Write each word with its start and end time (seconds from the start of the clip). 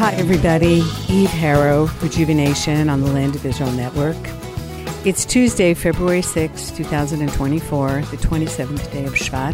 Hi, 0.00 0.14
everybody. 0.14 0.76
Eve 1.10 1.28
Harow, 1.28 1.86
Rejuvenation 2.00 2.88
on 2.88 3.02
the 3.02 3.12
Land 3.12 3.36
of 3.36 3.44
Israel 3.44 3.70
Network. 3.72 4.16
It's 5.04 5.26
Tuesday, 5.26 5.74
February 5.74 6.22
6, 6.22 6.70
2024, 6.70 7.88
the 7.88 8.16
27th 8.16 8.92
day 8.92 9.04
of 9.04 9.12
Shvat, 9.12 9.52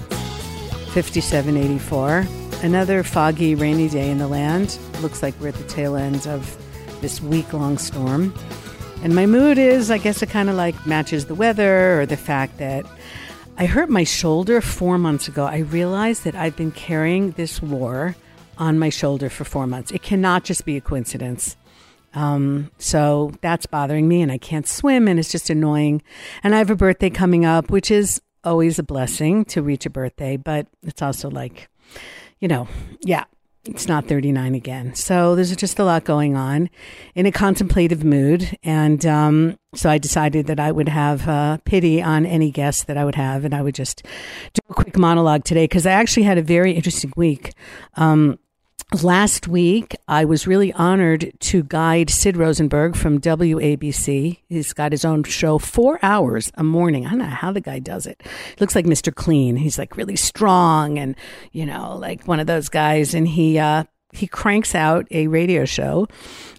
5784. 0.93 2.27
Another 2.63 3.03
foggy, 3.03 3.57
rainy 3.57 3.89
day 3.89 4.09
in 4.09 4.19
the 4.19 4.29
land. 4.29 4.79
Looks 5.01 5.21
like 5.21 5.35
we're 5.41 5.49
at 5.49 5.55
the 5.55 5.65
tail 5.65 5.97
end 5.97 6.29
of 6.29 6.57
this 7.01 7.21
week 7.21 7.53
long 7.53 7.77
storm. 7.77 8.33
And 9.03 9.17
my 9.17 9.27
mood 9.27 9.59
is, 9.59 9.91
I 9.91 9.99
guess 9.99 10.23
it 10.23 10.31
kind 10.31 10.49
of 10.49 10.55
like 10.55 10.87
matches 10.87 11.27
the 11.27 11.35
weather 11.35 12.01
or 12.01 12.07
the 12.07 12.17
fact 12.17 12.59
that 12.59 12.87
I 13.59 13.67
hurt 13.67 13.91
my 13.91 14.05
shoulder 14.05 14.61
four 14.61 14.97
months 14.97 15.27
ago. 15.27 15.45
I 15.45 15.59
realized 15.59 16.23
that 16.23 16.37
I've 16.37 16.55
been 16.55 16.71
carrying 16.71 17.33
this 17.33 17.61
war 17.61 18.15
on 18.59 18.79
my 18.79 18.89
shoulder 18.89 19.29
for 19.29 19.45
four 19.45 19.67
months. 19.67 19.91
It 19.91 20.03
cannot 20.03 20.45
just 20.45 20.65
be 20.65 20.77
a 20.77 20.81
coincidence. 20.81 21.57
Um, 22.15 22.71
so 22.79 23.33
that's 23.43 23.67
bothering 23.67 24.09
me, 24.09 24.23
and 24.23 24.33
I 24.33 24.39
can't 24.39 24.67
swim, 24.67 25.07
and 25.07 25.19
it's 25.19 25.31
just 25.31 25.51
annoying. 25.51 26.03
And 26.43 26.55
I 26.55 26.59
have 26.59 26.71
a 26.71 26.77
birthday 26.77 27.11
coming 27.11 27.45
up, 27.45 27.71
which 27.71 27.91
is 27.91 28.21
always 28.43 28.79
a 28.79 28.83
blessing 28.83 29.45
to 29.47 29.63
reach 29.63 29.85
a 29.85 29.91
birthday, 29.91 30.37
but 30.37 30.67
it's 30.83 31.03
also 31.03 31.29
like, 31.29 31.69
you 32.41 32.49
know, 32.49 32.69
yeah, 33.03 33.25
it's 33.69 33.89
not 33.89 34.07
39 34.07 34.55
again. 34.55 34.95
So 34.95 35.35
there's 35.35 35.55
just 35.57 35.79
a 35.79 35.85
lot 35.85 36.05
going 36.05 36.37
on 36.37 36.71
in 37.15 37.27
a 37.27 37.33
contemplative 37.33 38.05
mood. 38.05 38.57
And 38.63 39.05
um, 39.05 39.59
so 39.75 39.91
I 39.91 39.99
decided 39.99 40.47
that 40.47 40.61
I 40.61 40.71
would 40.71 40.89
have 40.89 41.29
uh, 41.29 41.59
pity 41.65 42.01
on 42.01 42.25
any 42.25 42.51
guest 42.51 42.87
that 42.87 42.97
I 42.97 43.05
would 43.05 43.17
have. 43.17 43.45
And 43.45 43.55
I 43.55 43.63
would 43.63 43.75
just 43.75 44.03
do 44.55 44.61
a 44.71 44.75
quick 44.75 44.97
monologue 44.97 45.45
today 45.45 45.65
because 45.65 45.87
I 45.87 45.93
actually 45.93 46.25
had 46.25 46.39
a 46.39 46.43
very 46.43 46.73
interesting 46.73 47.13
week. 47.17 47.53
Um, 47.95 48.39
Last 49.03 49.49
week, 49.49 49.97
I 50.07 50.25
was 50.25 50.47
really 50.47 50.73
honored 50.73 51.33
to 51.41 51.65
guide 51.65 52.09
Sid 52.09 52.37
Rosenberg 52.37 52.95
from 52.95 53.21
WABC. 53.21 54.39
He's 54.49 54.73
got 54.73 54.93
his 54.93 55.05
own 55.05 55.25
show, 55.25 55.59
four 55.59 55.99
hours 56.03 56.53
a 56.55 56.63
morning. 56.63 57.05
I 57.05 57.11
don't 57.11 57.19
know 57.19 57.25
how 57.25 57.51
the 57.51 57.61
guy 57.61 57.81
does 57.81 58.07
it. 58.07 58.23
Looks 58.61 58.77
like 58.77 58.87
Mr. 58.87 59.13
Clean. 59.13 59.57
He's 59.57 59.77
like 59.77 59.97
really 59.97 60.15
strong 60.15 61.01
and, 61.01 61.17
you 61.51 61.67
know, 61.67 61.97
like 61.97 62.29
one 62.29 62.39
of 62.39 62.47
those 62.47 62.69
guys. 62.69 63.13
And 63.13 63.27
he, 63.27 63.59
uh, 63.59 63.85
he 64.13 64.29
cranks 64.29 64.73
out 64.73 65.09
a 65.11 65.27
radio 65.27 65.65
show 65.65 66.07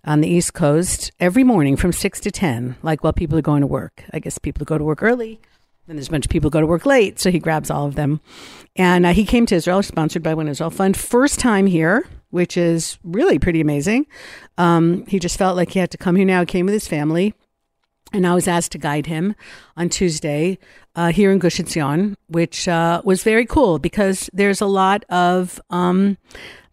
on 0.03 0.19
the 0.19 0.27
East 0.27 0.53
Coast 0.53 1.13
every 1.21 1.45
morning 1.45 1.77
from 1.77 1.93
6 1.93 2.19
to 2.19 2.29
10, 2.29 2.75
like 2.83 3.05
while 3.05 3.13
people 3.13 3.37
are 3.37 3.41
going 3.41 3.61
to 3.61 3.67
work. 3.67 4.03
I 4.11 4.19
guess 4.19 4.37
people 4.37 4.65
go 4.65 4.77
to 4.77 4.83
work 4.83 5.01
early, 5.01 5.39
then 5.87 5.95
there's 5.95 6.09
a 6.09 6.11
bunch 6.11 6.25
of 6.25 6.31
people 6.31 6.49
go 6.49 6.59
to 6.59 6.67
work 6.67 6.85
late, 6.85 7.19
so 7.19 7.31
he 7.31 7.39
grabs 7.39 7.71
all 7.71 7.87
of 7.87 7.95
them. 7.95 8.19
And 8.75 9.05
uh, 9.05 9.13
he 9.13 9.23
came 9.23 9.45
to 9.45 9.55
Israel, 9.55 9.81
sponsored 9.81 10.21
by 10.21 10.33
One 10.33 10.49
Israel 10.49 10.69
Fund, 10.69 10.97
first 10.97 11.39
time 11.39 11.65
here, 11.65 12.05
which 12.29 12.57
is 12.57 12.97
really 13.03 13.39
pretty 13.39 13.61
amazing. 13.61 14.05
Um, 14.57 15.05
he 15.07 15.19
just 15.19 15.37
felt 15.37 15.55
like 15.55 15.71
he 15.71 15.79
had 15.79 15.91
to 15.91 15.97
come 15.97 16.15
here 16.15 16.25
now. 16.25 16.41
He 16.41 16.45
came 16.45 16.65
with 16.65 16.73
his 16.73 16.87
family. 16.87 17.33
And 18.13 18.25
I 18.25 18.33
was 18.33 18.47
asked 18.47 18.71
to 18.71 18.77
guide 18.77 19.07
him 19.07 19.35
on 19.75 19.89
Tuesday 19.89 20.59
uh, 20.95 21.11
here 21.11 21.29
in 21.29 21.39
Gush 21.39 21.57
Etzion, 21.57 22.15
which 22.29 22.67
uh, 22.67 23.01
was 23.03 23.21
very 23.21 23.45
cool 23.45 23.79
because 23.79 24.29
there's 24.31 24.61
a 24.61 24.65
lot 24.65 25.03
of 25.09 25.59
um, 25.69 26.17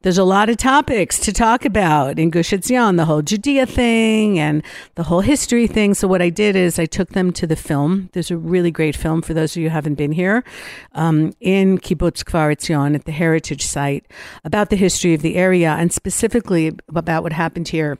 there's 0.05 0.19
a 0.19 0.25
lot 0.25 0.51
of 0.51 0.59
topics 0.59 1.19
to 1.19 1.33
talk 1.33 1.65
about 1.65 2.19
in 2.19 2.29
Gush 2.29 2.51
Etzion, 2.51 2.99
the 2.99 3.07
whole 3.07 3.23
Judea 3.23 3.65
thing 3.65 4.39
and 4.39 4.63
the 4.97 5.05
whole 5.05 5.23
history 5.23 5.67
thing. 5.67 5.95
So 5.95 6.07
what 6.07 6.21
I 6.21 6.29
did 6.29 6.57
is 6.57 6.79
I 6.79 6.85
took 6.85 7.11
them 7.11 7.33
to 7.33 7.47
the 7.47 7.57
film. 7.57 8.11
There's 8.13 8.31
a 8.31 8.37
really 8.37 8.71
great 8.71 8.95
film 8.95 9.23
for 9.23 9.33
those 9.33 9.57
of 9.57 9.63
you 9.63 9.71
who 9.71 9.73
haven't 9.73 9.95
been 9.95 10.13
here 10.13 10.45
um, 10.93 11.33
in 11.41 11.79
Kibbutz 11.79 12.23
Kfar 12.23 12.55
Etzion 12.55 12.95
at 12.95 13.07
the 13.07 13.13
heritage 13.13 13.65
site 13.65 14.07
about 14.45 14.69
the 14.69 14.77
history 14.77 15.15
of 15.15 15.23
the 15.23 15.37
area 15.37 15.71
and 15.71 15.91
specifically 15.91 16.77
about 16.95 17.23
what 17.23 17.33
happened 17.33 17.69
here 17.69 17.97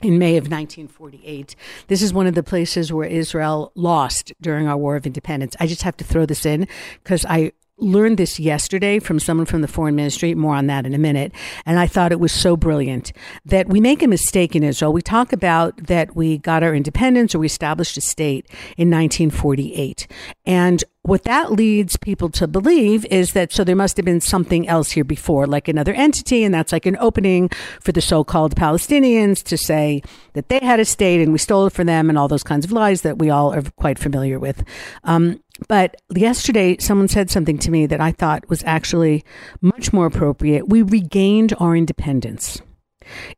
in 0.00 0.18
May 0.18 0.38
of 0.38 0.44
1948. 0.44 1.54
This 1.88 2.00
is 2.00 2.14
one 2.14 2.26
of 2.26 2.34
the 2.34 2.42
places 2.42 2.94
where 2.94 3.06
Israel 3.06 3.72
lost 3.74 4.32
during 4.40 4.68
our 4.68 4.76
War 4.78 4.96
of 4.96 5.04
Independence. 5.04 5.54
I 5.60 5.66
just 5.66 5.82
have 5.82 5.98
to 5.98 6.04
throw 6.04 6.24
this 6.24 6.46
in 6.46 6.66
because 7.02 7.26
I 7.26 7.52
learned 7.78 8.18
this 8.18 8.40
yesterday 8.40 8.98
from 8.98 9.18
someone 9.18 9.46
from 9.46 9.60
the 9.60 9.68
foreign 9.68 9.94
ministry. 9.94 10.34
More 10.34 10.54
on 10.54 10.66
that 10.68 10.86
in 10.86 10.94
a 10.94 10.98
minute. 10.98 11.32
And 11.66 11.78
I 11.78 11.86
thought 11.86 12.12
it 12.12 12.20
was 12.20 12.32
so 12.32 12.56
brilliant 12.56 13.12
that 13.44 13.68
we 13.68 13.80
make 13.80 14.02
a 14.02 14.08
mistake 14.08 14.56
in 14.56 14.62
Israel. 14.62 14.92
We 14.92 15.02
talk 15.02 15.32
about 15.32 15.76
that 15.86 16.16
we 16.16 16.38
got 16.38 16.62
our 16.62 16.74
independence 16.74 17.34
or 17.34 17.38
we 17.38 17.46
established 17.46 17.96
a 17.96 18.00
state 18.00 18.46
in 18.76 18.90
1948. 18.90 20.06
And 20.46 20.82
what 21.06 21.22
that 21.22 21.52
leads 21.52 21.96
people 21.96 22.28
to 22.30 22.48
believe 22.48 23.06
is 23.06 23.32
that 23.32 23.52
so 23.52 23.62
there 23.62 23.76
must 23.76 23.96
have 23.96 24.04
been 24.04 24.20
something 24.20 24.66
else 24.66 24.90
here 24.90 25.04
before, 25.04 25.46
like 25.46 25.68
another 25.68 25.94
entity, 25.94 26.42
and 26.42 26.52
that's 26.52 26.72
like 26.72 26.84
an 26.84 26.96
opening 26.98 27.48
for 27.80 27.92
the 27.92 28.00
so 28.00 28.24
called 28.24 28.56
Palestinians 28.56 29.40
to 29.44 29.56
say 29.56 30.02
that 30.32 30.48
they 30.48 30.58
had 30.58 30.80
a 30.80 30.84
state 30.84 31.20
and 31.20 31.30
we 31.30 31.38
stole 31.38 31.66
it 31.66 31.72
from 31.72 31.86
them 31.86 32.08
and 32.08 32.18
all 32.18 32.26
those 32.26 32.42
kinds 32.42 32.64
of 32.64 32.72
lies 32.72 33.02
that 33.02 33.18
we 33.18 33.30
all 33.30 33.54
are 33.54 33.62
quite 33.76 34.00
familiar 34.00 34.40
with. 34.40 34.64
Um, 35.04 35.40
but 35.68 35.96
yesterday, 36.14 36.76
someone 36.78 37.08
said 37.08 37.30
something 37.30 37.58
to 37.58 37.70
me 37.70 37.86
that 37.86 38.00
I 38.00 38.12
thought 38.12 38.48
was 38.48 38.62
actually 38.64 39.24
much 39.60 39.92
more 39.92 40.06
appropriate. 40.06 40.68
We 40.68 40.82
regained 40.82 41.54
our 41.58 41.76
independence. 41.76 42.60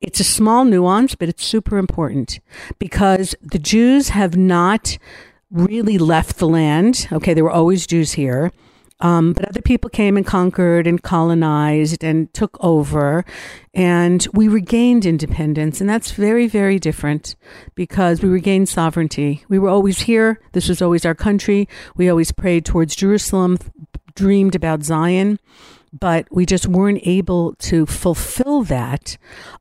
It's 0.00 0.20
a 0.20 0.24
small 0.24 0.64
nuance, 0.64 1.14
but 1.14 1.28
it's 1.28 1.44
super 1.44 1.76
important 1.76 2.40
because 2.78 3.34
the 3.42 3.58
Jews 3.58 4.10
have 4.10 4.36
not 4.36 4.98
really 5.50 5.98
left 5.98 6.38
the 6.38 6.48
land. 6.48 7.08
Okay, 7.12 7.34
there 7.34 7.44
were 7.44 7.50
always 7.50 7.86
Jews 7.86 8.12
here. 8.12 8.52
Um, 9.00 9.32
but 9.32 9.48
other 9.48 9.62
people 9.62 9.88
came 9.90 10.16
and 10.16 10.26
conquered 10.26 10.86
and 10.86 11.02
colonized 11.02 12.02
and 12.02 12.32
took 12.34 12.56
over, 12.60 13.24
and 13.72 14.26
we 14.32 14.48
regained 14.48 15.06
independence. 15.06 15.80
And 15.80 15.88
that's 15.88 16.10
very, 16.10 16.48
very 16.48 16.78
different 16.78 17.36
because 17.74 18.22
we 18.22 18.28
regained 18.28 18.68
sovereignty. 18.68 19.44
We 19.48 19.58
were 19.58 19.68
always 19.68 20.00
here. 20.00 20.40
This 20.52 20.68
was 20.68 20.82
always 20.82 21.06
our 21.06 21.14
country. 21.14 21.68
We 21.96 22.08
always 22.08 22.32
prayed 22.32 22.64
towards 22.64 22.96
Jerusalem, 22.96 23.58
dreamed 24.14 24.56
about 24.56 24.82
Zion 24.82 25.38
but 25.92 26.26
we 26.30 26.46
just 26.46 26.66
weren't 26.66 27.00
able 27.04 27.54
to 27.54 27.86
fulfill 27.86 28.62
that 28.64 29.16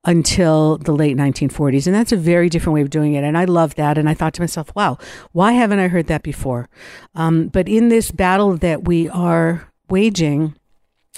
until 0.05 0.77
the 0.77 0.93
late 0.93 1.17
1940s. 1.17 1.85
And 1.85 1.95
that's 1.95 2.11
a 2.11 2.17
very 2.17 2.49
different 2.49 2.73
way 2.73 2.81
of 2.81 2.89
doing 2.89 3.13
it. 3.13 3.23
And 3.23 3.38
I 3.38 3.45
love 3.45 3.75
that. 3.75 3.97
And 3.97 4.09
I 4.09 4.13
thought 4.13 4.33
to 4.35 4.41
myself, 4.41 4.73
wow, 4.75 4.97
why 5.31 5.53
haven't 5.53 5.79
I 5.79 5.87
heard 5.87 6.07
that 6.07 6.23
before? 6.23 6.69
Um, 7.16 7.47
but 7.47 7.67
in 7.67 7.89
this 7.89 8.11
battle 8.11 8.57
that 8.57 8.85
we 8.85 9.09
are 9.09 9.71
waging, 9.89 10.55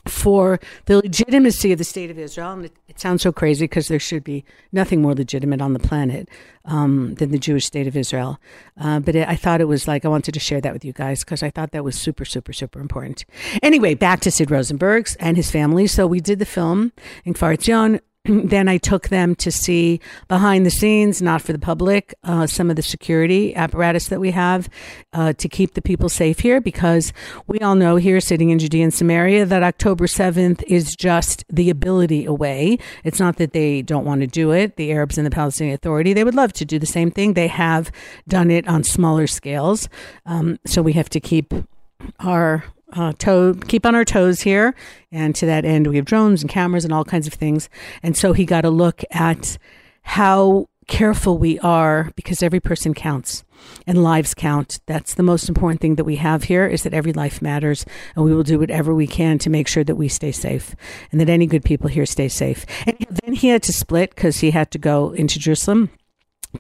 for 0.05 0.59
the 0.85 0.97
legitimacy 0.97 1.71
of 1.71 1.77
the 1.77 1.83
state 1.83 2.09
of 2.09 2.17
Israel. 2.17 2.53
And 2.53 2.65
it, 2.65 2.73
it 2.87 2.99
sounds 2.99 3.21
so 3.21 3.31
crazy 3.31 3.65
because 3.65 3.87
there 3.87 3.99
should 3.99 4.23
be 4.23 4.43
nothing 4.71 5.01
more 5.01 5.13
legitimate 5.13 5.61
on 5.61 5.73
the 5.73 5.79
planet 5.79 6.29
um, 6.65 7.15
than 7.15 7.31
the 7.31 7.39
Jewish 7.39 7.65
state 7.65 7.87
of 7.87 7.95
Israel. 7.95 8.39
Uh, 8.79 8.99
but 8.99 9.15
it, 9.15 9.27
I 9.27 9.35
thought 9.35 9.61
it 9.61 9.65
was 9.65 9.87
like, 9.87 10.05
I 10.05 10.07
wanted 10.07 10.33
to 10.33 10.39
share 10.39 10.61
that 10.61 10.73
with 10.73 10.85
you 10.85 10.93
guys 10.93 11.23
because 11.23 11.43
I 11.43 11.49
thought 11.49 11.71
that 11.71 11.83
was 11.83 11.97
super, 11.97 12.25
super, 12.25 12.53
super 12.53 12.79
important. 12.79 13.25
Anyway, 13.61 13.93
back 13.93 14.19
to 14.21 14.31
Sid 14.31 14.51
Rosenberg's 14.51 15.15
and 15.15 15.37
his 15.37 15.51
family. 15.51 15.87
So 15.87 16.07
we 16.07 16.19
did 16.19 16.39
the 16.39 16.45
film 16.45 16.91
in 17.25 17.33
Kfar 17.33 17.55
Etzion. 17.57 17.99
then 18.25 18.67
I 18.67 18.77
took 18.77 19.09
them 19.09 19.35
to 19.35 19.51
see 19.51 19.99
behind 20.27 20.65
the 20.65 20.71
scenes, 20.71 21.21
not 21.21 21.41
for 21.41 21.53
the 21.53 21.59
public, 21.59 22.13
uh, 22.23 22.47
some 22.47 22.69
of 22.69 22.75
the 22.75 22.81
security 22.81 23.55
apparatus 23.55 24.07
that 24.07 24.19
we 24.19 24.31
have 24.31 24.69
uh, 25.13 25.33
to 25.33 25.47
keep 25.47 25.73
the 25.73 25.81
people 25.81 26.09
safe 26.09 26.39
here 26.39 26.59
because 26.59 27.13
we 27.47 27.59
all 27.59 27.75
know 27.75 27.95
here 27.95 28.19
sitting 28.19 28.49
in 28.49 28.59
Judea 28.59 28.83
and 28.83 28.93
Samaria 28.93 29.45
that 29.45 29.63
October 29.63 30.05
7th 30.05 30.63
is 30.63 30.95
just 30.95 31.45
the 31.49 31.69
ability 31.69 32.25
away. 32.25 32.77
It's 33.03 33.19
not 33.19 33.37
that 33.37 33.53
they 33.53 33.81
don't 33.81 34.05
want 34.05 34.21
to 34.21 34.27
do 34.27 34.51
it. 34.51 34.75
The 34.75 34.91
Arabs 34.91 35.17
and 35.17 35.25
the 35.25 35.31
Palestinian 35.31 35.75
Authority, 35.75 36.13
they 36.13 36.23
would 36.23 36.35
love 36.35 36.53
to 36.53 36.65
do 36.65 36.77
the 36.77 36.85
same 36.85 37.11
thing. 37.11 37.33
They 37.33 37.47
have 37.47 37.91
done 38.27 38.51
it 38.51 38.67
on 38.67 38.83
smaller 38.83 39.27
scales. 39.27 39.87
Um, 40.25 40.59
so 40.65 40.81
we 40.81 40.93
have 40.93 41.09
to 41.09 41.19
keep 41.19 41.53
our 42.19 42.63
uh, 42.93 43.13
toe, 43.17 43.53
keep 43.53 43.85
on 43.85 43.95
our 43.95 44.05
toes 44.05 44.41
here. 44.41 44.75
And 45.11 45.35
to 45.35 45.45
that 45.45 45.65
end, 45.65 45.87
we 45.87 45.95
have 45.97 46.05
drones 46.05 46.41
and 46.41 46.49
cameras 46.49 46.85
and 46.85 46.93
all 46.93 47.05
kinds 47.05 47.27
of 47.27 47.33
things. 47.33 47.69
And 48.03 48.15
so 48.15 48.33
he 48.33 48.45
got 48.45 48.65
a 48.65 48.69
look 48.69 49.03
at 49.11 49.57
how 50.01 50.67
careful 50.87 51.37
we 51.37 51.59
are 51.59 52.11
because 52.15 52.41
every 52.41 52.59
person 52.59 52.93
counts 52.95 53.43
and 53.85 54.03
lives 54.03 54.33
count. 54.33 54.79
That's 54.87 55.13
the 55.13 55.23
most 55.23 55.47
important 55.47 55.81
thing 55.81 55.95
that 55.95 56.03
we 56.03 56.15
have 56.15 56.45
here 56.45 56.65
is 56.65 56.83
that 56.83 56.95
every 56.95 57.13
life 57.13 57.41
matters 57.41 57.85
and 58.15 58.25
we 58.25 58.33
will 58.33 58.43
do 58.43 58.57
whatever 58.57 58.93
we 58.93 59.05
can 59.05 59.37
to 59.39 59.49
make 59.51 59.67
sure 59.67 59.83
that 59.83 59.95
we 59.95 60.07
stay 60.09 60.31
safe 60.31 60.75
and 61.11 61.21
that 61.21 61.29
any 61.29 61.45
good 61.45 61.63
people 61.63 61.89
here 61.89 62.07
stay 62.07 62.27
safe. 62.27 62.65
And 62.87 62.97
then 63.23 63.35
he 63.35 63.49
had 63.49 63.61
to 63.63 63.73
split 63.73 64.15
because 64.15 64.39
he 64.39 64.51
had 64.51 64.71
to 64.71 64.79
go 64.79 65.11
into 65.11 65.37
Jerusalem 65.37 65.91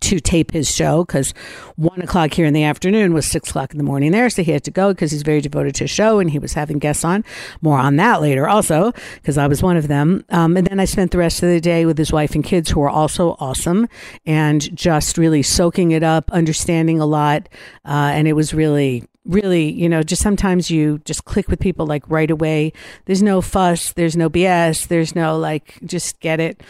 to 0.01 0.19
tape 0.19 0.51
his 0.51 0.73
show 0.73 1.03
because 1.03 1.31
one 1.75 1.99
o'clock 2.01 2.33
here 2.33 2.45
in 2.45 2.53
the 2.53 2.63
afternoon 2.63 3.13
was 3.13 3.29
six 3.29 3.49
o'clock 3.49 3.71
in 3.71 3.79
the 3.79 3.83
morning 3.83 4.11
there. 4.11 4.29
So 4.29 4.43
he 4.43 4.51
had 4.51 4.63
to 4.65 4.71
go 4.71 4.93
because 4.93 5.11
he's 5.11 5.23
very 5.23 5.41
devoted 5.41 5.75
to 5.75 5.85
his 5.85 5.91
show 5.91 6.19
and 6.19 6.29
he 6.29 6.37
was 6.37 6.53
having 6.53 6.77
guests 6.77 7.03
on. 7.03 7.25
More 7.61 7.79
on 7.79 7.95
that 7.95 8.21
later 8.21 8.47
also 8.47 8.93
because 9.15 9.37
I 9.37 9.47
was 9.47 9.63
one 9.63 9.77
of 9.77 9.87
them. 9.87 10.23
Um, 10.29 10.55
and 10.57 10.67
then 10.67 10.79
I 10.79 10.85
spent 10.85 11.11
the 11.11 11.17
rest 11.17 11.41
of 11.41 11.49
the 11.49 11.59
day 11.59 11.85
with 11.85 11.97
his 11.97 12.11
wife 12.11 12.35
and 12.35 12.43
kids 12.43 12.69
who 12.69 12.81
are 12.83 12.89
also 12.89 13.35
awesome 13.39 13.87
and 14.25 14.75
just 14.75 15.17
really 15.17 15.41
soaking 15.41 15.91
it 15.91 16.03
up, 16.03 16.31
understanding 16.31 16.99
a 16.99 17.05
lot. 17.05 17.49
Uh, 17.83 18.11
and 18.13 18.27
it 18.27 18.33
was 18.33 18.53
really 18.53 19.05
really, 19.29 19.71
you 19.71 19.87
know, 19.87 20.01
just 20.01 20.21
sometimes 20.21 20.69
you 20.69 20.99
just 21.05 21.23
click 21.23 21.47
with 21.47 21.59
people 21.59 21.85
like 21.85 22.03
right 22.09 22.29
away. 22.29 22.73
There's 23.05 23.21
no 23.21 23.41
fuss, 23.41 23.93
there's 23.93 24.17
no 24.17 24.29
BS, 24.29 24.87
there's 24.87 25.15
no 25.15 25.37
like 25.37 25.79
just 25.85 26.19
get 26.19 26.39
it. 26.39 26.61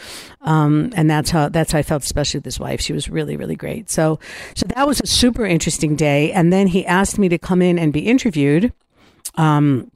Um, 0.42 0.92
and 0.94 1.10
that's 1.10 1.30
how 1.30 1.48
that's 1.48 1.72
how 1.72 1.78
I 1.78 1.82
felt, 1.82 2.04
especially 2.04 2.38
with 2.38 2.44
his 2.44 2.60
wife. 2.60 2.80
She 2.80 2.92
was 2.92 3.08
really, 3.08 3.36
really 3.36 3.56
great. 3.56 3.90
So 3.90 4.20
so 4.54 4.66
that 4.76 4.86
was 4.86 5.00
a 5.00 5.06
super 5.06 5.46
interesting 5.46 5.96
day. 5.96 6.30
And 6.32 6.52
then 6.52 6.68
he 6.68 6.86
asked 6.86 7.18
me 7.18 7.28
to 7.30 7.38
come 7.38 7.62
in 7.62 7.78
and 7.78 7.92
be 7.92 8.06
interviewed. 8.06 8.72
Um, 9.36 9.90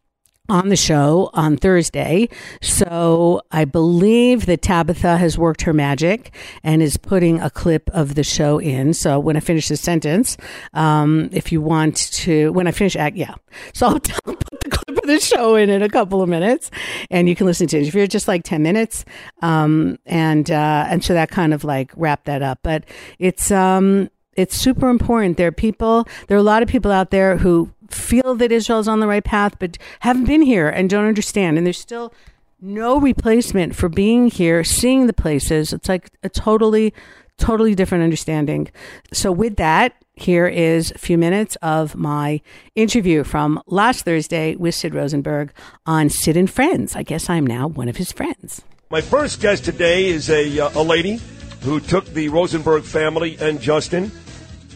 on 0.49 0.69
the 0.69 0.77
show 0.77 1.31
on 1.33 1.57
Thursday. 1.57 2.29
So 2.61 3.41
I 3.51 3.65
believe 3.65 4.47
that 4.47 4.61
Tabitha 4.63 5.17
has 5.17 5.39
worked 5.39 5.63
her 5.63 5.73
magic 5.73 6.35
and 6.63 6.83
is 6.83 6.97
putting 6.97 7.41
a 7.41 7.49
clip 7.49 7.89
of 7.91 8.15
the 8.15 8.25
show 8.25 8.59
in. 8.59 8.93
So 8.93 9.19
when 9.19 9.37
I 9.37 9.41
finish 9.41 9.69
the 9.69 9.77
sentence, 9.77 10.37
um, 10.75 11.31
if 11.33 11.51
you 11.51 11.63
want 11.63 11.97
to, 11.97 12.53
when 12.53 12.67
I 12.67 12.73
finish, 12.73 12.95
act, 12.95 13.17
yeah. 13.17 13.35
So 13.73 13.87
I'll 13.87 14.01
put 14.01 14.61
the 14.63 14.71
clip 14.71 14.99
of 14.99 15.07
the 15.07 15.19
show 15.21 15.57
in 15.57 15.71
in 15.71 15.83
a 15.83 15.89
couple 15.89 16.21
of 16.21 16.29
minutes, 16.29 16.71
and 17.11 17.29
you 17.29 17.35
can 17.35 17.47
listen 17.47 17.67
to 17.69 17.79
it 17.79 17.87
if 17.87 17.95
you're 17.95 18.07
just 18.07 18.29
like 18.29 18.45
ten 18.45 18.63
minutes. 18.63 19.05
Um, 19.43 19.99
and 20.07 20.51
uh, 20.51 20.87
and 20.89 21.03
so 21.03 21.15
that 21.15 21.31
kind 21.31 21.55
of 21.55 21.65
like 21.65 21.93
wrap 21.97 22.25
that 22.25 22.43
up. 22.43 22.61
But 22.63 22.85
it's 23.19 23.51
um, 23.51 24.11
it's 24.37 24.57
super 24.57 24.89
important. 24.89 25.37
There 25.37 25.49
are 25.49 25.53
people, 25.53 26.07
there 26.29 26.37
are 26.37 26.41
a 26.41 26.45
lot 26.45 26.63
of 26.63 26.69
people 26.69 26.91
out 26.91 27.11
there 27.11 27.37
who 27.37 27.71
feel 27.91 28.35
that 28.37 28.53
Israel's 28.53 28.89
on 28.89 29.01
the 29.01 29.07
right 29.07 29.25
path, 29.25 29.57
but 29.59 29.79
haven't 30.01 30.25
been 30.25 30.43
here 30.43 30.69
and 30.69 30.89
don't 30.89 31.07
understand. 31.07 31.57
And 31.57 31.67
there's 31.67 31.79
still 31.79 32.13
no 32.61 32.99
replacement 32.99 33.75
for 33.75 33.89
being 33.89 34.29
here, 34.29 34.65
seeing 34.65 35.07
the 35.07 35.13
places. 35.13 35.73
It's 35.73 35.89
like 35.89 36.11
a 36.23 36.29
totally, 36.29 36.95
totally 37.39 37.75
different 37.75 38.05
understanding. 38.05 38.71
So, 39.13 39.31
with 39.31 39.57
that, 39.57 39.95
here 40.15 40.47
is 40.47 40.93
a 40.93 40.99
few 40.99 41.19
minutes 41.19 41.57
of 41.61 41.97
my 41.97 42.41
interview 42.75 43.25
from 43.25 43.61
last 43.67 44.05
Thursday 44.05 44.55
with 44.57 44.75
Sid 44.75 44.95
Rosenberg 44.95 45.53
on 45.87 46.09
Sid 46.09 46.37
and 46.37 46.51
Friends. 46.51 46.95
I 46.95 47.03
guess 47.03 47.29
I'm 47.29 47.47
now 47.47 47.67
one 47.67 47.89
of 47.89 47.97
his 47.97 48.13
friends. 48.13 48.63
My 48.91 49.01
first 49.01 49.41
guest 49.41 49.65
today 49.65 50.07
is 50.07 50.31
a, 50.31 50.61
uh, 50.61 50.71
a 50.81 50.83
lady 50.83 51.21
who 51.63 51.81
took 51.81 52.07
the 52.07 52.29
Rosenberg 52.29 52.85
family 52.85 53.37
and 53.41 53.61
Justin 53.61 54.13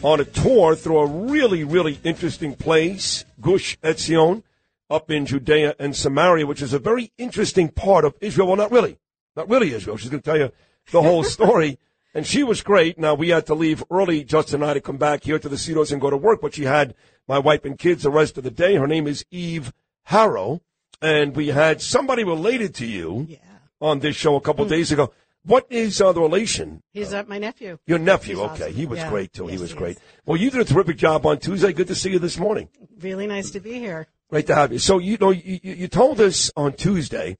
on 0.01 0.19
a 0.19 0.25
tour 0.25 0.75
through 0.75 0.99
a 0.99 1.05
really, 1.05 1.63
really 1.63 1.99
interesting 2.03 2.55
place, 2.55 3.25
Gush 3.41 3.77
Etzion, 3.79 4.43
up 4.89 5.11
in 5.11 5.25
Judea 5.25 5.75
and 5.77 5.95
Samaria, 5.95 6.47
which 6.47 6.61
is 6.61 6.73
a 6.73 6.79
very 6.79 7.11
interesting 7.17 7.69
part 7.69 8.05
of 8.05 8.15
Israel. 8.21 8.47
Well, 8.47 8.57
not 8.57 8.71
really. 8.71 8.97
Not 9.35 9.49
really 9.49 9.73
Israel. 9.73 9.97
She's 9.97 10.09
going 10.09 10.21
to 10.21 10.25
tell 10.25 10.39
you 10.39 10.51
the 10.91 11.01
whole 11.01 11.23
story. 11.37 11.77
and 12.13 12.25
she 12.25 12.43
was 12.43 12.61
great. 12.61 12.97
Now, 12.97 13.13
we 13.13 13.29
had 13.29 13.45
to 13.47 13.53
leave 13.53 13.83
early, 13.91 14.23
Justin 14.23 14.61
and 14.61 14.71
I, 14.71 14.73
to 14.73 14.81
come 14.81 14.97
back 14.97 15.23
here 15.23 15.37
to 15.37 15.49
the 15.49 15.57
Cedars 15.57 15.91
and 15.91 16.01
go 16.01 16.09
to 16.09 16.17
work, 16.17 16.41
but 16.41 16.55
she 16.55 16.63
had 16.63 16.95
my 17.27 17.37
wife 17.37 17.65
and 17.65 17.77
kids 17.77 18.03
the 18.03 18.09
rest 18.09 18.37
of 18.37 18.43
the 18.43 18.51
day. 18.51 18.75
Her 18.75 18.87
name 18.87 19.05
is 19.05 19.25
Eve 19.29 19.73
Harow. 20.09 20.61
And 21.01 21.35
we 21.35 21.47
had 21.47 21.81
somebody 21.81 22.23
related 22.23 22.75
to 22.75 22.85
you 22.85 23.27
yeah. 23.29 23.37
on 23.79 23.99
this 23.99 24.15
show 24.15 24.35
a 24.35 24.41
couple 24.41 24.65
mm. 24.65 24.69
days 24.69 24.91
ago. 24.91 25.13
What 25.45 25.67
is 25.69 26.01
uh, 26.01 26.11
the 26.11 26.21
relation? 26.21 26.83
He's 26.91 27.13
uh, 27.13 27.23
my 27.27 27.37
nephew. 27.37 27.79
Your 27.87 27.99
nephew, 27.99 28.35
He's 28.35 28.43
okay. 28.43 28.63
Awesome. 28.65 28.73
He 28.73 28.85
was 28.85 28.99
yeah. 28.99 29.09
great, 29.09 29.33
too. 29.33 29.45
Yes, 29.45 29.53
he 29.53 29.57
was 29.59 29.71
he 29.71 29.77
great. 29.77 29.97
Is. 29.97 30.03
Well, 30.25 30.37
you 30.37 30.51
did 30.51 30.61
a 30.61 30.65
terrific 30.65 30.97
job 30.97 31.25
on 31.25 31.39
Tuesday. 31.39 31.71
Good 31.71 31.87
to 31.87 31.95
see 31.95 32.11
you 32.11 32.19
this 32.19 32.37
morning. 32.37 32.69
Really 32.99 33.25
nice 33.25 33.49
to 33.51 33.59
be 33.59 33.79
here. 33.79 34.07
Great 34.29 34.47
to 34.47 34.55
have 34.55 34.73
you. 34.73 34.79
So, 34.79 34.99
you 34.99 35.17
know, 35.17 35.31
you, 35.31 35.59
you 35.63 35.87
told 35.87 36.19
us 36.19 36.51
on 36.55 36.73
Tuesday 36.73 37.37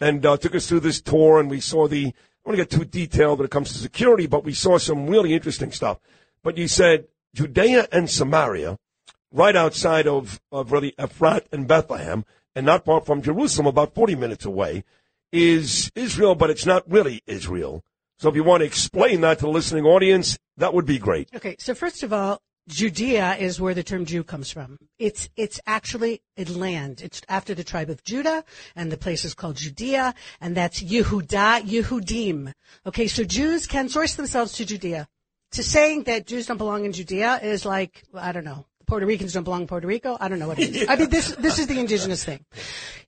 and 0.00 0.24
uh, 0.24 0.36
took 0.36 0.54
us 0.54 0.68
through 0.68 0.80
this 0.80 1.00
tour, 1.00 1.40
and 1.40 1.50
we 1.50 1.60
saw 1.60 1.88
the, 1.88 2.06
I 2.06 2.10
don't 2.10 2.14
want 2.44 2.58
to 2.58 2.64
get 2.64 2.70
too 2.70 2.84
detailed 2.84 3.38
when 3.38 3.46
it 3.46 3.50
comes 3.50 3.72
to 3.72 3.78
security, 3.78 4.26
but 4.26 4.44
we 4.44 4.52
saw 4.52 4.78
some 4.78 5.06
really 5.06 5.34
interesting 5.34 5.72
stuff. 5.72 5.98
But 6.42 6.56
you 6.56 6.68
said 6.68 7.06
Judea 7.34 7.88
and 7.90 8.08
Samaria, 8.08 8.78
right 9.32 9.56
outside 9.56 10.06
of, 10.06 10.40
of 10.52 10.70
really 10.70 10.92
Ephrat 10.92 11.46
and 11.50 11.66
Bethlehem, 11.66 12.24
and 12.54 12.66
not 12.66 12.84
far 12.84 13.00
from 13.00 13.22
Jerusalem, 13.22 13.66
about 13.66 13.94
40 13.94 14.16
minutes 14.16 14.44
away 14.44 14.84
is 15.32 15.90
Israel, 15.94 16.34
but 16.34 16.50
it's 16.50 16.66
not 16.66 16.90
really 16.90 17.22
Israel. 17.26 17.84
So 18.18 18.28
if 18.28 18.34
you 18.34 18.44
want 18.44 18.62
to 18.62 18.66
explain 18.66 19.20
that 19.20 19.38
to 19.38 19.44
the 19.44 19.50
listening 19.50 19.84
audience, 19.84 20.38
that 20.56 20.74
would 20.74 20.86
be 20.86 20.98
great. 20.98 21.28
Okay, 21.34 21.56
so 21.58 21.74
first 21.74 22.02
of 22.02 22.12
all, 22.12 22.40
Judea 22.68 23.36
is 23.36 23.60
where 23.60 23.72
the 23.72 23.82
term 23.82 24.04
Jew 24.04 24.22
comes 24.22 24.50
from. 24.50 24.76
It's 24.98 25.30
it's 25.36 25.58
actually 25.66 26.20
a 26.36 26.44
land. 26.44 27.00
It's 27.00 27.22
after 27.28 27.54
the 27.54 27.64
tribe 27.64 27.88
of 27.88 28.04
Judah, 28.04 28.44
and 28.76 28.92
the 28.92 28.98
place 28.98 29.24
is 29.24 29.34
called 29.34 29.56
Judea, 29.56 30.14
and 30.40 30.54
that's 30.54 30.82
Yehuda, 30.82 31.62
Yehudim. 31.62 32.52
Okay, 32.84 33.06
so 33.06 33.24
Jews 33.24 33.66
can 33.66 33.88
source 33.88 34.16
themselves 34.16 34.52
to 34.54 34.66
Judea. 34.66 35.08
To 35.52 35.62
saying 35.62 36.02
that 36.04 36.26
Jews 36.26 36.46
don't 36.46 36.58
belong 36.58 36.84
in 36.84 36.92
Judea 36.92 37.40
is 37.42 37.64
like 37.64 38.04
I 38.12 38.32
don't 38.32 38.44
know 38.44 38.66
Puerto 38.88 39.06
Ricans 39.06 39.34
don't 39.34 39.44
belong 39.44 39.60
in 39.60 39.66
Puerto 39.66 39.86
Rico. 39.86 40.16
I 40.18 40.28
don't 40.28 40.38
know 40.38 40.48
what 40.48 40.58
it 40.58 40.74
is. 40.74 40.88
I 40.88 40.96
mean, 40.96 41.10
this, 41.10 41.36
this 41.36 41.58
is 41.58 41.66
the 41.66 41.78
indigenous 41.78 42.24
thing. 42.24 42.44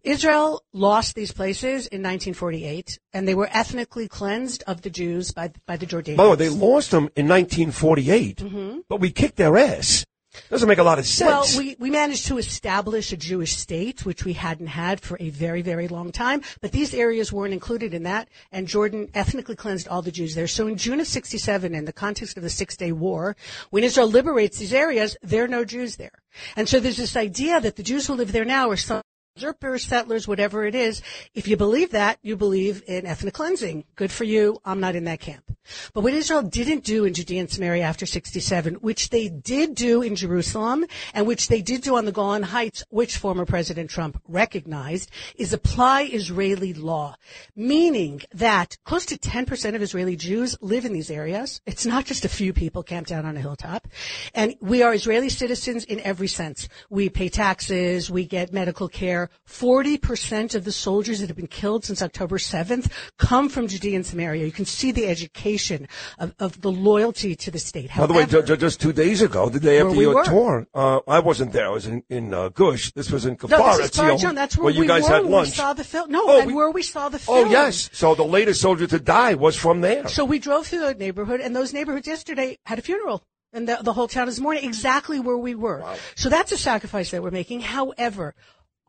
Israel 0.03 0.63
lost 0.75 1.15
these 1.15 1.33
places 1.33 1.87
in 1.87 2.03
1948, 2.03 2.99
and 3.15 3.27
they 3.27 3.35
were 3.35 3.49
ethnically 3.51 4.07
cleansed 4.07 4.63
of 4.67 4.83
the 4.83 4.91
Jews 4.91 5.33
by, 5.33 5.51
by 5.67 5.79
the 5.79 5.87
Jordanians. 5.87 6.17
By 6.19 6.25
the 6.25 6.31
way, 6.31 6.37
they 6.37 6.49
lost 6.51 6.91
them 6.91 7.09
in 7.17 7.27
1948, 7.27 8.37
mm-hmm. 8.37 8.79
but 8.89 9.01
we 9.01 9.11
kicked 9.11 9.37
their 9.37 9.57
ass. 9.57 10.05
Doesn't 10.49 10.69
make 10.69 10.79
a 10.79 10.85
lot 10.85 10.99
of 10.99 11.07
sense. 11.07 11.57
Well, 11.57 11.59
we, 11.59 11.77
we 11.79 11.91
managed 11.91 12.27
to 12.27 12.39
establish 12.39 13.13
a 13.13 13.17
Jewish 13.17 13.57
state, 13.57 14.05
which 14.07 14.25
we 14.25 14.33
hadn't 14.33 14.69
had 14.69 15.01
for 15.01 15.17
a 15.19 15.31
very, 15.31 15.61
very 15.61 15.89
long 15.89 16.13
time. 16.13 16.43
But 16.61 16.73
these 16.73 16.95
areas 16.95 17.33
weren't 17.33 17.53
included 17.53 17.95
in 17.95 18.05
that, 18.05 18.29
and 18.53 18.69
Jordan 18.69 19.09
ethnically 19.15 19.57
cleansed 19.57 19.89
all 19.89 20.03
the 20.03 20.13
Jews 20.13 20.35
there. 20.35 20.47
So 20.47 20.69
in 20.69 20.77
June 20.77 21.01
of 21.01 21.07
67, 21.07 21.75
in 21.75 21.85
the 21.85 21.93
context 21.93 22.37
of 22.37 22.43
the 22.43 22.51
Six 22.51 22.77
Day 22.77 22.93
War, 22.93 23.37
when 23.71 23.83
Israel 23.83 24.09
liberates 24.09 24.59
these 24.59 24.73
areas, 24.73 25.17
there 25.23 25.45
are 25.45 25.49
no 25.49 25.65
Jews 25.65 25.97
there. 25.97 26.23
And 26.55 26.69
so 26.69 26.79
there's 26.79 26.97
this 26.97 27.17
idea 27.17 27.61
that 27.61 27.77
the 27.77 27.83
Jews 27.83 28.07
who 28.07 28.15
live 28.15 28.33
there 28.33 28.45
now 28.45 28.71
are 28.71 28.77
some 28.77 29.03
usurpers, 29.41 29.87
settlers, 29.87 30.29
whatever 30.29 30.65
it 30.65 30.75
is. 30.75 31.03
If 31.35 31.49
you 31.49 31.57
believe 31.57 31.91
that, 31.91 32.19
you 32.23 32.37
believe 32.37 32.83
in 32.87 33.07
ethnic 33.07 33.35
cleansing. 33.35 33.85
Good 33.97 34.13
for 34.13 34.25
you. 34.25 34.61
I'm 34.65 34.81
not 34.81 34.97
in 34.97 35.05
that 35.05 35.21
camp. 35.21 35.51
But 35.95 36.03
what 36.03 36.15
Israel 36.15 36.43
didn't 36.43 36.85
do 36.85 37.05
in 37.05 37.15
Judea 37.15 37.41
and 37.41 37.51
Samaria 37.51 37.85
after 37.85 38.07
67, 38.07 38.75
which 38.77 39.11
they 39.11 39.29
did 39.29 39.75
do 39.75 40.03
in 40.03 40.17
Jerusalem, 40.17 40.85
and 41.15 41.27
which 41.27 41.49
they 41.49 41.63
did 41.63 41.83
do 41.83 41.97
on 41.97 42.05
the 42.05 42.13
Golan 42.13 42.43
Heights, 42.43 42.85
which 42.91 43.17
former 43.17 43.45
President 43.45 43.91
Trump 43.91 44.21
recognized, 44.27 45.11
is 45.37 45.53
apply 45.53 46.03
Israeli 46.03 46.75
law. 46.75 47.17
Meaning 47.55 48.23
that 48.33 48.79
close 48.85 49.07
to 49.07 49.19
10% 49.19 49.75
of 49.75 49.83
Israeli 49.83 50.17
Jews 50.17 50.57
live 50.61 50.85
in 50.85 50.93
these 50.93 51.11
areas. 51.11 51.61
It's 51.67 51.87
not 51.87 52.05
just 52.05 52.25
a 52.25 52.29
few 52.29 52.53
people 52.53 52.83
camped 52.83 53.13
out 53.13 53.25
on 53.25 53.37
a 53.37 53.41
hilltop. 53.41 53.89
And 54.35 54.57
we 54.61 54.83
are 54.83 54.95
Israeli 54.95 55.29
citizens 55.29 55.85
in 55.85 56.01
every 56.01 56.29
sense. 56.29 56.69
We 56.89 57.09
pay 57.09 57.29
taxes, 57.29 58.11
we 58.11 58.27
get 58.27 58.53
medical 58.53 58.89
care, 58.89 59.30
40% 59.49 60.55
of 60.55 60.65
the 60.65 60.73
soldiers 60.73 61.21
that 61.21 61.29
have 61.29 61.37
been 61.37 61.47
killed 61.47 61.85
since 61.85 62.03
October 62.03 62.39
7th 62.39 62.91
come 63.19 63.49
from 63.49 63.67
Judea 63.67 63.97
and 63.97 64.07
Samaria. 64.07 64.45
You 64.47 64.53
can 64.53 64.65
see 64.65 64.93
the 64.93 65.07
education 65.07 65.89
of, 66.19 66.35
of 66.39 66.61
the 66.61 66.71
loyalty 66.71 67.35
to 67.37 67.51
the 67.51 67.59
state. 67.59 67.91
However, 67.91 68.15
By 68.15 68.25
the 68.25 68.43
way, 68.43 68.57
just 68.57 68.81
two 68.81 68.93
days 68.93 69.23
ago, 69.23 69.49
the 69.49 69.61
day 69.61 69.81
after 69.81 69.91
we 69.91 70.05
your 70.05 70.15
were. 70.15 70.25
tour, 70.25 70.67
uh, 70.75 71.01
I 71.09 71.19
wasn't 71.19 71.53
there. 71.53 71.67
I 71.67 71.71
was 71.71 71.87
in, 71.87 72.03
in 72.09 72.33
uh, 72.33 72.51
Gush. 72.51 72.93
This 72.93 73.11
was 73.11 73.27
in 73.27 73.37
Kfar. 73.37 73.51
No, 73.51 73.77
this 73.77 73.99
is 73.99 74.23
John. 74.23 74.35
That's 74.35 74.57
where, 74.57 74.67
where 74.67 74.75
you 74.75 74.81
we 74.83 74.87
guys 74.87 75.03
were 75.03 75.17
had 75.17 75.25
lunch. 75.25 75.49
We 75.49 75.55
saw 75.55 75.73
the 75.73 75.85
film. 75.85 76.11
No, 76.11 76.23
oh, 76.25 76.39
and 76.39 76.47
we, 76.47 76.55
where 76.55 76.71
we 76.71 76.83
saw 76.83 77.09
the 77.09 77.19
film. 77.19 77.49
Oh, 77.49 77.51
yes. 77.51 77.91
So 77.93 78.15
the 78.15 78.25
latest 78.25 78.61
soldier 78.61 78.87
to 78.87 78.99
die 78.99 79.35
was 79.35 79.57
from 79.57 79.81
there. 79.81 80.09
So 80.09 80.25
we 80.25 80.39
drove 80.39 80.67
through 80.67 80.81
the 80.81 80.95
neighborhood, 80.95 81.41
and 81.41 81.55
those 81.55 81.73
neighborhoods 81.73 82.07
yesterday 82.07 82.59
had 82.67 82.79
a 82.79 82.83
funeral 82.83 83.25
and 83.53 83.69
the, 83.69 83.79
the, 83.83 83.93
whole 83.93 84.09
town 84.09 84.29
is 84.29 84.41
mourning 84.41 84.65
exactly 84.65 85.19
where 85.19 85.37
we 85.37 85.55
were. 85.55 85.81
Wow. 85.81 85.97
So 86.15 86.29
that's 86.29 86.53
a 86.53 86.57
sacrifice 86.57 87.11
that 87.11 87.23
we're 87.23 87.31
making. 87.31 87.61
However, 87.61 88.35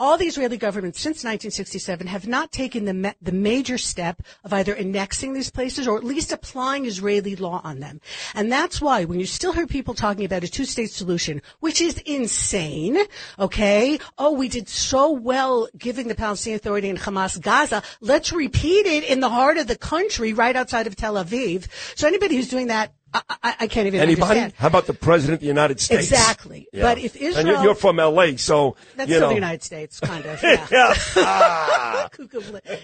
all 0.02 0.18
the 0.18 0.26
Israeli 0.26 0.58
governments 0.58 1.00
since 1.00 1.18
1967 1.18 2.08
have 2.08 2.28
not 2.28 2.52
taken 2.52 2.86
the, 2.86 2.94
ma- 2.94 3.14
the 3.22 3.32
major 3.32 3.78
step 3.78 4.24
of 4.44 4.52
either 4.52 4.74
annexing 4.74 5.34
these 5.34 5.52
places 5.52 5.88
or 5.88 5.96
at 5.96 6.04
least 6.04 6.32
applying 6.32 6.86
Israeli 6.86 7.36
law 7.36 7.62
on 7.64 7.82
them. 7.82 8.02
And 8.34 8.52
that's 8.52 8.82
why 8.82 9.06
when 9.06 9.20
you 9.20 9.28
still 9.28 9.54
hear 9.54 9.68
people 9.68 9.94
talking 9.94 10.26
about 10.26 10.44
a 10.44 10.48
two-state 10.48 10.90
solution, 10.90 11.44
which 11.60 11.82
is 11.82 12.00
insane, 12.00 12.98
okay? 13.38 14.00
Oh, 14.18 14.32
we 14.32 14.50
did 14.50 14.68
so 14.68 15.12
well 15.12 15.70
giving 15.78 16.08
the 16.08 16.16
Palestinian 16.16 16.56
Authority 16.56 16.90
and 16.90 16.98
Hamas 16.98 17.40
Gaza. 17.40 17.84
Let's 18.00 18.34
repeat 18.34 18.88
it 18.88 19.04
in 19.04 19.20
the 19.20 19.30
heart 19.30 19.60
of 19.60 19.68
the 19.68 19.78
country 19.78 20.34
right 20.34 20.56
outside 20.56 20.88
of 20.88 20.96
Tel 20.96 21.14
Aviv. 21.14 21.68
So 21.96 22.08
anybody 22.08 22.38
who's 22.38 22.50
doing 22.50 22.68
that 22.68 22.92
I, 23.14 23.56
I, 23.62 23.68
can't 23.68 23.88
even 23.88 24.00
Anybody? 24.00 24.40
Understand. 24.40 24.54
How 24.58 24.68
about 24.68 24.88
the 24.88 24.94
president 24.94 25.36
of 25.36 25.40
the 25.42 25.48
United 25.48 25.82
States? 25.82 26.04
Exactly. 26.04 26.68
Yeah. 26.72 26.84
But 26.84 26.98
if 26.98 27.16
Israel, 27.16 27.38
and 27.38 27.48
you're, 27.48 27.64
you're, 27.64 27.76
from 27.76 28.00
L.A., 28.00 28.38
so 28.38 28.78
that's 28.96 29.10
you 29.10 29.16
still 29.16 29.28
know. 29.28 29.30
the 29.30 29.36
United 29.36 29.64
States, 29.64 30.00
kind 30.02 30.26
of. 30.26 30.42
Yeah. 30.42 30.68
yeah. 30.72 30.94
Ah. 31.24 32.10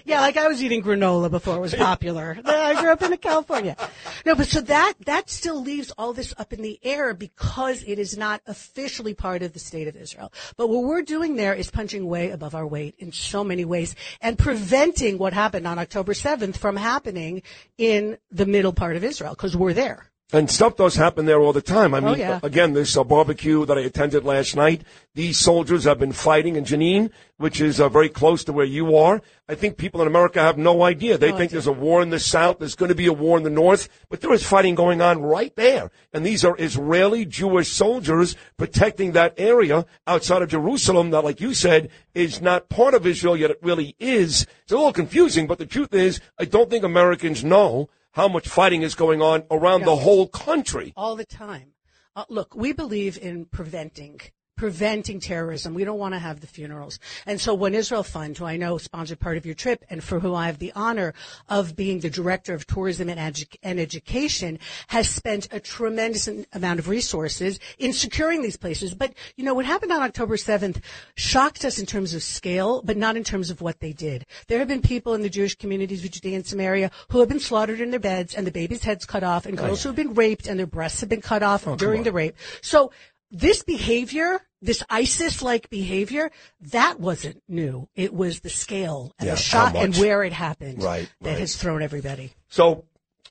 yeah, 0.04 0.20
like 0.20 0.36
I 0.36 0.48
was 0.48 0.62
eating 0.62 0.82
granola 0.82 1.30
before 1.30 1.56
it 1.56 1.60
was 1.60 1.74
popular. 1.74 2.38
I 2.44 2.80
grew 2.80 2.90
up 2.90 3.02
in 3.02 3.16
California. 3.18 3.76
No, 4.24 4.34
but 4.34 4.46
so 4.46 4.60
that 4.62 4.94
that 5.06 5.30
still 5.30 5.60
leaves 5.60 5.90
all 5.92 6.12
this 6.12 6.34
up 6.38 6.52
in 6.52 6.62
the 6.62 6.78
air 6.82 7.14
because 7.14 7.82
it 7.86 7.98
is 7.98 8.16
not 8.16 8.40
officially 8.46 9.14
part 9.14 9.42
of 9.42 9.52
the 9.52 9.58
state 9.58 9.88
of 9.88 9.96
Israel. 9.96 10.32
But 10.56 10.68
what 10.68 10.84
we're 10.84 11.02
doing 11.02 11.36
there 11.36 11.54
is 11.54 11.70
punching 11.70 12.06
way 12.06 12.30
above 12.30 12.54
our 12.54 12.66
weight 12.66 12.94
in 12.98 13.12
so 13.12 13.44
many 13.44 13.64
ways 13.64 13.94
and 14.20 14.38
preventing 14.38 15.18
what 15.18 15.32
happened 15.32 15.66
on 15.66 15.78
October 15.78 16.12
7th 16.12 16.56
from 16.56 16.76
happening 16.76 17.42
in 17.76 18.18
the 18.30 18.46
middle 18.46 18.72
part 18.72 18.96
of 18.96 19.04
Israel 19.04 19.34
because 19.34 19.56
we're 19.56 19.74
there. 19.74 20.10
And 20.30 20.50
stuff 20.50 20.76
does 20.76 20.94
happen 20.96 21.24
there 21.24 21.40
all 21.40 21.54
the 21.54 21.62
time. 21.62 21.94
I 21.94 21.98
Oh, 21.98 22.00
mean, 22.02 22.18
yeah. 22.18 22.38
again, 22.42 22.74
this 22.74 22.98
uh, 22.98 23.02
barbecue 23.04 23.64
that 23.64 23.78
I 23.78 23.80
attended 23.80 24.24
last 24.26 24.54
night, 24.54 24.82
these 25.14 25.38
soldiers 25.38 25.84
have 25.84 25.98
been 25.98 26.12
fighting 26.12 26.54
in 26.56 26.64
Jenin, 26.64 27.10
which 27.38 27.62
is 27.62 27.80
uh, 27.80 27.88
very 27.88 28.10
close 28.10 28.44
to 28.44 28.52
where 28.52 28.66
you 28.66 28.94
are. 28.94 29.22
I 29.48 29.54
think 29.54 29.78
people 29.78 30.02
in 30.02 30.06
America 30.06 30.42
have 30.42 30.58
no 30.58 30.82
idea. 30.82 31.16
They 31.16 31.32
think 31.32 31.50
there's 31.50 31.66
a 31.66 31.72
war 31.72 32.02
in 32.02 32.10
the 32.10 32.18
South, 32.20 32.58
there's 32.58 32.74
going 32.74 32.90
to 32.90 32.94
be 32.94 33.06
a 33.06 33.12
war 33.12 33.38
in 33.38 33.42
the 33.42 33.48
North, 33.48 33.88
but 34.10 34.20
there 34.20 34.34
is 34.34 34.42
fighting 34.46 34.74
going 34.74 35.00
on 35.00 35.22
right 35.22 35.56
there. 35.56 35.90
And 36.12 36.26
these 36.26 36.44
are 36.44 36.54
Israeli 36.58 37.24
Jewish 37.24 37.68
soldiers 37.72 38.36
protecting 38.58 39.12
that 39.12 39.32
area 39.38 39.86
outside 40.06 40.42
of 40.42 40.50
Jerusalem 40.50 41.08
that, 41.10 41.24
like 41.24 41.40
you 41.40 41.54
said, 41.54 41.88
is 42.14 42.42
not 42.42 42.68
part 42.68 42.92
of 42.92 43.06
Israel, 43.06 43.34
yet 43.34 43.50
it 43.50 43.58
really 43.62 43.96
is. 43.98 44.46
It's 44.64 44.72
a 44.72 44.76
little 44.76 44.92
confusing, 44.92 45.46
but 45.46 45.56
the 45.56 45.64
truth 45.64 45.94
is, 45.94 46.20
I 46.38 46.44
don't 46.44 46.68
think 46.68 46.84
Americans 46.84 47.42
know 47.42 47.88
how 48.12 48.28
much 48.28 48.48
fighting 48.48 48.82
is 48.82 48.94
going 48.94 49.22
on 49.22 49.44
around 49.50 49.84
the 49.84 49.96
whole 49.96 50.26
country. 50.28 50.92
all 50.96 51.16
the 51.16 51.26
time. 51.26 51.72
Uh, 52.16 52.24
look, 52.28 52.54
we 52.54 52.72
believe 52.72 53.16
in 53.18 53.44
preventing 53.46 54.20
preventing 54.58 55.20
terrorism. 55.20 55.72
We 55.72 55.84
don't 55.84 55.98
want 55.98 56.14
to 56.14 56.18
have 56.18 56.40
the 56.40 56.46
funerals. 56.46 56.98
And 57.24 57.40
so 57.40 57.54
One 57.54 57.74
Israel 57.74 58.02
Fund, 58.02 58.36
who 58.36 58.44
I 58.44 58.56
know 58.56 58.76
sponsored 58.76 59.20
part 59.20 59.38
of 59.38 59.46
your 59.46 59.54
trip 59.54 59.84
and 59.88 60.04
for 60.04 60.20
whom 60.20 60.34
I 60.34 60.46
have 60.46 60.58
the 60.58 60.72
honor 60.74 61.14
of 61.48 61.76
being 61.76 62.00
the 62.00 62.10
director 62.10 62.52
of 62.52 62.66
tourism 62.66 63.08
and, 63.08 63.18
edu- 63.18 63.56
and 63.62 63.80
education, 63.80 64.58
has 64.88 65.08
spent 65.08 65.48
a 65.52 65.60
tremendous 65.60 66.28
amount 66.52 66.80
of 66.80 66.88
resources 66.88 67.58
in 67.78 67.92
securing 67.92 68.42
these 68.42 68.56
places. 68.56 68.94
But, 68.94 69.14
you 69.36 69.44
know, 69.44 69.54
what 69.54 69.64
happened 69.64 69.92
on 69.92 70.02
October 70.02 70.36
7th 70.36 70.82
shocked 71.14 71.64
us 71.64 71.78
in 71.78 71.86
terms 71.86 72.12
of 72.12 72.22
scale, 72.22 72.82
but 72.82 72.96
not 72.96 73.16
in 73.16 73.24
terms 73.24 73.50
of 73.50 73.60
what 73.60 73.80
they 73.80 73.92
did. 73.92 74.26
There 74.48 74.58
have 74.58 74.68
been 74.68 74.82
people 74.82 75.14
in 75.14 75.22
the 75.22 75.30
Jewish 75.30 75.54
communities 75.54 76.04
of 76.04 76.10
Judea 76.10 76.36
and 76.36 76.46
Samaria 76.46 76.90
who 77.10 77.20
have 77.20 77.28
been 77.28 77.40
slaughtered 77.40 77.80
in 77.80 77.90
their 77.90 78.00
beds 78.00 78.34
and 78.34 78.46
the 78.46 78.50
babies' 78.50 78.82
heads 78.82 79.06
cut 79.06 79.22
off 79.22 79.46
and 79.46 79.58
oh, 79.58 79.66
girls 79.66 79.82
who 79.82 79.88
have 79.88 79.96
been 79.96 80.14
raped 80.14 80.48
and 80.48 80.58
their 80.58 80.66
breasts 80.66 81.00
have 81.00 81.08
been 81.08 81.22
cut 81.22 81.44
off 81.44 81.66
oh, 81.66 81.76
during 81.76 82.02
the 82.02 82.12
rape. 82.12 82.36
So 82.60 82.90
this 83.30 83.62
behavior, 83.62 84.40
this 84.60 84.82
ISIS-like 84.90 85.70
behavior, 85.70 86.30
that 86.60 86.98
wasn't 87.00 87.42
new. 87.48 87.88
It 87.94 88.12
was 88.12 88.40
the 88.40 88.50
scale 88.50 89.12
and 89.18 89.26
Yeah, 89.28 89.34
the 89.34 89.40
shot 89.40 89.76
and 89.76 89.94
where 89.96 90.24
it 90.24 90.32
happened 90.32 90.82
Right, 90.82 91.08
that 91.20 91.30
right. 91.30 91.38
has 91.38 91.56
thrown 91.56 91.82
everybody. 91.82 92.32
So, 92.48 92.84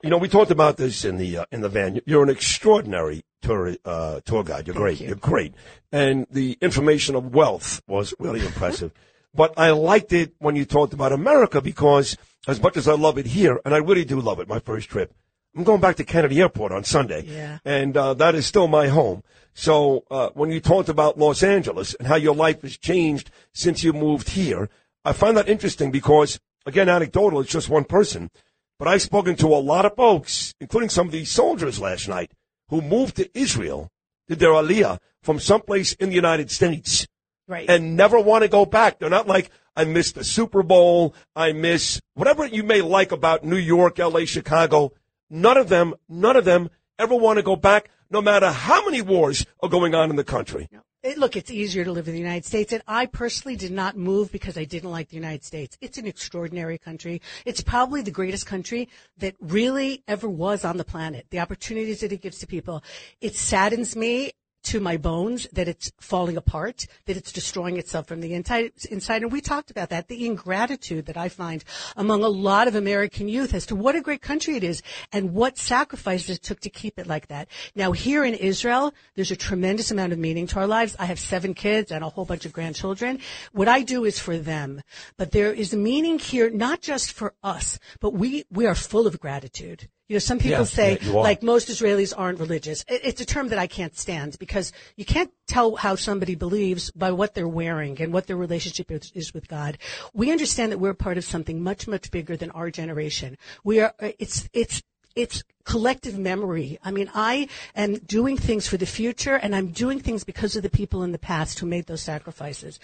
you 0.04 0.10
know, 0.10 0.18
we 0.18 0.30
talked 0.30 0.52
about 0.52 0.78
this 0.78 1.04
in 1.06 1.18
the 1.18 1.40
uh, 1.40 1.46
in 1.52 1.62
the 1.62 1.70
van. 1.70 2.00
You're 2.06 2.24
an 2.24 2.30
extraordinary 2.30 3.24
tour 3.42 3.76
uh, 3.84 4.22
tour 4.26 4.44
guide. 4.44 4.68
You're 4.68 4.76
great. 4.76 5.00
you. 5.02 5.08
You're 5.08 5.16
great, 5.16 5.54
and 5.92 6.28
the 6.32 6.58
information 6.62 7.16
of 7.16 7.34
wealth 7.34 7.82
was 7.88 8.14
really 8.20 8.46
impressive. 8.46 8.92
But 9.36 9.54
I 9.60 9.70
liked 9.72 10.14
it 10.14 10.34
when 10.40 10.56
you 10.56 10.66
talked 10.66 10.94
about 10.94 11.12
America 11.12 11.62
because, 11.62 12.18
as 12.48 12.60
much 12.60 12.76
as 12.76 12.88
I 12.88 12.94
love 12.94 13.20
it 13.20 13.28
here, 13.28 13.60
and 13.66 13.76
I 13.76 13.78
really 13.78 14.04
do 14.06 14.20
love 14.20 14.40
it, 14.40 14.48
my 14.48 14.58
first 14.58 14.90
trip. 14.90 15.14
I'm 15.56 15.64
going 15.64 15.82
back 15.82 15.98
to 15.98 16.04
Kennedy 16.04 16.40
Airport 16.42 16.72
on 16.72 16.84
Sunday, 16.84 17.24
Yeah. 17.28 17.60
and 17.64 17.96
uh, 17.96 18.16
that 18.16 18.34
is 18.34 18.48
still 18.48 18.68
my 18.68 18.88
home. 18.88 19.22
So 19.58 20.06
uh, 20.12 20.30
when 20.36 20.52
you 20.52 20.60
talked 20.60 20.88
about 20.88 21.18
Los 21.18 21.42
Angeles 21.42 21.96
and 21.96 22.08
how 22.08 22.16
your 22.16 22.36
life 22.36 22.62
has 22.62 22.78
changed 22.78 23.32
since 23.54 23.84
you 23.84 23.92
moved 23.92 24.30
here, 24.30 24.70
I 25.04 25.14
find 25.14 25.36
that 25.36 25.50
interesting 25.50 25.90
because, 25.90 26.40
again, 26.68 26.88
anecdotal, 26.88 27.40
it's 27.40 27.52
just 27.52 27.68
one 27.68 27.84
person. 27.84 28.30
But 28.78 28.88
I've 28.88 29.02
spoken 29.02 29.36
to 29.38 29.48
a 29.48 29.58
lot 29.58 29.86
of 29.88 29.96
folks, 29.96 30.54
including 30.62 30.90
some 30.90 31.08
of 31.08 31.12
these 31.12 31.32
soldiers 31.32 31.80
last 31.80 32.08
night, 32.08 32.32
who 32.70 32.84
moved 32.84 33.16
to 33.16 33.36
Israel, 33.36 33.90
did 34.28 34.38
their 34.38 34.52
aliyah 34.52 35.00
from 35.24 35.40
someplace 35.40 35.94
in 35.94 36.10
the 36.10 36.16
United 36.16 36.52
States, 36.52 37.08
Right. 37.48 37.68
and 37.68 37.98
never 37.98 38.20
want 38.20 38.44
to 38.44 38.50
go 38.50 38.64
back. 38.64 39.00
They're 39.00 39.10
not 39.10 39.26
like, 39.26 39.50
I 39.76 39.86
miss 39.86 40.12
the 40.12 40.24
Super 40.24 40.62
Bowl, 40.62 41.16
I 41.36 41.54
miss 41.54 42.00
whatever 42.14 42.46
you 42.46 42.62
may 42.62 42.82
like 42.82 43.12
about 43.12 43.44
New 43.44 43.58
York, 43.58 43.98
LA, 43.98 44.26
Chicago. 44.26 44.94
None 45.32 45.58
of 45.58 45.68
them, 45.68 45.96
none 46.08 46.36
of 46.36 46.46
them 46.46 46.70
ever 47.00 47.16
want 47.16 47.38
to 47.38 47.44
go 47.44 47.56
back, 47.56 47.90
no 48.10 48.22
matter 48.22 48.52
how 48.52 48.86
many 48.86 49.02
wars 49.02 49.46
are 49.62 49.70
going 49.70 49.96
on 49.96 50.10
in 50.10 50.16
the 50.16 50.24
country. 50.24 50.70
It, 51.04 51.18
look, 51.18 51.36
it's 51.38 51.52
easier 51.52 51.86
to 51.86 51.92
live 51.92 52.08
in 52.08 52.14
the 52.14 52.20
United 52.20 52.44
States, 52.44 52.74
and 52.74 52.82
I 52.88 53.06
personally 53.06 53.56
did 53.56 53.72
not 53.72 53.96
move 53.96 54.32
because 54.32 54.58
I 54.58 54.66
didn't 54.66 54.92
like 54.92 55.10
the 55.10 55.16
United 55.16 55.44
States. 55.44 55.78
It's 55.80 55.98
an 55.98 56.08
extraordinary 56.08 56.78
country. 56.78 57.22
It's 57.46 57.62
probably 57.62 58.02
the 58.02 58.12
greatest 58.12 58.46
country 58.46 58.90
that 59.18 59.36
really 59.40 60.04
ever 60.08 60.28
was 60.28 60.66
on 60.66 60.78
the 60.78 60.84
planet. 60.84 61.28
The 61.30 61.40
opportunities 61.40 62.02
that 62.02 62.12
it 62.12 62.22
gives 62.22 62.40
to 62.40 62.48
people. 62.48 62.84
It 63.22 63.36
saddens 63.36 63.96
me 63.96 64.32
to 64.68 64.80
my 64.80 64.98
bones 64.98 65.48
that 65.54 65.68
it's 65.68 65.92
falling 66.00 66.38
apart, 66.38 66.88
that 67.06 67.18
it's 67.18 67.32
destroying 67.32 67.78
itself 67.78 68.08
from 68.08 68.22
the 68.22 68.34
inside. 68.34 68.72
inside. 68.92 69.22
And 69.22 69.32
we 69.32 69.42
talked 69.42 69.72
about 69.72 69.90
that, 69.90 70.08
the 70.08 70.26
ingratitude 70.26 71.06
that 71.06 71.18
I 71.18 71.30
find 71.30 71.64
among 71.96 72.24
a 72.24 72.30
lot 72.30 72.68
of 72.68 72.76
American 72.76 73.30
youth 73.30 73.54
as 73.54 73.66
to 73.68 73.76
what 73.76 73.96
a 73.96 74.02
great 74.02 74.22
country 74.22 74.56
it 74.56 74.64
is 74.64 74.82
and 75.12 75.34
what 75.34 75.58
sacrifices 75.58 76.38
it 76.38 76.44
took 76.44 76.60
to 76.62 76.70
keep 76.70 77.00
it 77.00 77.08
like 77.08 77.28
that. 77.28 77.48
Now 77.76 77.94
here 77.94 78.26
in 78.26 78.34
Israel, 78.34 78.94
there's 79.16 79.32
a 79.32 79.36
tremendous 79.36 79.92
amount 79.92 80.14
of 80.14 80.20
meaning 80.20 80.48
to 80.48 80.60
our 80.60 80.68
lives. 80.68 80.96
I 81.00 81.06
have 81.06 81.20
seven 81.20 81.54
kids 81.54 81.92
and 81.92 82.04
a 82.04 82.10
whole 82.10 82.26
bunch 82.26 82.46
of 82.46 82.54
grandchildren. 82.54 83.20
What 83.54 83.68
I 83.68 83.84
do 83.84 84.04
is 84.04 84.20
for 84.20 84.38
them. 84.38 84.82
But 85.18 85.32
there 85.32 85.54
is 85.54 85.74
a 85.74 85.78
meaning 85.78 86.20
here, 86.20 86.50
not 86.50 86.82
just 86.82 87.12
for 87.12 87.34
us, 87.42 87.80
but 88.00 88.14
we, 88.14 88.46
we 88.52 88.66
are 88.66 88.76
full 88.76 89.08
of 89.08 89.20
gratitude. 89.20 89.88
You 90.08 90.16
know, 90.16 90.20
some 90.20 90.38
people 90.40 90.60
Yeah, 90.60 90.64
say, 90.64 91.00
yeah, 91.02 91.12
like, 91.12 91.44
most 91.44 91.68
Israelis 91.68 92.14
aren't 92.18 92.40
religious. 92.40 92.86
It- 92.88 93.02
It's 93.04 93.22
a 93.22 93.26
term 93.26 93.50
that 93.50 93.60
I 93.60 93.68
can't 93.68 93.98
stand 93.98 94.40
because 94.40 94.72
you 94.96 95.04
can't 95.06 95.32
tell 95.48 95.76
how 95.76 95.96
somebody 95.96 96.36
believes 96.36 96.92
by 96.92 97.12
what 97.12 97.34
they're 97.34 97.48
wearing 97.48 98.02
and 98.02 98.14
what 98.14 98.28
their 98.28 98.38
relationship 98.38 98.90
is, 98.92 99.12
is 99.14 99.34
with 99.34 99.48
God. 99.50 99.78
We 100.14 100.32
understand 100.32 100.72
that 100.72 100.78
we're 100.80 100.94
part 100.94 101.18
of 101.18 101.26
something 101.26 101.62
much, 101.62 101.88
much 101.88 102.10
bigger 102.10 102.38
than 102.38 102.52
our 102.52 102.72
generation. 102.72 103.38
We 103.66 103.82
are, 103.82 103.94
it's, 104.18 104.48
it's, 104.54 104.82
it's 105.16 105.44
collective 105.66 106.18
memory. 106.18 106.80
I 106.84 106.92
mean, 106.92 107.10
I 107.14 107.50
am 107.76 107.96
doing 107.96 108.38
things 108.38 108.68
for 108.68 108.78
the 108.78 108.86
future 108.86 109.36
and 109.36 109.54
I'm 109.56 109.70
doing 109.72 110.00
things 110.00 110.24
because 110.24 110.56
of 110.56 110.64
the 110.64 110.70
people 110.70 111.04
in 111.04 111.12
the 111.12 111.20
past 111.20 111.60
who 111.60 111.66
made 111.66 111.88
those 111.88 112.02
sacrifices. 112.02 112.80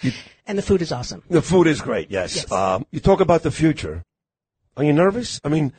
and 0.46 0.58
the 0.58 0.62
food 0.62 0.82
is 0.82 0.92
awesome. 0.92 1.22
The 1.30 1.40
food 1.40 1.66
is 1.68 1.80
great, 1.80 2.10
yes. 2.10 2.36
Yes. 2.36 2.52
Um, 2.52 2.84
you 2.90 3.00
talk 3.00 3.20
about 3.20 3.42
the 3.44 3.50
future. 3.50 4.02
Are 4.76 4.84
you 4.84 4.92
nervous? 4.92 5.40
I 5.44 5.48
mean, 5.48 5.72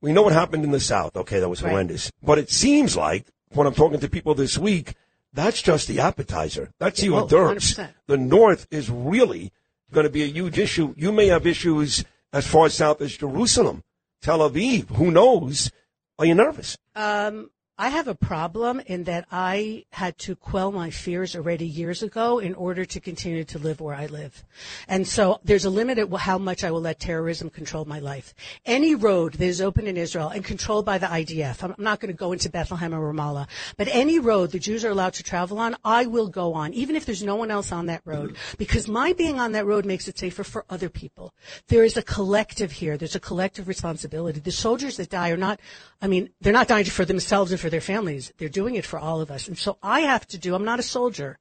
we 0.00 0.12
know 0.12 0.22
what 0.22 0.32
happened 0.32 0.64
in 0.64 0.70
the 0.70 0.80
South. 0.80 1.16
Okay, 1.16 1.40
that 1.40 1.48
was 1.48 1.62
Right. 1.62 1.70
horrendous. 1.70 2.10
But 2.22 2.38
it 2.38 2.50
seems 2.50 2.96
like, 2.96 3.26
when 3.50 3.66
I'm 3.66 3.74
talking 3.74 4.00
to 4.00 4.08
people 4.08 4.34
this 4.34 4.56
week, 4.58 4.94
that's 5.32 5.60
just 5.62 5.88
the 5.88 6.00
appetizer. 6.00 6.70
That's 6.78 7.00
the 7.00 7.10
hors 7.10 7.28
d'oeuvres. 7.28 7.76
100%. 7.76 7.90
The 8.06 8.16
North 8.16 8.66
is 8.70 8.90
really 8.90 9.52
going 9.92 10.04
to 10.04 10.10
be 10.10 10.22
a 10.22 10.26
huge 10.26 10.58
issue. 10.58 10.94
You 10.96 11.12
may 11.12 11.26
have 11.28 11.46
issues 11.46 12.04
as 12.32 12.46
far 12.46 12.68
south 12.68 13.00
as 13.00 13.16
Jerusalem, 13.16 13.82
Tel 14.22 14.40
Aviv. 14.40 14.88
Who 14.96 15.10
knows? 15.10 15.70
Are 16.18 16.26
you 16.26 16.34
nervous? 16.34 16.76
Um, 16.94 17.50
I 17.80 17.90
have 17.90 18.08
a 18.08 18.14
problem 18.14 18.80
in 18.86 19.04
that 19.04 19.26
I 19.30 19.84
had 19.90 20.18
to 20.18 20.34
quell 20.34 20.72
my 20.72 20.90
fears 20.90 21.36
already 21.36 21.64
years 21.64 22.02
ago 22.02 22.40
in 22.40 22.54
order 22.54 22.84
to 22.84 22.98
continue 22.98 23.44
to 23.44 23.58
live 23.60 23.80
where 23.80 23.94
I 23.94 24.06
live. 24.06 24.44
And 24.88 25.06
so 25.06 25.38
there's 25.44 25.64
a 25.64 25.70
limit 25.70 25.96
at 25.98 26.12
how 26.12 26.38
much 26.38 26.64
I 26.64 26.72
will 26.72 26.80
let 26.80 26.98
terrorism 26.98 27.50
control 27.50 27.84
my 27.84 28.00
life. 28.00 28.34
Any 28.66 28.96
road 28.96 29.34
that 29.34 29.46
is 29.46 29.60
open 29.60 29.86
in 29.86 29.96
Israel 29.96 30.28
and 30.30 30.44
controlled 30.44 30.86
by 30.86 30.98
the 30.98 31.06
IDF, 31.06 31.62
I'm 31.62 31.76
not 31.78 32.00
going 32.00 32.12
to 32.12 32.18
go 32.18 32.32
into 32.32 32.50
Bethlehem 32.50 32.92
or 32.92 33.12
Ramallah, 33.12 33.46
but 33.76 33.86
any 33.92 34.18
road 34.18 34.50
the 34.50 34.58
Jews 34.58 34.84
are 34.84 34.90
allowed 34.90 35.14
to 35.14 35.22
travel 35.22 35.60
on, 35.60 35.76
I 35.84 36.06
will 36.06 36.26
go 36.26 36.54
on, 36.54 36.72
even 36.72 36.96
if 36.96 37.06
there's 37.06 37.22
no 37.22 37.36
one 37.36 37.52
else 37.52 37.70
on 37.70 37.86
that 37.86 38.02
road, 38.04 38.36
because 38.58 38.88
my 38.88 39.12
being 39.12 39.38
on 39.38 39.52
that 39.52 39.66
road 39.66 39.86
makes 39.86 40.08
it 40.08 40.18
safer 40.18 40.42
for 40.42 40.64
other 40.68 40.88
people. 40.88 41.32
There 41.68 41.84
is 41.84 41.96
a 41.96 42.02
collective 42.02 42.72
here. 42.72 42.96
There's 42.96 43.14
a 43.14 43.20
collective 43.20 43.68
responsibility. 43.68 44.40
The 44.40 44.50
soldiers 44.50 44.96
that 44.96 45.10
die 45.10 45.30
are 45.30 45.36
not, 45.36 45.60
I 46.02 46.08
mean, 46.08 46.30
they're 46.40 46.52
not 46.52 46.66
dying 46.66 46.84
for 46.86 47.04
themselves 47.04 47.52
and 47.52 47.60
for 47.60 47.67
their 47.70 47.80
families. 47.80 48.32
They're 48.38 48.48
doing 48.48 48.74
it 48.74 48.86
for 48.86 48.98
all 48.98 49.20
of 49.20 49.30
us. 49.30 49.48
And 49.48 49.58
so 49.58 49.78
I 49.82 50.00
have 50.00 50.26
to 50.28 50.38
do, 50.38 50.54
I'm 50.54 50.64
not 50.64 50.80
a 50.80 50.82
soldier. 50.82 51.38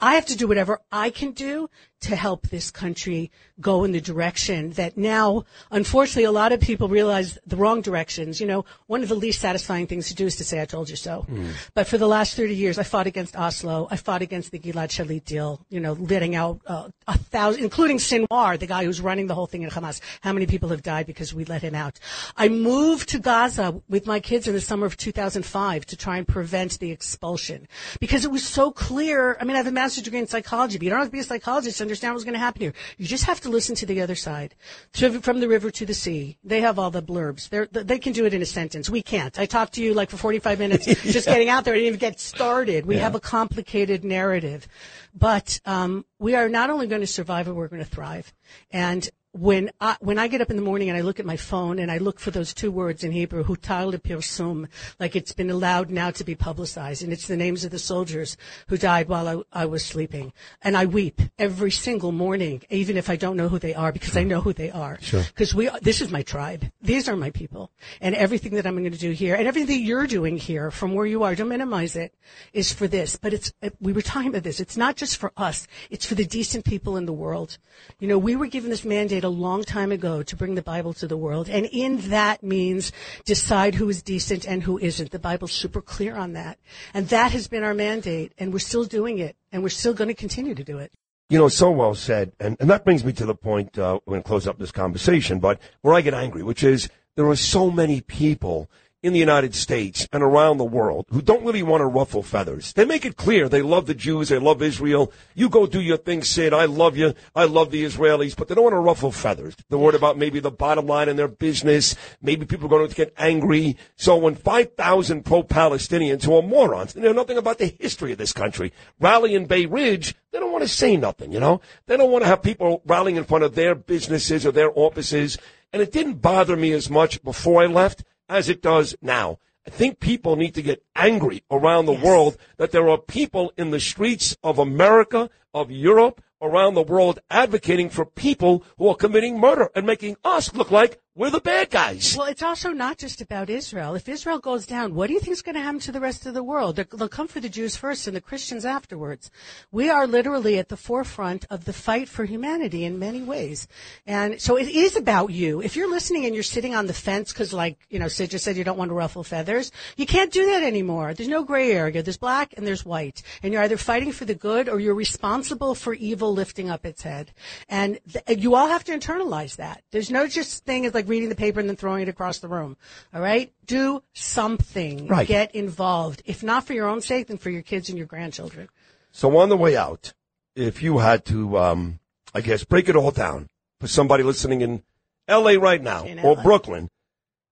I 0.00 0.14
have 0.14 0.26
to 0.26 0.36
do 0.36 0.48
whatever 0.48 0.80
I 0.90 1.10
can 1.10 1.32
do 1.32 1.68
to 2.00 2.14
help 2.14 2.48
this 2.48 2.70
country 2.70 3.30
go 3.60 3.84
in 3.84 3.92
the 3.92 4.00
direction 4.00 4.70
that 4.72 4.96
now, 4.96 5.44
unfortunately, 5.70 6.24
a 6.24 6.30
lot 6.30 6.52
of 6.52 6.60
people 6.60 6.88
realize 6.88 7.38
the 7.46 7.56
wrong 7.56 7.80
directions. 7.80 8.40
You 8.40 8.46
know, 8.46 8.64
one 8.86 9.02
of 9.02 9.08
the 9.08 9.16
least 9.16 9.40
satisfying 9.40 9.86
things 9.86 10.08
to 10.08 10.14
do 10.14 10.26
is 10.26 10.36
to 10.36 10.44
say, 10.44 10.62
I 10.62 10.64
told 10.64 10.88
you 10.88 10.96
so. 10.96 11.26
But 11.74 11.88
for 11.88 11.98
the 11.98 12.06
last 12.06 12.36
30 12.36 12.54
years, 12.54 12.78
I 12.78 12.84
fought 12.84 13.06
against 13.06 13.36
Oslo. 13.36 13.88
I 13.90 13.96
fought 13.96 14.22
against 14.22 14.52
the 14.52 14.58
Gilad 14.58 14.88
Shalit 14.88 15.24
deal, 15.24 15.64
you 15.70 15.80
know, 15.80 15.94
letting 15.94 16.36
out 16.36 16.60
uh, 16.66 16.88
a 17.08 17.18
thousand, 17.18 17.64
including 17.64 17.98
Sinwar, 17.98 18.58
the 18.58 18.66
guy 18.66 18.84
who's 18.84 19.00
running 19.00 19.26
the 19.26 19.34
whole 19.34 19.46
thing 19.46 19.62
in 19.62 19.70
Hamas. 19.70 20.00
How 20.20 20.32
many 20.32 20.46
people 20.46 20.68
have 20.68 20.82
died 20.82 21.06
because 21.06 21.34
we 21.34 21.44
let 21.44 21.62
him 21.62 21.74
out? 21.74 21.98
I 22.36 22.48
moved 22.48 23.08
to 23.10 23.18
Gaza 23.18 23.82
with 23.88 24.06
my 24.06 24.20
kids 24.20 24.46
in 24.46 24.54
the 24.54 24.60
summer 24.60 24.86
of 24.86 24.96
2005 24.96 25.86
to 25.86 25.96
try 25.96 26.18
and 26.18 26.28
prevent 26.28 26.78
the 26.78 26.92
expulsion 26.92 27.66
because 27.98 28.24
it 28.24 28.30
was 28.30 28.46
so 28.46 28.70
clear. 28.70 29.36
I 29.40 29.44
mean, 29.44 29.54
I 29.54 29.58
have 29.58 29.66
a 29.66 29.72
master's 29.72 30.04
degree 30.04 30.20
in 30.20 30.28
psychology, 30.28 30.78
but 30.78 30.84
you 30.84 30.90
don't 30.90 31.00
have 31.00 31.08
to 31.08 31.12
be 31.12 31.18
a 31.18 31.24
psychologist 31.24 31.80
understand 31.88 32.14
what's 32.14 32.24
going 32.24 32.34
to 32.34 32.38
happen 32.38 32.60
here. 32.60 32.74
You 32.98 33.06
just 33.06 33.24
have 33.24 33.40
to 33.40 33.48
listen 33.48 33.74
to 33.76 33.86
the 33.86 34.00
other 34.02 34.14
side. 34.14 34.54
To- 34.94 35.20
From 35.20 35.40
the 35.40 35.48
river 35.48 35.70
to 35.70 35.86
the 35.86 35.94
sea, 35.94 36.38
they 36.44 36.60
have 36.60 36.78
all 36.78 36.90
the 36.90 37.02
blurbs. 37.02 37.48
They're, 37.48 37.66
they 37.66 37.98
can 37.98 38.12
do 38.12 38.26
it 38.26 38.34
in 38.34 38.42
a 38.42 38.46
sentence. 38.46 38.90
We 38.90 39.02
can't. 39.02 39.38
I 39.38 39.46
talked 39.46 39.74
to 39.74 39.82
you 39.82 39.94
like 39.94 40.10
for 40.10 40.16
45 40.18 40.58
minutes 40.58 40.84
just 41.02 41.26
getting 41.26 41.48
out 41.48 41.64
there. 41.64 41.74
I 41.74 41.78
didn't 41.78 41.88
even 41.88 41.98
get 41.98 42.20
started. 42.20 42.86
We 42.86 42.96
have 42.98 43.14
a 43.14 43.20
complicated 43.20 44.04
narrative, 44.04 44.68
but 45.14 45.60
um, 45.64 46.04
we 46.18 46.34
are 46.34 46.48
not 46.48 46.70
only 46.70 46.86
going 46.86 47.00
to 47.00 47.06
survive, 47.06 47.46
but 47.46 47.54
we're 47.54 47.68
going 47.68 47.82
to 47.82 47.88
thrive. 47.90 48.32
And 48.70 49.08
when 49.38 49.70
I, 49.80 49.96
when 50.00 50.18
I 50.18 50.26
get 50.26 50.40
up 50.40 50.50
in 50.50 50.56
the 50.56 50.62
morning 50.62 50.88
and 50.88 50.98
I 50.98 51.02
look 51.02 51.20
at 51.20 51.26
my 51.26 51.36
phone 51.36 51.78
and 51.78 51.92
I 51.92 51.98
look 51.98 52.18
for 52.18 52.32
those 52.32 52.52
two 52.52 52.72
words 52.72 53.04
in 53.04 53.12
Hebrew, 53.12 53.44
hutar 53.44 53.92
lepirsum, 53.92 54.66
like 54.98 55.14
it's 55.14 55.32
been 55.32 55.50
allowed 55.50 55.90
now 55.90 56.10
to 56.10 56.24
be 56.24 56.34
publicized, 56.34 57.04
and 57.04 57.12
it's 57.12 57.28
the 57.28 57.36
names 57.36 57.64
of 57.64 57.70
the 57.70 57.78
soldiers 57.78 58.36
who 58.66 58.76
died 58.76 59.08
while 59.08 59.28
I, 59.52 59.62
I 59.62 59.66
was 59.66 59.84
sleeping, 59.84 60.32
and 60.62 60.76
I 60.76 60.86
weep 60.86 61.20
every 61.38 61.70
single 61.70 62.10
morning, 62.10 62.62
even 62.68 62.96
if 62.96 63.08
I 63.08 63.14
don't 63.16 63.36
know 63.36 63.48
who 63.48 63.60
they 63.60 63.74
are, 63.74 63.92
because 63.92 64.16
I 64.16 64.24
know 64.24 64.40
who 64.40 64.52
they 64.52 64.70
are. 64.72 64.98
Sure. 65.00 65.22
Because 65.22 65.54
we, 65.54 65.70
this 65.82 66.00
is 66.00 66.10
my 66.10 66.22
tribe. 66.22 66.70
These 66.82 67.08
are 67.08 67.16
my 67.16 67.30
people, 67.30 67.70
and 68.00 68.16
everything 68.16 68.54
that 68.56 68.66
I'm 68.66 68.76
going 68.76 68.90
to 68.90 68.98
do 68.98 69.12
here, 69.12 69.36
and 69.36 69.46
everything 69.46 69.68
that 69.68 69.84
you're 69.84 70.08
doing 70.08 70.36
here, 70.36 70.72
from 70.72 70.94
where 70.94 71.06
you 71.06 71.22
are, 71.22 71.36
don't 71.36 71.48
minimize 71.48 71.94
it, 71.94 72.12
is 72.52 72.72
for 72.72 72.88
this. 72.88 73.14
But 73.14 73.34
it's 73.34 73.52
uh, 73.62 73.70
we 73.80 73.92
were 73.92 74.02
talking 74.02 74.30
about 74.30 74.42
this. 74.42 74.58
It's 74.58 74.76
not 74.76 74.96
just 74.96 75.16
for 75.16 75.32
us. 75.36 75.68
It's 75.90 76.06
for 76.06 76.16
the 76.16 76.26
decent 76.26 76.64
people 76.64 76.96
in 76.96 77.06
the 77.06 77.12
world. 77.12 77.58
You 78.00 78.08
know, 78.08 78.18
we 78.18 78.34
were 78.34 78.46
given 78.46 78.70
this 78.70 78.84
mandate 78.84 79.24
a 79.28 79.30
long 79.30 79.62
time 79.62 79.92
ago 79.92 80.22
to 80.22 80.36
bring 80.36 80.54
the 80.54 80.62
Bible 80.62 80.94
to 80.94 81.06
the 81.06 81.16
world. 81.16 81.48
And 81.48 81.66
in 81.66 82.08
that 82.08 82.42
means 82.42 82.92
decide 83.26 83.74
who 83.74 83.88
is 83.90 84.02
decent 84.02 84.46
and 84.46 84.62
who 84.62 84.78
isn't. 84.78 85.10
The 85.10 85.18
Bible's 85.18 85.52
super 85.52 85.82
clear 85.82 86.16
on 86.16 86.32
that. 86.32 86.58
And 86.94 87.08
that 87.10 87.32
has 87.32 87.46
been 87.46 87.62
our 87.62 87.74
mandate. 87.74 88.32
And 88.38 88.52
we're 88.52 88.58
still 88.58 88.84
doing 88.84 89.18
it. 89.18 89.36
And 89.52 89.62
we're 89.62 89.68
still 89.68 89.92
going 89.92 90.08
to 90.08 90.14
continue 90.14 90.54
to 90.54 90.64
do 90.64 90.78
it. 90.78 90.90
You 91.28 91.38
know, 91.38 91.48
so 91.48 91.70
well 91.70 91.94
said. 91.94 92.32
And, 92.40 92.56
and 92.58 92.70
that 92.70 92.86
brings 92.86 93.04
me 93.04 93.12
to 93.12 93.26
the 93.26 93.34
point, 93.34 93.78
uh, 93.78 94.00
we're 94.06 94.12
going 94.12 94.22
to 94.22 94.26
close 94.26 94.46
up 94.46 94.58
this 94.58 94.72
conversation, 94.72 95.40
but 95.40 95.60
where 95.82 95.94
I 95.94 96.00
get 96.00 96.14
angry, 96.14 96.42
which 96.42 96.64
is 96.64 96.88
there 97.16 97.28
are 97.28 97.36
so 97.36 97.70
many 97.70 98.00
people 98.00 98.70
in 99.02 99.12
the 99.12 99.18
United 99.18 99.54
States 99.54 100.08
and 100.12 100.22
around 100.22 100.58
the 100.58 100.64
world 100.64 101.06
who 101.10 101.22
don't 101.22 101.44
really 101.44 101.62
want 101.62 101.80
to 101.80 101.86
ruffle 101.86 102.22
feathers. 102.22 102.72
They 102.72 102.84
make 102.84 103.04
it 103.04 103.16
clear 103.16 103.48
they 103.48 103.62
love 103.62 103.86
the 103.86 103.94
Jews, 103.94 104.28
they 104.28 104.38
love 104.38 104.60
Israel. 104.60 105.12
You 105.34 105.48
go 105.48 105.66
do 105.66 105.80
your 105.80 105.96
thing, 105.96 106.24
Sid. 106.24 106.52
I 106.52 106.64
love 106.64 106.96
you. 106.96 107.14
I 107.34 107.44
love 107.44 107.70
the 107.70 107.84
Israelis, 107.84 108.36
but 108.36 108.48
they 108.48 108.54
don't 108.54 108.64
want 108.64 108.74
to 108.74 108.80
ruffle 108.80 109.12
feathers. 109.12 109.54
They're 109.68 109.78
worried 109.78 109.94
about 109.94 110.18
maybe 110.18 110.40
the 110.40 110.50
bottom 110.50 110.86
line 110.86 111.08
in 111.08 111.16
their 111.16 111.28
business. 111.28 111.94
Maybe 112.20 112.44
people 112.44 112.66
are 112.66 112.70
going 112.70 112.88
to 112.88 112.94
get 112.94 113.14
angry. 113.16 113.76
So 113.96 114.16
when 114.16 114.34
5,000 114.34 115.24
pro-Palestinians 115.24 116.24
who 116.24 116.36
are 116.36 116.42
morons, 116.42 116.94
they 116.94 117.00
know 117.00 117.12
nothing 117.12 117.38
about 117.38 117.58
the 117.58 117.76
history 117.78 118.12
of 118.12 118.18
this 118.18 118.32
country, 118.32 118.72
rally 118.98 119.34
in 119.34 119.46
Bay 119.46 119.66
Ridge, 119.66 120.14
they 120.32 120.40
don't 120.40 120.52
want 120.52 120.62
to 120.62 120.68
say 120.68 120.96
nothing, 120.96 121.32
you 121.32 121.40
know? 121.40 121.60
They 121.86 121.96
don't 121.96 122.10
want 122.10 122.24
to 122.24 122.28
have 122.28 122.42
people 122.42 122.82
rallying 122.84 123.16
in 123.16 123.24
front 123.24 123.44
of 123.44 123.54
their 123.54 123.74
businesses 123.74 124.44
or 124.44 124.52
their 124.52 124.70
offices. 124.74 125.38
And 125.72 125.80
it 125.82 125.92
didn't 125.92 126.14
bother 126.14 126.56
me 126.56 126.72
as 126.72 126.90
much 126.90 127.22
before 127.22 127.62
I 127.62 127.66
left 127.66 128.04
as 128.28 128.48
it 128.48 128.62
does 128.62 128.96
now. 129.00 129.38
I 129.66 129.70
think 129.70 130.00
people 130.00 130.36
need 130.36 130.54
to 130.54 130.62
get 130.62 130.82
angry 130.96 131.44
around 131.50 131.86
the 131.86 131.92
Yes. 131.92 132.02
world 132.04 132.36
that 132.56 132.70
there 132.72 132.88
are 132.88 132.98
people 132.98 133.52
in 133.56 133.70
the 133.70 133.80
streets 133.80 134.36
of 134.42 134.58
America, 134.58 135.28
of 135.52 135.70
Europe, 135.70 136.22
around 136.40 136.74
the 136.74 136.82
world 136.82 137.18
advocating 137.30 137.90
for 137.90 138.04
people 138.04 138.64
who 138.78 138.88
are 138.88 138.94
committing 138.94 139.38
murder 139.38 139.70
and 139.74 139.84
making 139.86 140.16
us 140.24 140.54
look 140.54 140.70
like 140.70 141.00
we're 141.18 141.30
the 141.30 141.40
bad 141.40 141.68
guys. 141.68 142.14
Well, 142.16 142.28
it's 142.28 142.44
also 142.44 142.70
not 142.70 142.96
just 142.96 143.20
about 143.20 143.50
Israel. 143.50 143.96
If 143.96 144.08
Israel 144.08 144.38
goes 144.38 144.66
down, 144.66 144.94
what 144.94 145.08
do 145.08 145.14
you 145.14 145.18
think 145.18 145.32
is 145.32 145.42
going 145.42 145.56
to 145.56 145.60
happen 145.60 145.80
to 145.80 145.90
the 145.90 145.98
rest 145.98 146.26
of 146.26 146.34
the 146.34 146.44
world? 146.44 146.76
They'll 146.76 147.08
come 147.08 147.26
for 147.26 147.40
the 147.40 147.48
Jews 147.48 147.74
first 147.74 148.06
and 148.06 148.14
the 148.14 148.20
Christians 148.20 148.64
afterwards. 148.64 149.28
We 149.72 149.90
are 149.90 150.06
literally 150.06 150.60
at 150.60 150.68
the 150.68 150.76
forefront 150.76 151.44
of 151.50 151.64
the 151.64 151.72
fight 151.72 152.08
for 152.08 152.24
humanity 152.24 152.84
in 152.84 153.00
many 153.00 153.20
ways. 153.20 153.66
And 154.06 154.40
so 154.40 154.56
it 154.56 154.68
is 154.68 154.94
about 154.94 155.30
you. 155.30 155.60
If 155.60 155.74
you're 155.74 155.90
listening 155.90 156.24
and 156.24 156.36
you're 156.36 156.44
sitting 156.44 156.76
on 156.76 156.86
the 156.86 156.94
fence 156.94 157.32
because 157.32 157.52
like, 157.52 157.78
you 157.90 157.98
know, 157.98 158.06
Sid 158.06 158.30
just 158.30 158.44
said 158.44 158.56
you 158.56 158.62
don't 158.62 158.78
want 158.78 158.90
to 158.90 158.94
ruffle 158.94 159.24
feathers, 159.24 159.72
you 159.96 160.06
can't 160.06 160.32
do 160.32 160.46
that 160.46 160.62
anymore. 160.62 161.14
There's 161.14 161.28
no 161.28 161.42
gray 161.42 161.72
area. 161.72 162.00
There's 162.00 162.16
black 162.16 162.54
and 162.56 162.64
there's 162.64 162.84
white. 162.84 163.24
And 163.42 163.52
you're 163.52 163.62
either 163.62 163.76
fighting 163.76 164.12
for 164.12 164.24
the 164.24 164.36
good 164.36 164.68
or 164.68 164.78
you're 164.78 164.94
responsible 164.94 165.74
for 165.74 165.94
evil 165.94 166.32
lifting 166.32 166.70
up 166.70 166.86
its 166.86 167.02
head. 167.02 167.32
And 167.68 167.98
th- 168.12 168.38
you 168.38 168.54
all 168.54 168.68
have 168.68 168.84
to 168.84 168.96
internalize 168.96 169.56
that. 169.56 169.82
There's 169.90 170.12
no 170.12 170.28
just 170.28 170.64
thing 170.64 170.86
as 170.86 170.94
like 170.94 171.07
reading 171.08 171.28
the 171.28 171.34
paper 171.34 171.60
and 171.60 171.68
then 171.68 171.76
throwing 171.76 172.02
it 172.02 172.08
across 172.08 172.38
the 172.38 172.48
room. 172.48 172.76
All 173.14 173.20
right? 173.20 173.52
Do 173.66 174.02
something. 174.12 175.08
Right. 175.08 175.26
Get 175.26 175.54
involved. 175.54 176.22
If 176.24 176.42
not 176.42 176.64
for 176.64 176.74
your 176.74 176.86
own 176.86 177.00
sake, 177.00 177.28
then 177.28 177.38
for 177.38 177.50
your 177.50 177.62
kids 177.62 177.88
and 177.88 177.98
your 177.98 178.06
grandchildren. 178.06 178.68
So 179.10 179.36
on 179.38 179.48
the 179.48 179.56
way 179.56 179.76
out, 179.76 180.12
if 180.54 180.82
you 180.82 180.98
had 180.98 181.24
to, 181.26 181.58
um, 181.58 182.00
I 182.34 182.40
guess, 182.40 182.64
break 182.64 182.88
it 182.88 182.96
all 182.96 183.10
down 183.10 183.48
for 183.80 183.86
somebody 183.86 184.22
listening 184.22 184.60
in 184.60 184.82
L.A. 185.26 185.56
right 185.56 185.82
now 185.82 186.04
In 186.04 186.18
or 186.20 186.34
LA. 186.34 186.42
Brooklyn, 186.42 186.90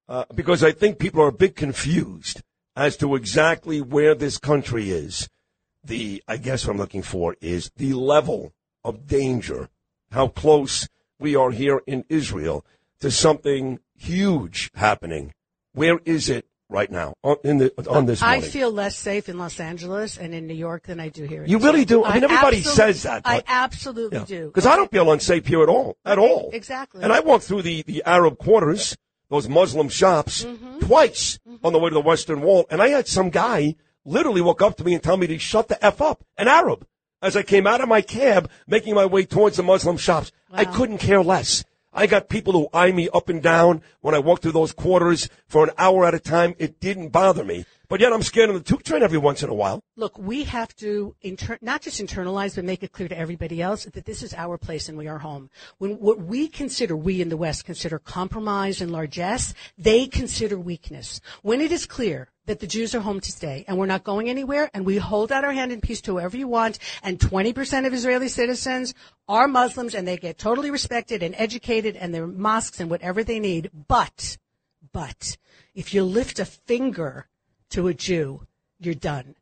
uh, 0.09 0.25
because 0.35 0.65
I 0.65 0.73
think 0.73 0.99
people 0.99 1.23
are 1.23 1.29
a 1.29 1.33
bit 1.33 1.57
confused 1.57 2.43
as 2.75 2.97
to 2.99 3.15
exactly 3.15 3.81
where 3.81 4.15
this 4.15 4.39
country 4.39 4.91
is. 4.91 5.29
The, 5.85 6.23
I 6.27 6.37
guess 6.37 6.67
what 6.67 6.73
I'm 6.73 6.79
looking 6.79 7.03
for 7.03 7.37
is 7.41 7.71
the 7.77 7.93
level 7.93 8.53
of 8.85 9.07
danger, 9.07 9.69
how 10.11 10.29
close 10.29 10.89
we 11.19 11.37
are 11.37 11.51
here 11.51 11.81
in 11.87 12.05
Israel 12.09 12.65
to 13.01 13.11
something 13.11 13.79
huge 13.97 14.71
happening. 14.75 15.33
Where 15.73 15.99
is 16.05 16.29
it 16.29 16.47
right 16.69 16.91
now 16.91 17.15
on, 17.23 17.37
in 17.45 17.59
the, 17.59 17.73
on 17.89 18.07
this 18.07 18.23
I 18.23 18.41
feel 18.41 18.73
less 18.73 18.97
safe 18.97 19.29
in 19.29 19.39
Los 19.39 19.61
Angeles 19.61 20.17
and 20.19 20.35
in 20.35 20.47
New 20.49 20.55
York 20.55 20.85
than 20.87 20.99
I 20.99 21.09
do 21.11 21.25
here. 21.25 21.45
in 21.45 21.51
You 21.51 21.59
really 21.59 21.85
do? 21.85 22.05
I 22.05 22.15
mean, 22.15 22.25
everybody 22.25 22.59
absolute- 22.59 22.75
says 22.77 23.03
that, 23.05 23.23
I 23.25 23.37
but- 23.37 23.45
absolutely 23.47 24.21
do. 24.21 24.47
Because 24.49 24.67
I 24.67 24.75
don't 24.77 24.91
feel 24.91 25.11
unsafe 25.13 25.47
here 25.47 25.63
at 25.63 25.69
all. 25.69 25.97
At 26.05 26.19
all. 26.19 26.51
Exactly. 26.53 27.03
And 27.05 27.13
I 27.13 27.21
walked 27.21 27.45
through 27.45 27.63
the, 27.63 27.83
the 27.83 28.03
Arab 28.05 28.39
quarters, 28.39 28.97
those 29.31 29.49
Muslim 29.49 29.89
shops, 29.89 30.45
Mm-hmm. 30.45 30.81
twice 30.81 31.39
on 31.63 31.73
the 31.73 31.79
way 31.79 31.91
to 31.91 31.95
the 31.95 32.01
Western 32.01 32.41
Wall. 32.41 32.67
And 32.71 32.81
I 32.83 32.89
had 32.89 33.07
some 33.07 33.31
guy 33.31 33.77
literally 34.05 34.41
walk 34.41 34.63
up 34.63 34.77
to 34.79 34.85
me 34.85 34.95
and 34.95 35.03
tell 35.03 35.17
me 35.17 35.27
to 35.29 35.39
shut 35.39 35.69
the 35.69 35.85
F 35.85 36.01
up, 36.01 36.25
an 36.37 36.49
Arab, 36.49 36.87
as 37.23 37.37
I 37.37 37.43
came 37.43 37.67
out 37.67 37.81
of 37.81 37.89
my 37.89 38.01
cab 38.03 38.51
making 38.67 38.95
my 38.95 39.05
way 39.07 39.25
towards 39.25 39.57
the 39.57 39.63
Muslim 39.63 39.97
shops. 39.97 40.33
I 40.51 40.65
couldn't 40.65 40.99
care 40.99 41.23
less. 41.23 41.65
I 41.99 42.07
got 42.07 42.29
people 42.29 42.53
who 42.53 42.69
eye 42.75 42.93
me 42.93 43.09
up 43.15 43.31
and 43.31 43.43
down 43.43 43.81
when 44.03 44.15
I 44.15 44.19
walk 44.19 44.43
through 44.43 44.53
those 44.53 44.73
quarters 44.73 45.31
for 45.49 45.65
an 45.65 45.71
hour 45.79 46.05
at 46.05 46.13
a 46.13 46.21
time. 46.21 46.55
It 46.59 46.79
didn't 46.79 47.09
bother 47.09 47.43
me. 47.43 47.65
But 47.89 48.01
yet 48.01 48.13
I'm 48.13 48.23
scared 48.23 48.49
on 48.49 48.57
the 48.57 48.63
tube 48.63 48.83
train 48.83 49.03
every 49.03 49.19
once 49.19 49.43
in 49.43 49.49
a 49.49 49.55
while. 49.55 49.81
Look, 49.97 50.19
we 50.19 50.45
have 50.45 50.75
to 50.77 51.15
inter- 51.23 51.59
not 51.61 51.83
just 51.83 52.01
internalize, 52.01 52.57
but 52.57 52.65
make 52.65 52.83
it 52.83 52.93
clear 52.93 53.09
to 53.09 53.19
everybody 53.19 53.63
else 53.63 53.85
that 53.85 54.05
this 54.05 54.23
is 54.23 54.35
our 54.35 54.59
place 54.59 54.89
and 54.89 54.99
we 54.99 55.07
are 55.07 55.19
home. 55.19 55.51
When 55.79 55.93
what 55.93 56.21
we 56.21 56.49
consider, 56.49 56.97
we 56.97 57.21
in 57.21 57.29
the 57.29 57.37
West 57.37 57.65
consider 57.65 57.99
compromise 57.99 58.81
and 58.81 58.91
largesse, 58.91 59.55
they 59.79 60.07
consider 60.07 60.59
weakness. 60.59 61.21
When 61.43 61.61
it 61.61 61.71
is 61.71 61.87
clear 61.87 62.29
that 62.47 62.61
the 62.61 62.67
Jews 62.67 62.95
are 62.95 63.01
home 63.01 63.21
to 63.21 63.33
stay 63.33 63.65
and 63.69 63.79
we're 63.79 63.87
not 63.87 64.05
going 64.05 64.29
anywhere 64.29 64.71
and 64.75 64.85
we 64.85 64.97
hold 64.97 65.31
out 65.31 65.45
our 65.45 65.53
hand 65.53 65.73
in 65.73 65.81
peace 65.81 66.01
to 66.03 66.13
whoever 66.13 66.37
you 66.37 66.49
want 66.49 66.79
and 67.03 67.19
20% 67.19 67.87
of 67.87 67.95
Israeli 67.95 68.29
citizens 68.29 68.95
are 69.29 69.49
Muslims 69.49 69.95
and 69.95 70.07
they 70.07 70.17
get 70.17 70.39
totally 70.39 70.71
respected 70.71 71.23
and 71.23 71.35
educated 71.39 71.97
and 71.97 72.15
their 72.15 72.27
mosques 72.27 72.81
and 72.81 72.91
whatever 72.91 73.23
they 73.23 73.41
need. 73.41 73.71
But, 73.89 74.39
but 74.93 75.37
if 75.75 75.93
you 75.93 76.05
lift 76.05 76.39
a 76.39 76.45
finger 76.45 77.29
to 77.71 77.89
a 77.89 77.95
Jew, 77.95 78.47
you're 78.79 78.95
done. 78.95 79.35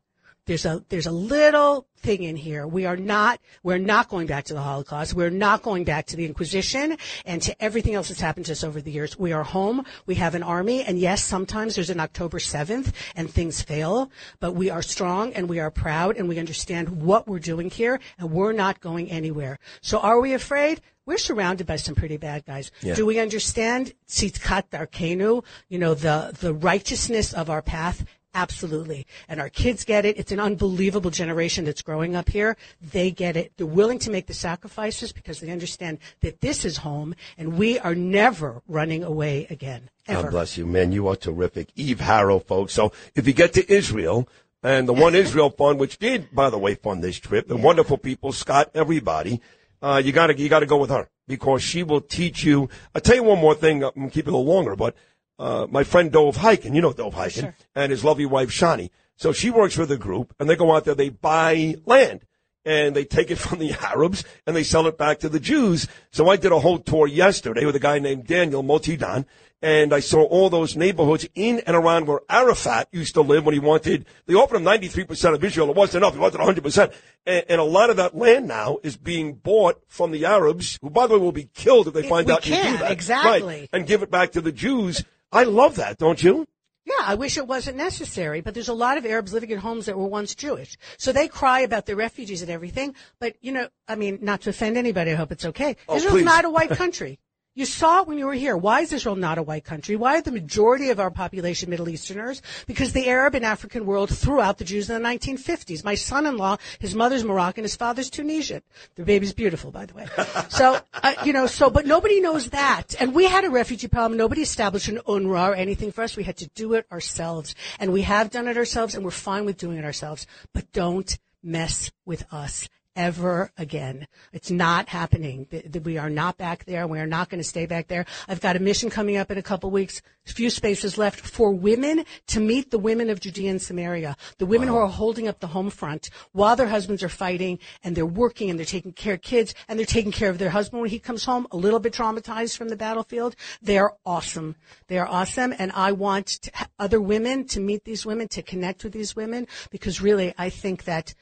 There's 0.45 0.65
a 0.65 0.83
there's 0.89 1.07
a 1.07 1.11
little 1.11 1.87
thing 1.97 2.21
in 2.21 2.35
here. 2.35 2.67
We 2.67 2.85
are 2.85 2.97
not 2.97 3.39
we're 3.63 3.79
not 3.79 4.09
going 4.09 4.27
back 4.27 4.45
to 4.45 4.53
the 4.53 4.61
Holocaust. 4.61 5.15
We're 5.15 5.31
not 5.31 5.63
going 5.63 5.85
back 5.85 6.05
to 6.07 6.15
the 6.15 6.25
Inquisition 6.25 6.97
and 7.25 7.41
to 7.41 7.63
everything 7.63 7.95
else 7.95 8.09
that's 8.09 8.21
happened 8.21 8.45
to 8.45 8.51
us 8.51 8.63
over 8.63 8.79
the 8.79 8.91
years. 8.91 9.17
We 9.17 9.33
are 9.33 9.43
home. 9.43 9.85
We 10.05 10.15
have 10.15 10.35
an 10.35 10.43
army, 10.43 10.83
and 10.83 10.99
yes, 10.99 11.23
sometimes 11.23 11.73
there's 11.73 11.89
an 11.89 11.99
October 11.99 12.37
7th 12.37 12.93
and 13.15 13.27
things 13.27 13.63
fail, 13.63 14.11
but 14.39 14.51
we 14.51 14.69
are 14.69 14.83
strong 14.83 15.33
and 15.33 15.49
we 15.49 15.59
are 15.59 15.71
proud 15.71 16.15
and 16.15 16.29
we 16.29 16.37
understand 16.37 17.01
what 17.01 17.27
we're 17.27 17.39
doing 17.39 17.71
here, 17.71 17.99
and 18.19 18.31
we're 18.31 18.53
not 18.53 18.81
going 18.81 19.09
anywhere. 19.09 19.57
So, 19.81 19.97
are 19.99 20.19
we 20.21 20.33
afraid? 20.33 20.79
We're 21.07 21.17
surrounded 21.17 21.67
by 21.67 21.75
some 21.75 21.95
pretty 21.95 22.17
bad 22.17 22.45
guys. 22.45 22.71
Do 22.95 23.05
we 23.05 23.19
understand 23.19 23.93
tzidkat 24.07 24.69
darkenu? 24.71 25.43
You 25.69 25.79
know 25.79 25.93
the 25.95 26.35
the 26.39 26.53
righteousness 26.53 27.33
of 27.33 27.49
our 27.49 27.61
path. 27.61 28.05
Absolutely. 28.35 29.07
And 29.29 29.39
our 29.39 29.49
kids 29.49 29.85
get 29.85 30.05
it. 30.05 30.19
It's 30.19 30.31
an 30.33 30.41
unbelievable 30.41 31.09
generation 31.09 31.63
that's 31.63 31.81
growing 31.81 32.15
up 32.15 32.29
here. 32.29 32.57
They 32.81 33.09
get 33.09 33.37
it. 33.37 33.53
They're 33.55 33.65
willing 33.65 33.97
to 33.99 34.11
make 34.11 34.27
the 34.27 34.33
sacrifices 34.33 35.13
because 35.13 35.39
they 35.39 35.49
understand 35.49 35.99
that 36.19 36.41
this 36.41 36.65
is 36.65 36.77
home 36.77 37.15
and 37.37 37.57
we 37.57 37.79
are 37.79 37.95
never 37.95 38.61
running 38.67 39.03
away 39.05 39.47
again. 39.49 39.89
Ever. 40.07 40.23
God 40.23 40.31
bless 40.31 40.57
you, 40.57 40.65
man. 40.65 40.91
You 40.91 41.07
are 41.07 41.15
terrific. 41.15 41.69
Eve 41.75 41.99
Harow, 41.99 42.45
folks. 42.45 42.73
So 42.73 42.91
if 43.15 43.25
you 43.25 43.33
get 43.33 43.53
to 43.53 43.73
Israel, 43.73 44.27
and 44.61 44.87
the 44.87 44.93
One 44.93 45.13
Israel 45.13 45.51
Fund, 45.51 45.79
which 45.79 45.99
did, 45.99 46.33
by 46.33 46.49
the 46.49 46.57
way, 46.57 46.73
fund 46.73 47.03
this 47.03 47.19
trip, 47.19 47.47
the 47.47 47.55
wonderful 47.55 47.99
people, 47.99 48.31
Scott, 48.31 48.71
everybody, 48.73 49.39
uh, 49.81 50.01
you 50.03 50.11
gotta, 50.11 50.35
you 50.37 50.49
gotta 50.49 50.65
go 50.65 50.77
with 50.77 50.89
her 50.89 51.07
because 51.27 51.61
she 51.61 51.83
will 51.83 52.01
teach 52.01 52.43
you. 52.43 52.67
I'll 52.93 53.01
tell 53.01 53.15
you 53.15 53.23
one 53.23 53.39
more 53.39 53.53
thing. 53.53 53.83
I'm 53.83 53.91
gonna 53.95 54.09
keep 54.09 54.27
it 54.27 54.33
a 54.33 54.35
little 54.35 54.51
longer, 54.51 54.75
but, 54.75 54.95
uh, 55.39 55.67
my 55.69 55.83
friend 55.83 56.11
Dov 56.11 56.37
Hikind, 56.37 56.75
you 56.75 56.81
know 56.81 56.93
Dov 56.93 57.15
Hikind, 57.15 57.41
Sure. 57.41 57.55
and 57.75 57.91
his 57.91 58.03
lovely 58.03 58.25
wife 58.25 58.49
Shani. 58.49 58.89
So 59.17 59.31
she 59.31 59.49
works 59.49 59.77
with 59.77 59.89
the 59.89 59.97
group 59.97 60.33
and 60.39 60.49
they 60.49 60.55
go 60.55 60.75
out 60.75 60.85
there, 60.85 60.95
they 60.95 61.09
buy 61.09 61.75
land 61.85 62.25
and 62.65 62.95
they 62.95 63.05
take 63.05 63.31
it 63.31 63.35
from 63.37 63.59
the 63.59 63.73
Arabs 63.73 64.23
and 64.45 64.55
they 64.55 64.63
sell 64.63 64.87
it 64.87 64.97
back 64.97 65.19
to 65.19 65.29
the 65.29 65.39
Jews. 65.39 65.87
So 66.11 66.29
I 66.29 66.35
did 66.35 66.51
a 66.51 66.59
whole 66.59 66.79
tour 66.79 67.07
yesterday 67.07 67.65
with 67.65 67.75
a 67.75 67.79
guy 67.79 67.99
named 67.99 68.27
Daniel 68.27 68.63
Motidan, 68.63 69.25
and 69.61 69.93
I 69.93 69.99
saw 69.99 70.23
all 70.23 70.49
those 70.49 70.75
neighborhoods 70.75 71.27
in 71.33 71.59
and 71.61 71.75
around 71.75 72.07
where 72.07 72.19
Arafat 72.29 72.89
used 72.91 73.13
to 73.15 73.21
live 73.21 73.45
when 73.45 73.53
he 73.53 73.59
wanted, 73.59 74.05
they 74.27 74.33
offered 74.33 74.57
him 74.57 74.63
93% 74.63 75.33
of 75.33 75.43
Israel. 75.43 75.69
It 75.69 75.75
wasn't 75.75 76.03
enough. 76.03 76.13
He 76.13 76.19
wanted 76.19 76.39
100%. 76.39 76.93
And, 77.25 77.45
and, 77.49 77.61
a 77.61 77.63
lot 77.63 77.89
of 77.89 77.95
that 77.97 78.15
land 78.15 78.47
now 78.47 78.77
is 78.83 78.95
being 78.97 79.33
bought 79.33 79.81
from 79.87 80.11
the 80.11 80.25
Arabs, 80.25 80.77
who, 80.81 80.91
by 80.91 81.07
the 81.07 81.13
way, 81.13 81.19
will 81.19 81.31
be 81.31 81.49
killed 81.53 81.87
if 81.87 81.93
they 81.93 82.07
find 82.07 82.29
out 82.29 82.43
can, 82.43 82.63
you 82.63 82.71
do 82.73 82.77
that. 82.79 82.91
Exactly. 82.91 83.41
Right, 83.41 83.69
and 83.73 83.87
give 83.87 84.03
it 84.03 84.11
back 84.11 84.33
to 84.33 84.41
the 84.41 84.51
Jews. 84.51 85.03
I 85.31 85.43
love 85.43 85.75
that, 85.75 85.97
don't 85.97 86.21
you? 86.21 86.45
Yeah, 86.85 86.93
I 87.01 87.15
wish 87.15 87.37
it 87.37 87.47
wasn't 87.47 87.77
necessary, 87.77 88.41
but 88.41 88.53
there's 88.53 88.69
a 88.69 88.73
lot 88.73 88.97
of 88.97 89.05
Arabs 89.05 89.33
living 89.33 89.49
in 89.49 89.57
homes 89.57 89.87
that 89.87 89.97
were 89.97 90.05
once 90.05 90.35
Jewish. 90.35 90.77
So 90.97 91.11
they 91.11 91.27
cry 91.27 91.61
about 91.61 91.87
their 91.87 91.95
refugees 91.95 92.43
and 92.43 92.51
everything, 92.51 92.93
but 93.19 93.35
you 93.41 93.51
know, 93.51 93.69
I 93.87 93.95
mean, 93.95 94.19
not 94.21 94.41
to 94.41 94.51
offend 94.51 94.77
anybody, 94.77 95.11
I 95.11 95.15
hope 95.15 95.31
it's 95.31 95.45
okay. 95.45 95.77
Oh, 95.89 95.95
Israel's 95.95 96.17
please. 96.17 96.25
not 96.25 96.45
a 96.45 96.49
white 96.49 96.69
country. 96.69 97.19
You 97.57 97.65
saw 97.65 98.01
it 98.01 98.07
when 98.07 98.17
you 98.17 98.25
were 98.25 98.33
here. 98.33 98.57
Why 98.57 98.81
is 98.81 98.91
Israel 98.91 99.15
not 99.15 99.37
a 99.37 99.43
white 99.43 99.63
country? 99.63 99.95
Why 99.95 100.17
are 100.17 100.21
the 100.21 100.33
majority 100.33 100.89
of 100.89 100.99
our 100.99 101.09
population 101.09 101.69
Middle 101.69 101.87
Easterners? 101.87 102.41
Because 102.67 102.91
the 102.91 103.07
Arab 103.07 103.33
and 103.33 103.45
African 103.45 103.85
world 103.85 104.09
threw 104.09 104.41
out 104.41 104.57
the 104.57 104.65
Jews 104.65 104.89
in 104.89 105.01
the 105.01 105.07
1950s. 105.07 105.81
My 105.81 105.95
son-in-law, 105.95 106.57
his 106.79 106.93
mother's 106.93 107.23
Moroccan, 107.23 107.63
his 107.63 107.77
father's 107.77 108.09
Tunisian. 108.09 108.61
The 108.95 109.05
baby's 109.05 109.31
beautiful, 109.31 109.71
by 109.71 109.85
the 109.85 109.93
way. 109.93 110.05
So, 110.49 110.81
uh, 110.93 111.13
you 111.23 111.31
know, 111.31 111.47
so, 111.47 111.69
but 111.69 111.85
nobody 111.85 112.19
knows 112.19 112.49
that. 112.49 112.93
And 112.99 113.15
we 113.15 113.25
had 113.25 113.45
a 113.45 113.49
refugee 113.49 113.87
problem. 113.87 114.17
Nobody 114.17 114.41
established 114.41 114.89
an 114.89 114.99
UNRWA 115.07 115.49
or 115.49 115.55
anything 115.55 115.93
for 115.93 116.03
us. 116.03 116.17
We 116.17 116.23
had 116.23 116.37
to 116.37 116.47
do 116.55 116.73
it 116.73 116.85
ourselves. 116.91 117.55
And 117.79 117.93
we 117.93 118.01
have 118.01 118.31
done 118.31 118.49
it 118.49 118.57
ourselves, 118.57 118.95
and 118.95 119.05
we're 119.05 119.11
fine 119.11 119.45
with 119.45 119.57
doing 119.57 119.77
it 119.77 119.85
ourselves. 119.85 120.27
But 120.53 120.73
don't 120.73 121.17
mess 121.41 121.91
with 122.05 122.25
us 122.33 122.67
ever 122.95 123.51
again. 123.57 124.07
It's 124.33 124.51
not 124.51 124.89
happening. 124.89 125.47
We 125.83 125.97
are 125.97 126.09
not 126.09 126.37
back 126.37 126.65
there. 126.65 126.87
We 126.87 126.99
are 126.99 127.07
not 127.07 127.29
going 127.29 127.39
to 127.39 127.47
stay 127.47 127.65
back 127.65 127.87
there. 127.87 128.05
I've 128.27 128.41
got 128.41 128.55
a 128.55 128.59
mission 128.59 128.89
coming 128.89 129.17
up 129.17 129.31
in 129.31 129.37
a 129.37 129.43
couple 129.43 129.69
weeks. 129.71 130.01
A 130.27 130.31
few 130.31 130.49
spaces 130.49 130.97
left 130.97 131.19
for 131.19 131.51
women 131.51 132.03
to 132.27 132.39
meet 132.39 132.71
the 132.71 132.79
women 132.79 133.09
of 133.09 133.19
Judea 133.19 133.51
and 133.51 133.61
Samaria, 133.61 134.17
the 134.39 134.45
women 134.45 134.69
wow. 134.69 134.73
who 134.73 134.81
are 134.81 134.87
holding 134.87 135.27
up 135.27 135.39
the 135.39 135.47
home 135.47 135.69
front 135.69 136.09
while 136.31 136.55
their 136.55 136.67
husbands 136.67 137.03
are 137.03 137.09
fighting 137.09 137.59
and 137.83 137.95
they're 137.95 138.05
working 138.05 138.49
and 138.49 138.57
they're 138.57 138.65
taking 138.65 138.93
care 138.93 139.13
of 139.13 139.21
kids 139.21 139.53
and 139.67 139.77
they're 139.77 139.85
taking 139.85 140.11
care 140.11 140.29
of 140.29 140.39
their 140.39 140.49
husband 140.49 140.81
when 140.81 140.89
he 140.89 140.99
comes 140.99 141.25
home 141.25 141.45
a 141.51 141.57
little 141.57 141.79
bit 141.79 141.93
traumatized 141.93 142.57
from 142.57 142.69
the 142.69 142.75
battlefield. 142.75 143.35
They 143.61 143.77
are 143.77 143.95
awesome. 144.05 144.55
They 144.87 144.97
are 144.97 145.07
awesome. 145.07 145.53
And 145.59 145.71
I 145.73 145.91
want 145.91 146.49
other 146.79 146.99
women 146.99 147.45
to 147.49 147.59
meet 147.59 147.83
these 147.83 148.05
women, 148.05 148.27
to 148.29 148.41
connect 148.41 148.83
with 148.83 148.93
these 148.93 149.15
women 149.15 149.47
because 149.69 150.01
really 150.01 150.33
I 150.37 150.49
think 150.49 150.85
that 150.85 151.13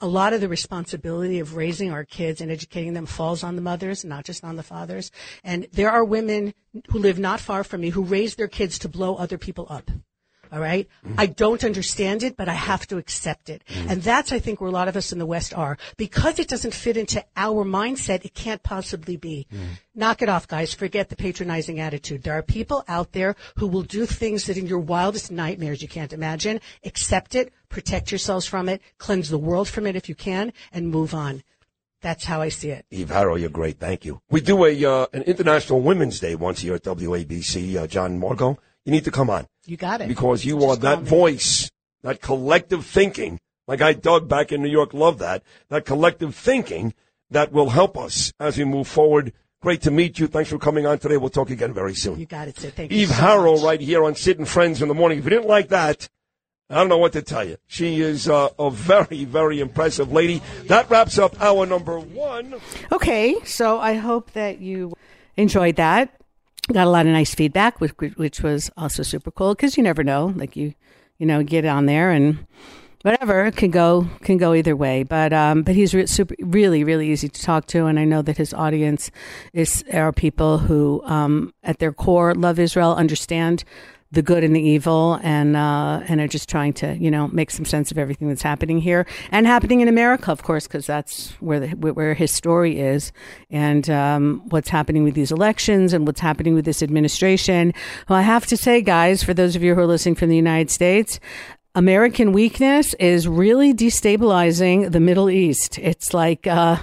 a 0.00 0.06
lot 0.06 0.32
of 0.32 0.40
the 0.40 0.48
responsibility 0.48 1.40
of 1.40 1.56
raising 1.56 1.90
our 1.90 2.04
kids 2.04 2.40
and 2.40 2.50
educating 2.50 2.92
them 2.92 3.06
falls 3.06 3.42
on 3.42 3.56
the 3.56 3.62
mothers, 3.62 4.04
not 4.04 4.24
just 4.24 4.44
on 4.44 4.56
the 4.56 4.62
fathers. 4.62 5.10
And 5.42 5.66
there 5.72 5.90
are 5.90 6.04
women 6.04 6.54
who 6.90 6.98
live 6.98 7.18
not 7.18 7.40
far 7.40 7.64
from 7.64 7.80
me 7.80 7.90
who 7.90 8.02
raise 8.02 8.36
their 8.36 8.48
kids 8.48 8.78
to 8.80 8.88
blow 8.88 9.16
other 9.16 9.38
people 9.38 9.66
up. 9.68 9.90
All 10.52 10.60
right? 10.60 10.86
mm-hmm. 11.04 11.18
I 11.18 11.26
don't 11.26 11.64
understand 11.64 12.22
it, 12.22 12.36
but 12.36 12.48
I 12.48 12.52
have 12.52 12.86
to 12.88 12.98
accept 12.98 13.48
it. 13.48 13.62
Mm-hmm. 13.68 13.90
And 13.90 14.02
that's, 14.02 14.32
I 14.32 14.38
think, 14.38 14.60
where 14.60 14.68
a 14.68 14.72
lot 14.72 14.88
of 14.88 14.96
us 14.96 15.12
in 15.12 15.18
the 15.18 15.26
West 15.26 15.54
are. 15.54 15.78
Because 15.96 16.38
it 16.38 16.48
doesn't 16.48 16.74
fit 16.74 16.96
into 16.96 17.24
our 17.36 17.64
mindset, 17.64 18.24
it 18.24 18.34
can't 18.34 18.62
possibly 18.62 19.16
be. 19.16 19.46
Mm-hmm. 19.50 19.64
Knock 19.94 20.20
it 20.20 20.28
off, 20.28 20.46
guys. 20.46 20.74
Forget 20.74 21.08
the 21.08 21.16
patronizing 21.16 21.80
attitude. 21.80 22.22
There 22.22 22.36
are 22.36 22.42
people 22.42 22.84
out 22.86 23.12
there 23.12 23.34
who 23.56 23.66
will 23.66 23.82
do 23.82 24.04
things 24.04 24.44
that 24.44 24.58
in 24.58 24.66
your 24.66 24.78
wildest 24.78 25.30
nightmares 25.30 25.80
you 25.80 25.88
can't 25.88 26.12
imagine. 26.12 26.60
Accept 26.84 27.34
it, 27.34 27.52
protect 27.70 28.12
yourselves 28.12 28.46
from 28.46 28.68
it, 28.68 28.82
cleanse 28.98 29.30
the 29.30 29.38
world 29.38 29.68
from 29.68 29.86
it 29.86 29.96
if 29.96 30.08
you 30.08 30.14
can, 30.14 30.52
and 30.72 30.88
move 30.88 31.14
on. 31.14 31.42
That's 32.02 32.24
how 32.24 32.40
I 32.40 32.48
see 32.48 32.70
it. 32.70 32.84
Eve 32.90 33.08
Harow, 33.08 33.38
you're 33.40 33.48
great. 33.48 33.78
Thank 33.78 34.04
you. 34.04 34.20
We 34.28 34.40
do 34.40 34.64
a 34.64 34.84
uh, 34.84 35.06
an 35.12 35.22
International 35.22 35.80
Women's 35.80 36.18
Day 36.18 36.34
once 36.34 36.62
a 36.62 36.66
year 36.66 36.74
at 36.74 36.82
WABC. 36.82 37.76
Uh, 37.76 37.86
John 37.86 38.18
Margot, 38.18 38.58
you 38.84 38.92
need 38.92 39.04
to 39.04 39.10
come 39.10 39.30
on. 39.30 39.46
You 39.66 39.76
got 39.76 40.00
it. 40.00 40.08
Because 40.08 40.44
you 40.44 40.58
Just 40.60 40.66
are 40.68 40.76
that 40.76 41.00
voice, 41.02 41.70
that 42.02 42.20
collective 42.20 42.84
thinking. 42.84 43.38
My 43.68 43.76
guy 43.76 43.92
Doug 43.92 44.28
back 44.28 44.50
in 44.52 44.62
New 44.62 44.68
York 44.70 44.92
loved 44.92 45.20
that. 45.20 45.42
That 45.68 45.84
collective 45.84 46.34
thinking 46.34 46.94
that 47.30 47.52
will 47.52 47.70
help 47.70 47.96
us 47.96 48.32
as 48.40 48.58
we 48.58 48.64
move 48.64 48.88
forward. 48.88 49.32
Great 49.62 49.82
to 49.82 49.92
meet 49.92 50.18
you. 50.18 50.26
Thanks 50.26 50.50
for 50.50 50.58
coming 50.58 50.86
on 50.86 50.98
today. 50.98 51.16
We'll 51.16 51.30
talk 51.30 51.50
again 51.50 51.72
very 51.72 51.94
soon. 51.94 52.18
You 52.18 52.26
got 52.26 52.48
it, 52.48 52.58
sir. 52.58 52.70
Thank 52.70 52.90
Eve 52.90 52.98
you. 52.98 53.02
Eve 53.04 53.08
so 53.10 53.22
Harow 53.22 53.54
much. 53.54 53.62
right 53.64 53.80
here 53.80 54.04
on 54.04 54.16
Sid 54.16 54.38
and 54.38 54.48
Friends 54.48 54.82
in 54.82 54.88
the 54.88 54.94
morning. 54.94 55.18
If 55.18 55.24
you 55.24 55.30
didn't 55.30 55.46
like 55.46 55.68
that, 55.68 56.08
I 56.68 56.74
don't 56.74 56.88
know 56.88 56.98
what 56.98 57.12
to 57.12 57.22
tell 57.22 57.44
you. 57.44 57.58
She 57.68 58.00
is 58.00 58.28
uh, 58.28 58.48
a 58.58 58.70
very, 58.70 59.24
very 59.24 59.60
impressive 59.60 60.10
lady. 60.10 60.42
That 60.64 60.90
wraps 60.90 61.16
up 61.18 61.40
our 61.40 61.64
number 61.64 62.00
one. 62.00 62.56
Okay, 62.90 63.36
so 63.44 63.78
I 63.78 63.94
hope 63.94 64.32
that 64.32 64.58
you 64.60 64.94
enjoyed 65.36 65.76
that 65.76 66.12
got 66.70 66.86
a 66.86 66.90
lot 66.90 67.06
of 67.06 67.12
nice 67.12 67.34
feedback, 67.34 67.80
which, 67.80 67.92
which 68.16 68.40
was 68.42 68.70
also 68.76 69.02
super 69.02 69.30
cool 69.30 69.54
because 69.54 69.76
you 69.76 69.82
never 69.82 70.04
know. 70.04 70.32
Like 70.36 70.56
you, 70.56 70.74
you 71.18 71.26
know, 71.26 71.42
get 71.42 71.64
on 71.64 71.86
there 71.86 72.10
and 72.10 72.46
whatever 73.02 73.50
can 73.50 73.70
go 73.70 74.08
can 74.22 74.38
go 74.38 74.54
either 74.54 74.74
way. 74.74 75.02
But 75.02 75.32
um, 75.32 75.62
but 75.62 75.74
he's 75.74 75.94
re- 75.94 76.06
super, 76.06 76.34
really 76.40 76.84
really 76.84 77.10
easy 77.10 77.28
to 77.28 77.42
talk 77.42 77.66
to, 77.68 77.86
and 77.86 77.98
I 77.98 78.04
know 78.04 78.22
that 78.22 78.38
his 78.38 78.54
audience 78.54 79.10
is 79.52 79.84
are 79.92 80.12
people 80.12 80.58
who, 80.58 81.02
um, 81.04 81.52
at 81.62 81.78
their 81.78 81.92
core, 81.92 82.34
love 82.34 82.58
Israel, 82.58 82.94
understand 82.94 83.64
the 84.12 84.22
good 84.22 84.44
and 84.44 84.54
the 84.54 84.60
evil, 84.60 85.18
and 85.22 85.56
uh, 85.56 86.02
and 86.06 86.20
are 86.20 86.28
just 86.28 86.48
trying 86.48 86.72
to 86.74 86.96
you 86.98 87.10
know 87.10 87.28
make 87.28 87.50
some 87.50 87.64
sense 87.64 87.90
of 87.90 87.98
everything 87.98 88.28
that's 88.28 88.42
happening 88.42 88.78
here 88.78 89.06
and 89.30 89.46
happening 89.46 89.80
in 89.80 89.88
America, 89.88 90.30
of 90.30 90.42
course, 90.42 90.66
because 90.66 90.86
that's 90.86 91.30
where 91.40 91.60
the, 91.60 91.68
where 91.68 92.14
his 92.14 92.30
story 92.30 92.78
is, 92.78 93.12
and 93.50 93.88
um, 93.88 94.42
what's 94.50 94.68
happening 94.68 95.02
with 95.02 95.14
these 95.14 95.32
elections 95.32 95.92
and 95.92 96.06
what's 96.06 96.20
happening 96.20 96.54
with 96.54 96.64
this 96.64 96.82
administration. 96.82 97.72
Well, 98.08 98.18
I 98.18 98.22
have 98.22 98.46
to 98.46 98.56
say, 98.56 98.82
guys, 98.82 99.22
for 99.22 99.34
those 99.34 99.56
of 99.56 99.62
you 99.62 99.74
who 99.74 99.80
are 99.80 99.86
listening 99.86 100.14
from 100.14 100.28
the 100.28 100.36
United 100.36 100.70
States. 100.70 101.18
American 101.74 102.32
weakness 102.32 102.92
is 102.94 103.26
really 103.26 103.72
destabilizing 103.72 104.92
the 104.92 105.00
Middle 105.00 105.30
East. 105.30 105.78
It's 105.78 106.12
like 106.12 106.46
uh, 106.46 106.76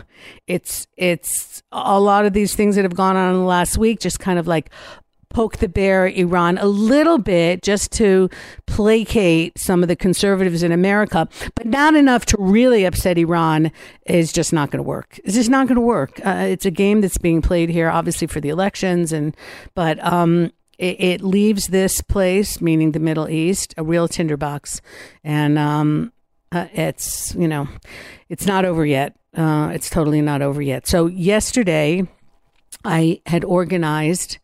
it's 0.48 0.88
it's 0.98 1.62
a 1.72 2.00
lot 2.00 2.26
of 2.26 2.34
these 2.34 2.56
things 2.56 2.76
that 2.76 2.86
have 2.86 2.96
gone 2.96 3.15
on 3.15 3.36
in 3.36 3.39
the 3.42 3.46
last 3.46 3.78
week, 3.78 4.00
just 4.00 4.20
kind 4.20 4.39
of 4.39 4.48
like 4.48 4.72
poke 5.30 5.58
the 5.58 5.70
bear 5.70 6.08
Iran 6.08 6.58
a 6.58 6.65
little 6.65 7.18
bit 7.18 7.62
just 7.62 7.92
to 7.94 8.30
placate 8.65 9.58
some 9.58 9.84
of 9.84 9.88
the 9.88 9.96
conservatives 9.96 10.63
in 10.63 10.72
America, 10.72 11.28
but 11.56 11.65
not 11.65 11.96
enough 11.96 12.26
to 12.28 12.38
really 12.39 12.86
upset 12.86 13.18
Iran 13.18 13.72
is 14.06 14.32
just 14.32 14.52
not 14.52 14.72
going 14.72 14.84
to 14.84 14.88
work. 14.88 15.20
It's 15.24 15.36
just 15.36 15.50
not 15.50 15.68
going 15.68 15.76
to 15.76 15.82
work. 15.82 16.20
Uh, 16.26 16.48
it's 16.50 16.65
a 16.65 16.72
game 16.72 17.02
that's 17.02 17.18
being 17.18 17.42
played 17.42 17.70
here, 17.70 17.89
obviously 17.89 18.28
for 18.28 18.42
the 18.42 18.50
elections, 18.50 19.13
and 19.13 19.36
but 19.76 20.04
um, 20.04 20.52
it, 20.78 21.00
it, 21.00 21.22
leaves 21.22 21.68
this 21.68 22.02
place, 22.02 22.62
meaning 22.62 22.92
the 22.92 23.00
Middle 23.00 23.30
East, 23.30 23.74
a 23.78 23.84
real 23.84 24.08
tinderbox, 24.08 24.82
and 25.24 25.60
um, 25.60 26.12
uh, 26.52 26.68
it's 26.74 27.36
you 27.36 27.48
know, 27.48 27.68
it's 28.30 28.46
not 28.46 28.65
over 28.65 28.86
yet. 28.86 29.15
Uh, 29.36 29.70
it's 29.74 29.89
totally 29.89 30.22
not 30.22 30.42
over 30.42 30.62
yet. 30.62 30.88
So 30.88 31.06
yesterday, 31.06 32.08
I 32.84 33.22
had 33.26 33.44
organized 33.44 34.39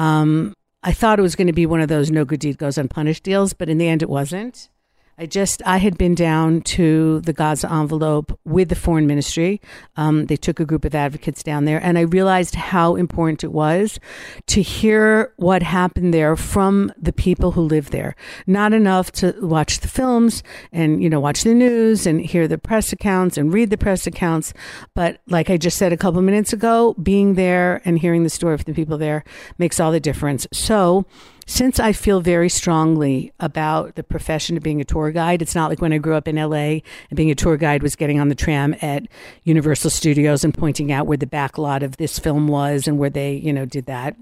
um, 0.00 0.54
I 0.82 0.92
thought 0.92 1.18
it 1.18 1.22
was 1.22 1.36
going 1.36 1.46
to 1.46 1.52
be 1.52 1.66
one 1.66 1.82
of 1.82 1.88
those 1.88 2.10
no 2.10 2.24
good 2.24 2.40
deed 2.40 2.56
goes 2.56 2.78
unpunished 2.78 3.22
deals, 3.22 3.52
but 3.52 3.68
in 3.68 3.76
the 3.76 3.86
end, 3.86 4.02
it 4.02 4.08
wasn't. 4.08 4.70
I 5.20 5.26
just 5.26 5.60
I 5.66 5.76
had 5.76 5.98
been 5.98 6.14
down 6.14 6.62
to 6.62 7.20
the 7.20 7.34
Gaza 7.34 7.70
envelope 7.70 8.40
with 8.46 8.70
the 8.70 8.74
foreign 8.74 9.06
ministry. 9.06 9.60
Um, 9.96 10.24
they 10.24 10.36
took 10.36 10.58
a 10.60 10.64
group 10.64 10.86
of 10.86 10.94
advocates 10.94 11.42
down 11.42 11.66
there, 11.66 11.78
and 11.84 11.98
I 11.98 12.02
realized 12.02 12.54
how 12.54 12.96
important 12.96 13.44
it 13.44 13.52
was 13.52 14.00
to 14.46 14.62
hear 14.62 15.34
what 15.36 15.62
happened 15.62 16.14
there 16.14 16.36
from 16.36 16.90
the 16.96 17.12
people 17.12 17.52
who 17.52 17.60
live 17.60 17.90
there. 17.90 18.16
Not 18.46 18.72
enough 18.72 19.12
to 19.20 19.34
watch 19.42 19.80
the 19.80 19.88
films 19.88 20.42
and 20.72 21.02
you 21.02 21.10
know 21.10 21.20
watch 21.20 21.42
the 21.44 21.52
news 21.52 22.06
and 22.06 22.22
hear 22.22 22.48
the 22.48 22.56
press 22.56 22.90
accounts 22.90 23.36
and 23.36 23.52
read 23.52 23.68
the 23.68 23.76
press 23.76 24.06
accounts, 24.06 24.54
but 24.94 25.20
like 25.26 25.50
I 25.50 25.58
just 25.58 25.76
said 25.76 25.92
a 25.92 25.98
couple 25.98 26.22
minutes 26.22 26.54
ago, 26.54 26.94
being 26.94 27.34
there 27.34 27.82
and 27.84 27.98
hearing 27.98 28.22
the 28.22 28.30
story 28.30 28.56
from 28.56 28.64
the 28.64 28.74
people 28.74 28.96
there 28.96 29.24
makes 29.58 29.80
all 29.80 29.92
the 29.92 30.00
difference. 30.00 30.46
So 30.50 31.04
since 31.50 31.80
I 31.80 31.92
feel 31.92 32.20
very 32.20 32.48
strongly 32.48 33.32
about 33.40 33.96
the 33.96 34.04
profession 34.04 34.56
of 34.56 34.62
being 34.62 34.80
a 34.80 34.84
tour 34.84 35.10
guide, 35.10 35.42
it's 35.42 35.56
not 35.56 35.68
like 35.68 35.80
when 35.80 35.92
I 35.92 35.98
grew 35.98 36.14
up 36.14 36.28
in 36.28 36.36
LA 36.36 36.78
and 37.10 37.16
being 37.16 37.32
a 37.32 37.34
tour 37.34 37.56
guide 37.56 37.82
was 37.82 37.96
getting 37.96 38.20
on 38.20 38.28
the 38.28 38.36
tram 38.36 38.76
at 38.80 39.08
Universal 39.42 39.90
Studios 39.90 40.44
and 40.44 40.56
pointing 40.56 40.92
out 40.92 41.08
where 41.08 41.16
the 41.16 41.26
back 41.26 41.58
lot 41.58 41.82
of 41.82 41.96
this 41.96 42.20
film 42.20 42.46
was 42.46 42.86
and 42.86 43.00
where 43.00 43.10
they, 43.10 43.32
you 43.32 43.52
know, 43.52 43.64
did 43.64 43.86
that. 43.86 44.14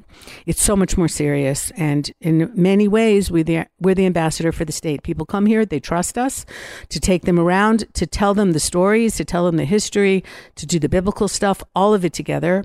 It's 0.46 0.62
so 0.62 0.74
much 0.74 0.96
more 0.96 1.06
serious. 1.06 1.70
And 1.72 2.10
in 2.22 2.50
many 2.54 2.88
ways, 2.88 3.30
we're 3.30 3.44
the, 3.44 3.66
we're 3.78 3.94
the 3.94 4.06
ambassador 4.06 4.50
for 4.50 4.64
the 4.64 4.72
state. 4.72 5.02
People 5.02 5.26
come 5.26 5.44
here, 5.44 5.66
they 5.66 5.80
trust 5.80 6.16
us 6.16 6.46
to 6.88 6.98
take 6.98 7.26
them 7.26 7.38
around, 7.38 7.92
to 7.92 8.06
tell 8.06 8.32
them 8.32 8.52
the 8.52 8.58
stories, 8.58 9.16
to 9.16 9.24
tell 9.26 9.44
them 9.44 9.58
the 9.58 9.66
history, 9.66 10.24
to 10.54 10.64
do 10.64 10.78
the 10.78 10.88
biblical 10.88 11.28
stuff, 11.28 11.62
all 11.76 11.92
of 11.92 12.06
it 12.06 12.14
together. 12.14 12.64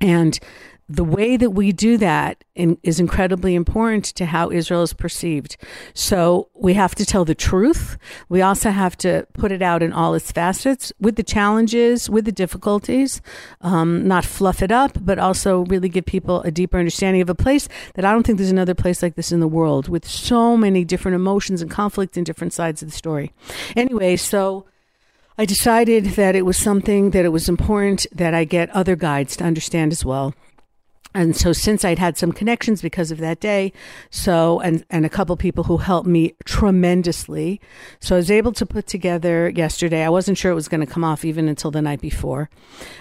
And 0.00 0.40
the 0.88 1.04
way 1.04 1.36
that 1.36 1.50
we 1.50 1.72
do 1.72 1.96
that 1.98 2.44
is 2.54 3.00
incredibly 3.00 3.56
important 3.56 4.04
to 4.04 4.24
how 4.24 4.50
Israel 4.50 4.82
is 4.82 4.92
perceived. 4.92 5.56
So 5.94 6.48
we 6.54 6.74
have 6.74 6.94
to 6.94 7.04
tell 7.04 7.24
the 7.24 7.34
truth. 7.34 7.98
We 8.28 8.40
also 8.40 8.70
have 8.70 8.96
to 8.98 9.26
put 9.32 9.50
it 9.50 9.62
out 9.62 9.82
in 9.82 9.92
all 9.92 10.14
its 10.14 10.30
facets 10.30 10.92
with 11.00 11.16
the 11.16 11.24
challenges, 11.24 12.08
with 12.08 12.24
the 12.24 12.32
difficulties, 12.32 13.20
um, 13.62 14.06
not 14.06 14.24
fluff 14.24 14.62
it 14.62 14.70
up, 14.70 14.96
but 15.04 15.18
also 15.18 15.64
really 15.64 15.88
give 15.88 16.06
people 16.06 16.40
a 16.42 16.52
deeper 16.52 16.78
understanding 16.78 17.20
of 17.20 17.30
a 17.30 17.34
place 17.34 17.68
that 17.94 18.04
I 18.04 18.12
don't 18.12 18.24
think 18.24 18.38
there's 18.38 18.50
another 18.50 18.74
place 18.74 19.02
like 19.02 19.16
this 19.16 19.32
in 19.32 19.40
the 19.40 19.48
world 19.48 19.88
with 19.88 20.06
so 20.06 20.56
many 20.56 20.84
different 20.84 21.16
emotions 21.16 21.62
and 21.62 21.70
conflict 21.70 22.16
and 22.16 22.24
different 22.24 22.52
sides 22.52 22.80
of 22.82 22.90
the 22.90 22.96
story. 22.96 23.32
Anyway, 23.74 24.14
so 24.14 24.66
I 25.36 25.46
decided 25.46 26.04
that 26.04 26.36
it 26.36 26.46
was 26.46 26.56
something 26.56 27.10
that 27.10 27.24
it 27.24 27.30
was 27.30 27.48
important 27.48 28.06
that 28.12 28.34
I 28.34 28.44
get 28.44 28.70
other 28.70 28.94
guides 28.94 29.36
to 29.38 29.44
understand 29.44 29.90
as 29.90 30.04
well 30.04 30.32
and 31.16 31.34
so 31.34 31.54
since 31.54 31.82
I'd 31.82 31.98
had 31.98 32.18
some 32.18 32.30
connections 32.30 32.82
because 32.82 33.10
of 33.10 33.18
that 33.18 33.40
day, 33.40 33.72
so 34.10 34.60
and 34.60 34.84
and 34.90 35.06
a 35.06 35.08
couple 35.08 35.34
people 35.38 35.64
who 35.64 35.78
helped 35.78 36.06
me 36.06 36.34
tremendously, 36.44 37.58
so 38.00 38.16
I 38.16 38.18
was 38.18 38.30
able 38.30 38.52
to 38.52 38.66
put 38.66 38.86
together 38.86 39.48
yesterday. 39.48 40.04
I 40.04 40.10
wasn't 40.10 40.36
sure 40.36 40.52
it 40.52 40.54
was 40.54 40.68
going 40.68 40.86
to 40.86 40.92
come 40.92 41.04
off 41.04 41.24
even 41.24 41.48
until 41.48 41.70
the 41.70 41.80
night 41.80 42.02
before, 42.02 42.50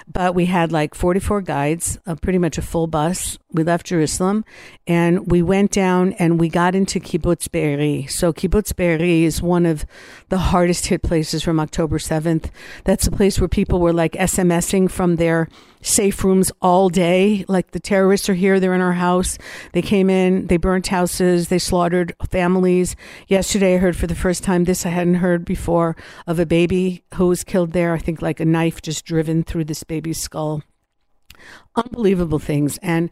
but 0.07 0.33
we 0.33 0.45
had 0.45 0.71
like 0.71 0.95
44 0.95 1.41
guides, 1.41 1.99
uh, 2.07 2.15
pretty 2.15 2.39
much 2.39 2.57
a 2.57 2.61
full 2.61 2.87
bus. 2.87 3.37
We 3.51 3.63
left 3.63 3.87
Jerusalem, 3.87 4.45
and 4.87 5.29
we 5.29 5.41
went 5.41 5.71
down 5.71 6.13
and 6.13 6.39
we 6.39 6.47
got 6.47 6.73
into 6.73 6.99
Kibbutz 6.99 7.51
Be'eri. 7.51 8.07
So 8.07 8.31
Kibbutz 8.31 8.73
Be'eri 8.75 9.25
is 9.25 9.41
one 9.41 9.65
of 9.65 9.85
the 10.29 10.37
hardest 10.37 10.87
hit 10.87 11.03
places 11.03 11.43
from 11.43 11.59
October 11.59 11.97
7th. 11.97 12.49
That's 12.85 13.07
a 13.07 13.11
place 13.11 13.39
where 13.39 13.47
people 13.47 13.79
were 13.79 13.93
like 13.93 14.13
SMSing 14.13 14.89
from 14.89 15.17
their 15.17 15.49
safe 15.81 16.23
rooms 16.23 16.51
all 16.61 16.89
day. 16.89 17.45
Like 17.47 17.71
the 17.71 17.79
terrorists 18.05 18.29
are 18.29 18.35
here, 18.35 18.59
they're 18.59 18.75
in 18.75 18.81
our 18.81 18.93
house. 18.93 19.39
They 19.71 19.81
came 19.81 20.11
in, 20.11 20.45
they 20.45 20.57
burnt 20.57 20.85
houses, 20.85 21.47
they 21.47 21.57
slaughtered 21.57 22.13
families. 22.29 22.95
Yesterday, 23.27 23.73
I 23.73 23.77
heard 23.79 23.97
for 23.97 24.05
the 24.05 24.13
first 24.13 24.43
time 24.43 24.65
this 24.65 24.85
I 24.85 24.89
hadn't 24.89 25.15
heard 25.15 25.43
before 25.43 25.95
of 26.27 26.37
a 26.37 26.45
baby 26.45 27.03
who 27.15 27.29
was 27.29 27.43
killed 27.43 27.71
there. 27.71 27.95
I 27.95 27.97
think 27.97 28.21
like 28.21 28.39
a 28.39 28.45
knife 28.45 28.83
just 28.83 29.05
driven 29.05 29.41
through 29.41 29.65
this 29.65 29.83
baby's 29.83 30.21
skull. 30.21 30.61
Unbelievable 31.75 32.37
things. 32.37 32.77
And 32.83 33.09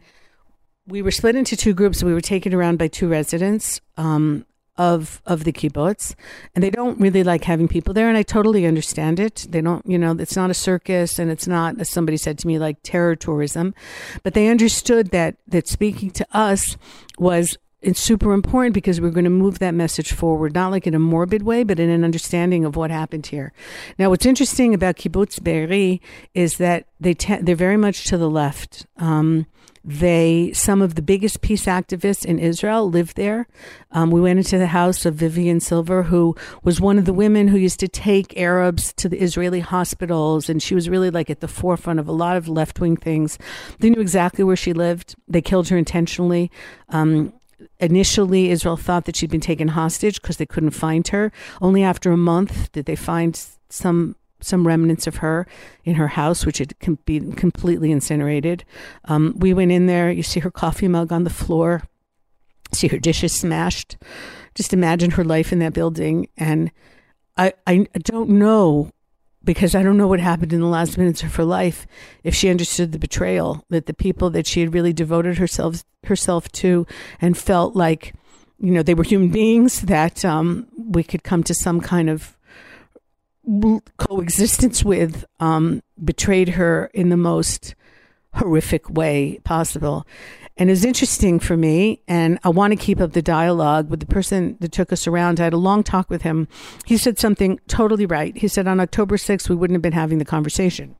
we 0.86 1.02
were 1.02 1.10
split 1.10 1.34
into 1.34 1.56
two 1.56 1.74
groups. 1.74 2.04
We 2.04 2.14
were 2.14 2.20
taken 2.20 2.54
around 2.54 2.78
by 2.78 2.86
two 2.86 3.08
residents. 3.08 3.80
Um, 3.96 4.46
of 4.76 5.22
of 5.26 5.44
the 5.44 5.52
kibbutz, 5.52 6.14
and 6.54 6.62
they 6.62 6.70
don't 6.70 7.00
really 7.00 7.22
like 7.22 7.44
having 7.44 7.68
people 7.68 7.94
there, 7.94 8.08
and 8.08 8.16
I 8.16 8.22
totally 8.22 8.66
understand 8.66 9.20
it. 9.20 9.46
They 9.48 9.60
don't, 9.60 9.84
you 9.86 9.98
know, 9.98 10.12
it's 10.18 10.36
not 10.36 10.50
a 10.50 10.54
circus, 10.54 11.18
and 11.18 11.30
it's 11.30 11.46
not, 11.46 11.80
as 11.80 11.88
somebody 11.90 12.16
said 12.16 12.38
to 12.38 12.46
me, 12.46 12.58
like 12.58 12.78
terror 12.82 13.16
tourism, 13.16 13.74
but 14.22 14.34
they 14.34 14.48
understood 14.48 15.10
that 15.10 15.36
that 15.46 15.68
speaking 15.68 16.10
to 16.12 16.26
us 16.32 16.76
was 17.18 17.56
it's 17.84 18.00
super 18.00 18.32
important 18.32 18.72
because 18.72 19.00
we're 19.00 19.10
going 19.10 19.24
to 19.24 19.30
move 19.30 19.58
that 19.58 19.74
message 19.74 20.12
forward, 20.12 20.54
not 20.54 20.70
like 20.70 20.86
in 20.86 20.94
a 20.94 20.98
morbid 20.98 21.42
way, 21.42 21.64
but 21.64 21.78
in 21.78 21.90
an 21.90 22.02
understanding 22.02 22.64
of 22.64 22.76
what 22.76 22.90
happened 22.90 23.26
here. 23.26 23.52
Now, 23.98 24.08
what's 24.08 24.24
interesting 24.24 24.72
about 24.72 24.96
Kibbutz 24.96 25.42
Be'eri 25.42 26.00
is 26.32 26.56
that 26.56 26.86
they 26.98 27.12
te- 27.12 27.42
they're 27.42 27.54
very 27.54 27.76
much 27.76 28.04
to 28.04 28.16
the 28.16 28.30
left. 28.30 28.86
Um, 28.96 29.46
they, 29.84 30.50
some 30.54 30.80
of 30.80 30.94
the 30.94 31.02
biggest 31.02 31.42
peace 31.42 31.66
activists 31.66 32.24
in 32.24 32.38
Israel 32.38 32.88
live 32.88 33.14
there. 33.14 33.46
Um, 33.92 34.10
we 34.10 34.20
went 34.20 34.38
into 34.38 34.56
the 34.56 34.68
house 34.68 35.04
of 35.04 35.16
Vivian 35.16 35.60
Silver, 35.60 36.04
who 36.04 36.34
was 36.62 36.80
one 36.80 36.98
of 36.98 37.04
the 37.04 37.12
women 37.12 37.48
who 37.48 37.58
used 37.58 37.80
to 37.80 37.88
take 37.88 38.36
Arabs 38.38 38.94
to 38.94 39.08
the 39.10 39.20
Israeli 39.20 39.60
hospitals. 39.60 40.48
And 40.48 40.62
she 40.62 40.74
was 40.74 40.88
really 40.88 41.10
like 41.10 41.28
at 41.28 41.40
the 41.40 41.48
forefront 41.48 42.00
of 42.00 42.08
a 42.08 42.12
lot 42.12 42.36
of 42.36 42.48
left 42.48 42.80
wing 42.80 42.96
things. 42.96 43.38
They 43.80 43.90
knew 43.90 44.00
exactly 44.00 44.42
where 44.42 44.56
she 44.56 44.72
lived. 44.72 45.16
They 45.28 45.42
killed 45.42 45.68
her 45.68 45.76
intentionally. 45.76 46.50
Um, 46.88 47.34
initially 47.78 48.50
Israel 48.50 48.76
thought 48.76 49.04
that 49.04 49.16
she'd 49.16 49.30
been 49.30 49.40
taken 49.40 49.68
hostage 49.68 50.22
because 50.22 50.38
they 50.38 50.46
couldn't 50.46 50.70
find 50.70 51.06
her. 51.08 51.30
Only 51.60 51.82
after 51.82 52.10
a 52.10 52.16
month 52.16 52.72
did 52.72 52.86
they 52.86 52.96
find 52.96 53.38
some 53.68 54.16
some 54.44 54.66
remnants 54.66 55.06
of 55.06 55.16
her 55.16 55.46
in 55.84 55.94
her 55.96 56.08
house, 56.08 56.44
which 56.44 56.58
had 56.58 56.74
been 57.04 57.32
completely 57.32 57.90
incinerated. 57.90 58.64
Um, 59.06 59.34
we 59.36 59.54
went 59.54 59.72
in 59.72 59.86
there. 59.86 60.10
You 60.10 60.22
see 60.22 60.40
her 60.40 60.50
coffee 60.50 60.88
mug 60.88 61.12
on 61.12 61.24
the 61.24 61.30
floor. 61.30 61.82
See 62.72 62.88
her 62.88 62.98
dishes 62.98 63.32
smashed. 63.32 63.96
Just 64.54 64.72
imagine 64.72 65.12
her 65.12 65.24
life 65.24 65.52
in 65.52 65.58
that 65.60 65.72
building. 65.72 66.28
And 66.36 66.70
I, 67.36 67.54
I 67.66 67.86
don't 68.02 68.30
know 68.30 68.90
because 69.44 69.74
I 69.74 69.82
don't 69.82 69.96
know 69.96 70.08
what 70.08 70.20
happened 70.20 70.52
in 70.52 70.60
the 70.60 70.66
last 70.66 70.96
minutes 70.96 71.22
of 71.22 71.34
her 71.36 71.44
life 71.44 71.86
if 72.22 72.34
she 72.34 72.48
understood 72.48 72.92
the 72.92 72.98
betrayal 72.98 73.64
that 73.68 73.86
the 73.86 73.94
people 73.94 74.30
that 74.30 74.46
she 74.46 74.60
had 74.60 74.74
really 74.74 74.92
devoted 74.92 75.38
herself 75.38 75.84
herself 76.04 76.50
to 76.52 76.86
and 77.20 77.36
felt 77.36 77.76
like 77.76 78.14
you 78.58 78.72
know 78.72 78.82
they 78.82 78.94
were 78.94 79.04
human 79.04 79.30
beings 79.30 79.82
that 79.82 80.24
um, 80.24 80.66
we 80.76 81.02
could 81.02 81.22
come 81.22 81.42
to 81.42 81.54
some 81.54 81.80
kind 81.80 82.08
of 82.08 82.36
coexistence 83.96 84.84
with 84.84 85.24
um, 85.40 85.82
betrayed 86.02 86.50
her 86.50 86.90
in 86.94 87.08
the 87.08 87.16
most 87.16 87.74
horrific 88.34 88.88
way 88.90 89.38
possible. 89.44 90.06
And 90.56 90.70
it's 90.70 90.84
interesting 90.84 91.40
for 91.40 91.56
me, 91.56 92.00
and 92.06 92.38
I 92.44 92.48
want 92.48 92.72
to 92.72 92.76
keep 92.76 93.00
up 93.00 93.12
the 93.12 93.22
dialogue 93.22 93.90
with 93.90 93.98
the 94.00 94.06
person 94.06 94.56
that 94.60 94.70
took 94.70 94.92
us 94.92 95.06
around. 95.06 95.40
I 95.40 95.44
had 95.44 95.52
a 95.52 95.58
long 95.58 95.82
talk 95.82 96.08
with 96.08 96.22
him. 96.22 96.46
He 96.84 96.96
said 96.96 97.18
something 97.18 97.58
totally 97.66 98.06
right. 98.06 98.36
He 98.36 98.46
said 98.46 98.68
on 98.68 98.78
October 98.78 99.16
6th, 99.16 99.48
we 99.48 99.56
wouldn't 99.56 99.74
have 99.74 99.82
been 99.82 99.92
having 99.92 100.18
the 100.18 100.24
conversation 100.24 100.96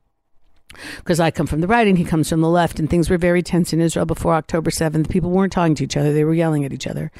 because 0.97 1.19
I 1.19 1.31
come 1.31 1.47
from 1.47 1.61
the 1.61 1.67
right 1.67 1.87
and 1.87 1.97
he 1.97 2.03
comes 2.03 2.29
from 2.29 2.41
the 2.41 2.49
left, 2.49 2.79
and 2.79 2.89
things 2.89 3.09
were 3.09 3.17
very 3.17 3.41
tense 3.41 3.73
in 3.73 3.81
Israel 3.81 4.05
before 4.05 4.33
October 4.33 4.71
7th. 4.71 5.09
People 5.09 5.31
weren't 5.31 5.53
talking 5.53 5.75
to 5.75 5.83
each 5.83 5.97
other, 5.97 6.13
they 6.13 6.23
were 6.23 6.33
yelling 6.33 6.65
at 6.65 6.73
each 6.73 6.87
other. 6.87 7.11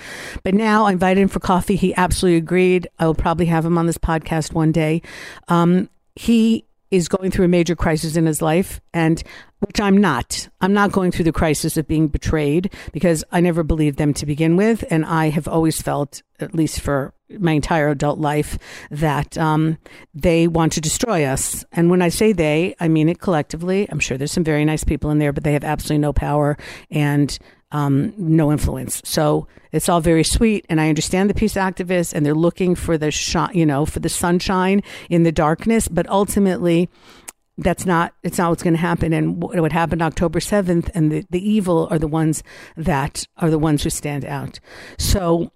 But 0.44 0.54
now 0.54 0.86
I 0.86 0.91
invited 0.91 1.22
him 1.22 1.28
for 1.28 1.39
coffee. 1.39 1.76
He 1.76 1.96
absolutely 1.96 2.38
agreed. 2.38 2.88
I 3.00 3.06
will 3.06 3.15
probably 3.15 3.48
have 3.48 3.65
him 3.65 3.78
on 3.78 3.86
this 3.86 3.98
podcast 3.98 4.54
one 4.54 4.72
day. 4.72 5.02
Um, 5.48 5.89
he 6.15 6.65
is 6.95 7.08
going 7.08 7.31
through 7.31 7.45
a 7.45 7.49
major 7.49 7.75
crisis 7.75 8.15
in 8.15 8.25
his 8.25 8.41
life, 8.41 8.81
and 8.93 9.21
which 9.60 9.79
I'm 9.79 9.97
not. 9.97 10.47
I'm 10.62 10.73
not 10.73 10.91
going 10.91 11.12
through 11.12 11.25
the 11.25 11.31
crisis 11.31 11.77
of 11.77 11.88
being 11.88 12.08
betrayed 12.08 12.73
because 12.91 13.23
I 13.31 13.39
never 13.41 13.63
believed 13.63 13.97
them 13.97 14.13
to 14.15 14.25
begin 14.25 14.55
with, 14.55 14.84
and 14.89 15.05
I 15.05 15.29
have 15.29 15.47
always 15.47 15.81
felt, 15.81 16.21
at 16.39 16.53
least 16.53 16.81
for 16.81 17.13
my 17.39 17.53
entire 17.53 17.89
adult 17.89 18.19
life, 18.19 18.58
that 18.91 19.38
um, 19.38 19.77
they 20.13 20.47
want 20.47 20.73
to 20.73 20.81
destroy 20.81 21.25
us. 21.25 21.65
And 21.71 21.89
when 21.89 22.01
I 22.01 22.10
say 22.10 22.34
they, 22.34 22.75
I 22.79 22.88
mean 22.88 23.10
it 23.10 23.19
collectively. 23.19 23.88
I'm 23.89 23.99
sure 23.99 24.17
there's 24.17 24.31
some 24.31 24.43
very 24.43 24.65
nice 24.65 24.84
people 24.84 25.10
in 25.10 25.19
there, 25.19 25.34
but 25.34 25.43
they 25.43 25.53
have 25.53 25.63
absolutely 25.63 26.01
no 26.01 26.13
power 26.13 26.58
and 26.91 27.38
um, 27.75 28.13
no 28.17 28.53
influence. 28.53 29.01
So 29.03 29.47
it's 29.73 29.89
all 29.89 29.99
very 29.99 30.23
sweet, 30.23 30.65
and 30.69 30.79
I 30.79 30.88
understand 30.88 31.29
the 31.29 31.33
peace 31.33 31.55
activists, 31.55 32.13
and 32.13 32.25
they're 32.25 32.33
looking 32.33 32.73
for 32.73 32.97
the 32.97 33.11
shine, 33.11 33.51
you 33.53 33.65
know, 33.65 33.85
for 33.85 33.99
the 33.99 34.07
sunshine 34.07 34.81
in 35.09 35.23
the 35.23 35.31
darkness. 35.31 35.89
But 35.89 36.07
ultimately, 36.09 36.89
that's 37.57 37.85
not 37.85 38.13
it's 38.23 38.38
not 38.38 38.49
what's 38.49 38.63
going 38.63 38.73
to 38.73 38.79
happen 38.79 39.13
and 39.13 39.41
what 39.41 39.71
happened 39.71 40.01
october 40.01 40.41
7th 40.41 40.89
and 40.93 41.09
the, 41.09 41.25
the 41.29 41.39
evil 41.39 41.88
are 41.89 41.97
the 41.97 42.07
ones 42.07 42.43
that 42.75 43.25
are 43.38 43.49
the 43.49 43.57
ones 43.57 43.81
who 43.83 43.89
stand 43.89 44.25
out 44.25 44.59
so 44.97 45.49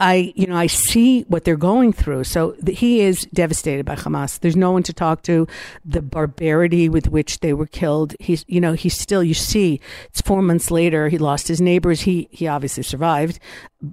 I, 0.00 0.32
you 0.34 0.46
know, 0.46 0.56
I 0.56 0.66
see 0.66 1.22
what 1.22 1.44
they're 1.44 1.56
going 1.56 1.92
through. 1.92 2.24
So 2.24 2.54
the, 2.58 2.72
he 2.72 3.00
is 3.00 3.26
devastated 3.32 3.84
by 3.84 3.94
Hamas. 3.94 4.40
There's 4.40 4.56
no 4.56 4.70
one 4.70 4.82
to 4.84 4.92
talk 4.92 5.22
to. 5.22 5.46
The 5.84 6.02
barbarity 6.02 6.88
with 6.88 7.08
which 7.08 7.40
they 7.40 7.52
were 7.52 7.66
killed. 7.66 8.14
He's, 8.20 8.44
you 8.48 8.60
know, 8.60 8.72
he's 8.72 8.98
still. 8.98 9.22
You 9.22 9.34
see, 9.34 9.80
it's 10.06 10.20
four 10.20 10.42
months 10.42 10.70
later. 10.70 11.08
He 11.08 11.18
lost 11.18 11.48
his 11.48 11.60
neighbors. 11.60 12.02
He 12.02 12.28
he 12.30 12.46
obviously 12.46 12.82
survived, 12.82 13.38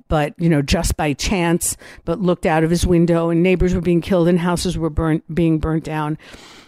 but 0.08 0.34
you 0.38 0.50
know, 0.50 0.62
just 0.62 0.98
by 0.98 1.14
chance. 1.14 1.78
But 2.06 2.20
looked 2.20 2.46
out 2.46 2.64
of 2.64 2.70
his 2.70 2.86
window, 2.86 3.30
and 3.30 3.44
neighbors 3.44 3.74
were 3.74 3.82
being 3.82 4.02
killed, 4.02 4.28
and 4.28 4.40
houses 4.40 4.78
were 4.78 4.90
burnt, 4.90 5.24
being 5.34 5.60
burnt 5.60 5.84
down. 5.84 6.18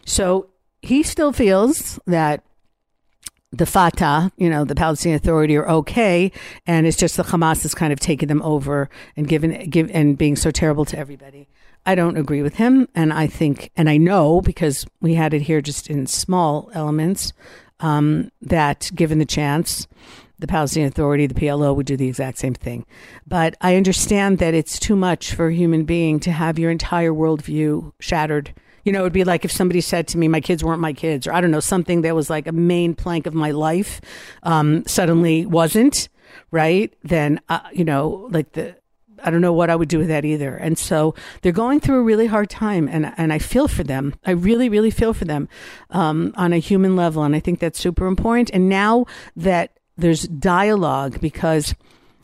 So 0.05 0.49
he 0.81 1.03
still 1.03 1.31
feels 1.31 1.99
that 2.07 2.43
the 3.51 3.65
Fatah, 3.65 4.31
you 4.37 4.49
know, 4.49 4.63
the 4.63 4.75
Palestinian 4.75 5.17
Authority 5.17 5.57
are 5.57 5.67
okay, 5.67 6.31
and 6.65 6.87
it's 6.87 6.97
just 6.97 7.17
the 7.17 7.23
Hamas 7.23 7.65
is 7.65 7.75
kind 7.75 7.91
of 7.91 7.99
taking 7.99 8.27
them 8.27 8.41
over 8.43 8.89
and 9.17 9.27
giving 9.27 9.69
give 9.69 9.91
and 9.93 10.17
being 10.17 10.35
so 10.35 10.51
terrible 10.51 10.85
to 10.85 10.97
everybody. 10.97 11.49
I 11.85 11.95
don't 11.95 12.17
agree 12.17 12.41
with 12.41 12.55
him, 12.55 12.87
and 12.95 13.11
I 13.11 13.27
think, 13.27 13.71
and 13.75 13.89
I 13.89 13.97
know 13.97 14.39
because 14.41 14.85
we 15.01 15.15
had 15.15 15.33
it 15.33 15.41
here 15.43 15.61
just 15.61 15.89
in 15.89 16.07
small 16.07 16.69
elements 16.73 17.33
um, 17.79 18.31
that, 18.41 18.91
given 18.93 19.19
the 19.19 19.25
chance, 19.25 19.87
the 20.39 20.47
Palestinian 20.47 20.87
Authority, 20.87 21.27
the 21.27 21.33
PLO 21.33 21.75
would 21.75 21.85
do 21.85 21.97
the 21.97 22.07
exact 22.07 22.37
same 22.37 22.53
thing. 22.53 22.85
But 23.27 23.55
I 23.61 23.75
understand 23.75 24.37
that 24.37 24.53
it's 24.53 24.79
too 24.79 24.95
much 24.95 25.33
for 25.33 25.47
a 25.47 25.53
human 25.53 25.83
being 25.83 26.19
to 26.21 26.31
have 26.31 26.57
your 26.57 26.71
entire 26.71 27.11
worldview 27.11 27.91
shattered 27.99 28.53
you 28.83 28.91
know, 28.91 28.99
it 29.01 29.03
would 29.03 29.13
be 29.13 29.23
like 29.23 29.45
if 29.45 29.51
somebody 29.51 29.81
said 29.81 30.07
to 30.09 30.17
me, 30.17 30.27
my 30.27 30.41
kids 30.41 30.63
weren't 30.63 30.81
my 30.81 30.93
kids, 30.93 31.27
or 31.27 31.33
I 31.33 31.41
don't 31.41 31.51
know, 31.51 31.59
something 31.59 32.01
that 32.01 32.15
was 32.15 32.29
like 32.29 32.47
a 32.47 32.51
main 32.51 32.95
plank 32.95 33.25
of 33.25 33.33
my 33.33 33.51
life 33.51 34.01
um, 34.43 34.85
suddenly 34.87 35.45
wasn't, 35.45 36.09
right? 36.51 36.93
Then, 37.03 37.39
uh, 37.49 37.61
you 37.71 37.83
know, 37.85 38.27
like 38.31 38.53
the, 38.53 38.75
I 39.23 39.29
don't 39.29 39.41
know 39.41 39.53
what 39.53 39.69
I 39.69 39.75
would 39.75 39.89
do 39.89 39.99
with 39.99 40.07
that 40.07 40.25
either. 40.25 40.55
And 40.55 40.77
so 40.77 41.13
they're 41.41 41.51
going 41.51 41.79
through 41.79 41.99
a 41.99 42.03
really 42.03 42.27
hard 42.27 42.49
time, 42.49 42.87
and 42.87 43.13
and 43.17 43.31
I 43.31 43.39
feel 43.39 43.67
for 43.67 43.83
them. 43.83 44.15
I 44.25 44.31
really, 44.31 44.69
really 44.69 44.91
feel 44.91 45.13
for 45.13 45.25
them 45.25 45.47
um, 45.91 46.33
on 46.37 46.53
a 46.53 46.57
human 46.57 46.95
level, 46.95 47.23
and 47.23 47.35
I 47.35 47.39
think 47.39 47.59
that's 47.59 47.79
super 47.79 48.07
important. 48.07 48.49
And 48.53 48.69
now 48.69 49.05
that 49.35 49.77
there's 49.97 50.23
dialogue, 50.23 51.19
because 51.21 51.75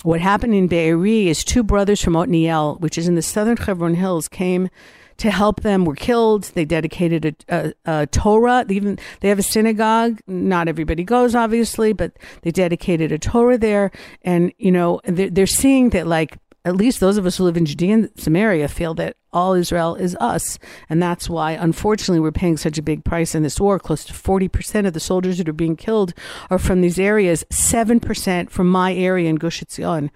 what 0.03 0.21
happened 0.21 0.53
in 0.53 0.67
Be'eri 0.67 1.27
is 1.27 1.43
two 1.43 1.63
brothers 1.63 2.01
from 2.01 2.13
Otniel, 2.13 2.79
which 2.79 2.97
is 2.97 3.07
in 3.07 3.15
the 3.15 3.21
southern 3.21 3.57
Hebron 3.57 3.95
Hills, 3.95 4.27
came 4.27 4.69
to 5.17 5.31
help 5.31 5.61
them 5.61 5.85
were 5.85 5.95
killed. 5.95 6.43
They 6.55 6.65
dedicated 6.65 7.45
a, 7.49 7.55
a, 7.55 7.73
a, 7.85 8.07
Torah. 8.07 8.65
They 8.67 8.75
even 8.75 8.99
they 9.21 9.29
have 9.29 9.39
a 9.39 9.43
synagogue. 9.43 10.19
Not 10.27 10.67
everybody 10.67 11.03
goes, 11.03 11.35
obviously, 11.35 11.93
but 11.93 12.17
they 12.43 12.51
dedicated 12.51 13.11
a 13.11 13.17
Torah 13.17 13.57
there. 13.57 13.91
And 14.21 14.53
you 14.57 14.71
know, 14.71 15.01
they're, 15.05 15.29
they're 15.29 15.47
seeing 15.47 15.89
that 15.89 16.07
like 16.07 16.37
at 16.65 16.75
least 16.75 16.99
those 16.99 17.17
of 17.17 17.25
us 17.25 17.37
who 17.37 17.45
live 17.45 17.55
in 17.55 17.65
Judea 17.65 17.93
and 17.93 18.09
Samaria 18.17 18.67
feel 18.67 18.93
that 18.95 19.15
all 19.31 19.53
Israel 19.53 19.95
is 19.95 20.17
us. 20.19 20.59
And 20.89 21.01
that's 21.01 21.29
why, 21.29 21.51
unfortunately, 21.51 22.19
we're 22.19 22.31
paying 22.31 22.57
such 22.57 22.77
a 22.77 22.81
big 22.81 23.05
price 23.05 23.33
in 23.33 23.43
this 23.43 23.59
war. 23.59 23.79
Close 23.79 24.03
to 24.05 24.13
40% 24.13 24.85
of 24.85 24.93
the 24.93 24.99
soldiers 24.99 25.37
that 25.37 25.47
are 25.47 25.53
being 25.53 25.77
killed 25.77 26.13
are 26.49 26.59
from 26.59 26.81
these 26.81 26.99
areas, 26.99 27.45
7% 27.49 28.49
from 28.49 28.69
my 28.69 28.93
area 28.93 29.29
in 29.29 29.37
Gush 29.37 29.63
Etzion 29.63 30.09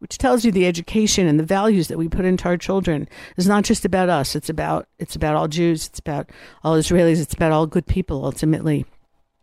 which 0.00 0.18
tells 0.18 0.44
you 0.44 0.50
the 0.50 0.66
education 0.66 1.26
and 1.26 1.38
the 1.38 1.44
values 1.44 1.88
that 1.88 1.98
we 1.98 2.08
put 2.08 2.24
into 2.24 2.46
our 2.46 2.56
children 2.56 3.08
is 3.36 3.46
not 3.46 3.64
just 3.64 3.84
about 3.84 4.08
us. 4.08 4.34
It's 4.34 4.48
about 4.48 4.88
it's 4.98 5.14
about 5.14 5.36
all 5.36 5.46
Jews. 5.46 5.86
It's 5.86 5.98
about 5.98 6.30
all 6.64 6.76
Israelis. 6.76 7.20
It's 7.20 7.34
about 7.34 7.52
all 7.52 7.66
good 7.66 7.86
people 7.86 8.24
ultimately. 8.24 8.86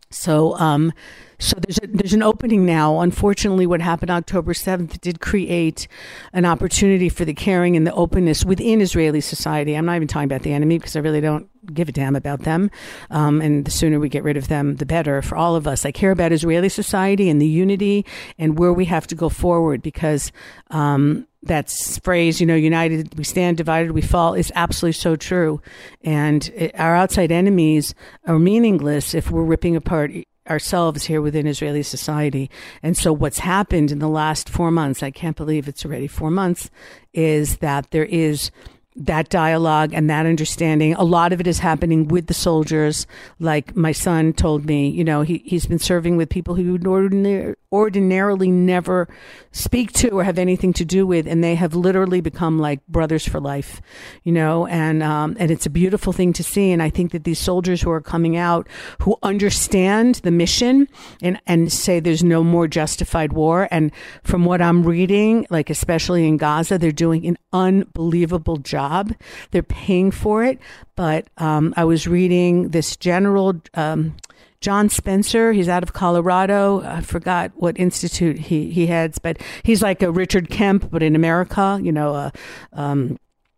So, 0.10 0.58
um, 0.58 0.94
so 1.40 1.58
there's 1.60 1.78
a, 1.84 1.88
there's 1.88 2.14
an 2.14 2.24
opening 2.24 2.66
now. 2.66 3.00
Unfortunately, 3.00 3.68
what 3.68 3.82
happened 3.82 4.10
October 4.10 4.54
7th 4.54 5.00
did 5.02 5.20
create 5.20 5.88
an 6.34 6.46
opportunity 6.46 7.10
for 7.10 7.26
the 7.26 7.34
caring 7.34 7.76
and 7.76 7.86
the 7.86 7.94
openness 7.94 8.44
within 8.44 8.82
Israeli 8.82 9.22
society. 9.22 9.76
I'm 9.76 9.86
not 9.86 9.98
even 9.98 10.08
talking 10.08 10.26
about 10.26 10.42
the 10.42 10.54
enemy 10.54 10.80
because 10.80 10.96
I 10.96 11.00
really 11.00 11.22
don't 11.22 11.48
give 11.74 11.90
a 11.90 11.92
damn 11.92 12.16
about 12.16 12.42
them. 12.42 12.72
Um, 13.12 13.42
and 13.42 13.66
the 13.66 13.72
sooner 13.72 14.00
we 14.00 14.10
get 14.10 14.24
rid 14.24 14.38
of 14.38 14.48
them, 14.48 14.78
the 14.78 14.86
better 14.86 15.22
for 15.22 15.38
all 15.38 15.56
of 15.56 15.68
us. 15.68 15.86
I 15.86 15.92
care 15.92 16.12
about 16.12 16.32
Israeli 16.32 16.70
society 16.70 17.30
and 17.30 17.42
the 17.42 17.48
unity 17.48 18.06
and 18.40 18.58
where 18.58 18.74
we 18.74 18.86
have 18.86 19.06
to 19.08 19.16
go 19.16 19.30
forward 19.30 19.82
because 19.82 20.32
um, 20.72 21.28
that 21.44 21.70
phrase, 22.04 22.40
you 22.42 22.48
know, 22.48 22.56
united 22.56 23.16
we 23.18 23.24
stand, 23.24 23.58
divided 23.58 23.92
we 23.92 24.02
fall, 24.02 24.34
is 24.34 24.52
absolutely 24.56 24.94
so 24.94 25.16
true. 25.16 25.62
And 26.04 26.48
it, 26.56 26.72
our 26.80 26.96
outside 26.96 27.32
enemies 27.32 27.94
are 28.26 28.40
meaningless 28.40 29.14
if 29.14 29.30
we're 29.30 29.44
ripping 29.44 29.76
apart 29.76 30.12
ourselves 30.50 31.06
here 31.06 31.22
within 31.22 31.48
Israeli 31.48 31.84
society. 31.84 32.50
And 32.82 32.98
so 32.98 33.14
what's 33.14 33.40
happened 33.40 33.92
in 33.92 34.00
the 34.00 34.08
last 34.08 34.50
four 34.50 34.72
months, 34.72 35.04
I 35.04 35.12
can't 35.12 35.38
believe 35.38 35.68
it's 35.68 35.86
already 35.86 36.08
four 36.08 36.32
months, 36.32 36.70
is 37.14 37.58
that 37.58 37.92
there 37.92 38.06
is 38.06 38.52
that 38.98 39.30
dialogue 39.30 39.94
and 39.94 40.10
that 40.10 40.26
understanding. 40.26 40.94
A 40.96 41.04
lot 41.04 41.32
of 41.32 41.40
it 41.40 41.48
is 41.48 41.60
happening 41.60 42.08
with 42.08 42.28
the 42.28 42.34
soldiers. 42.34 43.06
Like 43.40 43.76
my 43.76 43.92
son 43.92 44.34
told 44.34 44.66
me, 44.66 44.90
you 44.90 45.04
know, 45.04 45.22
he, 45.22 45.44
he's 45.46 45.68
been 45.68 45.80
serving 45.80 46.18
with 46.18 46.30
people 46.30 46.56
who 46.56 46.72
would 46.72 46.88
ordinarily, 46.88 47.56
ordinarily 47.72 48.50
never 48.50 49.08
speak 49.52 49.92
to 49.92 50.10
or 50.10 50.24
have 50.24 50.38
anything 50.38 50.72
to 50.74 50.86
do 50.86 51.06
with, 51.06 51.28
and 51.28 51.44
they 51.44 51.56
have 51.56 51.76
literally 51.76 52.22
become 52.22 52.60
like 52.60 52.86
brothers 52.88 53.28
for 53.28 53.40
life, 53.40 53.82
you 54.24 54.32
know, 54.32 54.66
and, 54.68 55.04
um, 55.04 55.36
and 55.40 55.52
it's 55.52 55.66
a 55.66 55.70
beautiful 55.70 56.14
thing 56.14 56.32
to 56.32 56.44
see. 56.44 56.72
And 56.72 56.82
I 56.82 56.90
think 56.90 57.12
that 57.12 57.24
these 57.24 57.40
soldiers 57.40 57.82
who 57.82 57.92
are 57.92 58.02
coming 58.02 58.38
out, 58.38 58.68
who 59.02 59.18
understand 59.24 60.16
the 60.16 60.32
mission 60.32 60.88
and, 61.22 61.42
and 61.46 61.72
say 61.72 62.00
there's 62.00 62.24
no 62.24 62.44
more 62.44 62.68
justified 62.68 63.34
war. 63.34 63.68
And 63.72 63.92
from 64.24 64.46
what 64.46 64.62
I'm 64.62 64.84
reading, 64.84 65.46
like 65.50 65.70
especially 65.70 66.28
in 66.28 66.38
Gaza, 66.38 66.78
they're 66.78 66.92
doing 66.92 67.26
an 67.26 67.38
unbelievable 67.52 68.58
job. 68.58 69.14
They're 69.52 69.64
paying 69.64 70.12
for 70.12 70.44
it. 70.44 70.60
But 70.96 71.28
um, 71.38 71.74
I 71.76 71.84
was 71.84 72.08
reading 72.08 72.70
this 72.70 72.96
general. 72.96 73.62
Um, 73.74 74.16
John 74.60 74.90
Spencer, 74.90 75.54
he's 75.54 75.70
out 75.70 75.84
of 75.84 75.94
Colorado. 75.94 76.82
I 76.82 77.02
forgot 77.02 77.52
what 77.56 77.80
institute 77.80 78.40
he, 78.40 78.72
he 78.72 78.88
heads, 78.88 79.20
but 79.20 79.38
he's 79.64 79.82
like 79.82 80.02
a 80.02 80.12
Richard 80.12 80.50
Kemp, 80.50 80.90
but 80.90 81.04
in 81.04 81.16
America, 81.16 81.80
you 81.82 81.92
know, 81.92 82.16
uh, 82.16 82.32
um, 82.74 83.18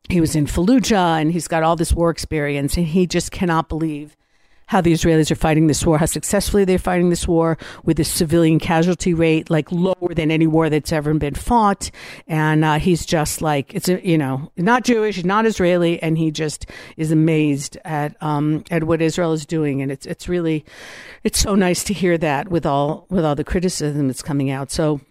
he 0.10 0.20
was 0.20 0.36
in 0.36 0.46
Fallujah 0.46 1.22
and 1.22 1.32
he's 1.32 1.48
got 1.48 1.64
all 1.64 1.76
this 1.76 1.94
war 1.94 2.10
experience 2.10 2.76
and 2.78 2.88
he 2.88 3.08
just 3.08 3.32
cannot 3.32 3.70
believe 3.70 4.18
how 4.70 4.82
the 4.82 4.94
Israelis 4.94 5.32
are 5.32 5.36
fighting 5.36 5.66
this 5.66 5.84
war, 5.84 5.98
how 5.98 6.06
successfully 6.06 6.64
they're 6.64 6.78
fighting 6.78 7.10
this 7.10 7.28
war 7.28 7.58
with 7.86 8.00
a 8.00 8.04
civilian 8.04 8.60
casualty 8.60 9.16
rate 9.16 9.50
like 9.50 9.72
lower 9.72 10.14
than 10.14 10.30
any 10.30 10.46
war 10.46 10.70
that's 10.70 10.94
ever 10.94 11.12
been 11.16 11.34
fought. 11.34 11.90
And 12.28 12.64
uh, 12.64 12.78
he's 12.78 13.04
just 13.04 13.42
like 13.42 13.74
it's 13.74 13.90
a, 13.90 14.00
you 14.08 14.16
know 14.16 14.52
not 14.58 14.84
Jewish, 14.84 15.24
not 15.24 15.48
Israeli, 15.48 16.00
and 16.04 16.20
he 16.20 16.30
just 16.30 16.68
is 16.98 17.12
amazed 17.12 17.80
at 17.84 18.16
um, 18.22 18.64
at 18.70 18.84
what 18.84 19.02
Israel 19.02 19.34
is 19.34 19.44
doing. 19.44 19.82
And 19.82 19.92
it's 19.92 20.06
it's 20.06 20.30
really 20.30 20.64
it's 21.24 21.40
so 21.40 21.56
nice 21.56 21.84
to 21.86 21.94
hear 21.96 22.20
that 22.20 22.50
with 22.50 22.68
all 22.68 23.08
with 23.10 23.26
all 23.26 23.34
the 23.34 23.44
criticism 23.44 24.06
that's 24.06 24.22
coming 24.22 24.52
out. 24.52 24.70
So 24.70 25.02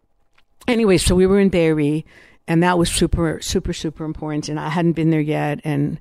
anyway, 0.69 0.99
so 0.99 1.17
we 1.17 1.27
were 1.27 1.41
in 1.41 1.49
Be'eri, 1.49 2.05
and 2.47 2.63
that 2.63 2.79
was 2.79 2.93
super 2.93 3.41
super 3.41 3.73
super 3.73 4.05
important. 4.05 4.49
And 4.49 4.61
I 4.61 4.69
hadn't 4.69 4.93
been 4.93 5.11
there 5.11 5.21
yet, 5.21 5.61
and 5.65 5.99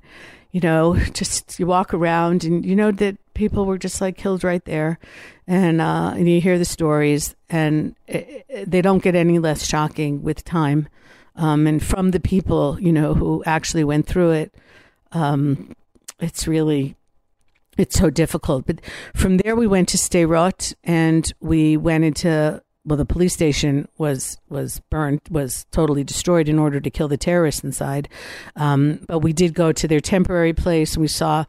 you 0.52 0.60
know, 0.60 0.96
just 1.12 1.58
you 1.58 1.66
walk 1.66 1.92
around 1.92 2.44
and 2.44 2.64
you 2.64 2.76
know 2.76 2.92
that 2.92 3.16
people 3.38 3.64
were 3.64 3.78
just 3.78 4.00
like 4.00 4.16
killed 4.16 4.42
right 4.42 4.64
there, 4.64 4.98
and 5.46 5.80
uh, 5.80 6.12
and 6.14 6.28
you 6.28 6.40
hear 6.40 6.58
the 6.58 6.64
stories, 6.64 7.36
and 7.48 7.94
it, 8.06 8.44
it, 8.48 8.70
they 8.70 8.82
don't 8.82 9.02
get 9.02 9.14
any 9.14 9.38
less 9.38 9.64
shocking 9.64 10.22
with 10.22 10.44
time, 10.44 10.88
um, 11.36 11.66
and 11.66 11.82
from 11.82 12.10
the 12.10 12.20
people 12.20 12.78
you 12.80 12.92
know 12.92 13.14
who 13.14 13.42
actually 13.46 13.84
went 13.84 14.06
through 14.06 14.32
it, 14.32 14.54
um, 15.12 15.72
it's 16.18 16.48
really 16.48 16.96
it's 17.78 17.96
so 17.96 18.10
difficult. 18.10 18.66
But 18.66 18.80
from 19.14 19.36
there, 19.38 19.54
we 19.54 19.68
went 19.68 19.88
to 19.90 19.96
Sderot, 19.96 20.74
and 20.82 21.32
we 21.40 21.76
went 21.76 22.04
into 22.04 22.60
well, 22.84 22.96
the 22.96 23.04
police 23.04 23.34
station 23.34 23.86
was 23.98 24.36
was 24.48 24.80
burned, 24.90 25.20
was 25.30 25.64
totally 25.70 26.02
destroyed 26.02 26.48
in 26.48 26.58
order 26.58 26.80
to 26.80 26.90
kill 26.90 27.06
the 27.06 27.16
terrorists 27.16 27.62
inside. 27.62 28.08
Um, 28.56 29.04
but 29.06 29.20
we 29.20 29.32
did 29.32 29.54
go 29.54 29.70
to 29.70 29.86
their 29.86 30.00
temporary 30.00 30.54
place, 30.54 30.94
and 30.94 31.02
we 31.02 31.08
saw 31.08 31.44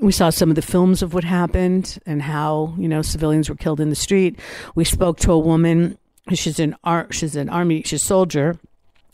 we 0.00 0.12
saw 0.12 0.30
some 0.30 0.50
of 0.50 0.56
the 0.56 0.62
films 0.62 1.02
of 1.02 1.14
what 1.14 1.24
happened 1.24 1.98
and 2.06 2.22
how 2.22 2.74
you 2.78 2.88
know 2.88 3.02
civilians 3.02 3.48
were 3.48 3.54
killed 3.54 3.80
in 3.80 3.90
the 3.90 3.96
street. 3.96 4.38
We 4.74 4.84
spoke 4.84 5.18
to 5.18 5.32
a 5.32 5.38
woman. 5.38 5.98
She's 6.32 6.58
an 6.58 6.74
ar- 6.84 7.08
she's 7.10 7.36
an 7.36 7.48
army 7.48 7.82
she's 7.82 8.02
a 8.02 8.04
soldier 8.04 8.58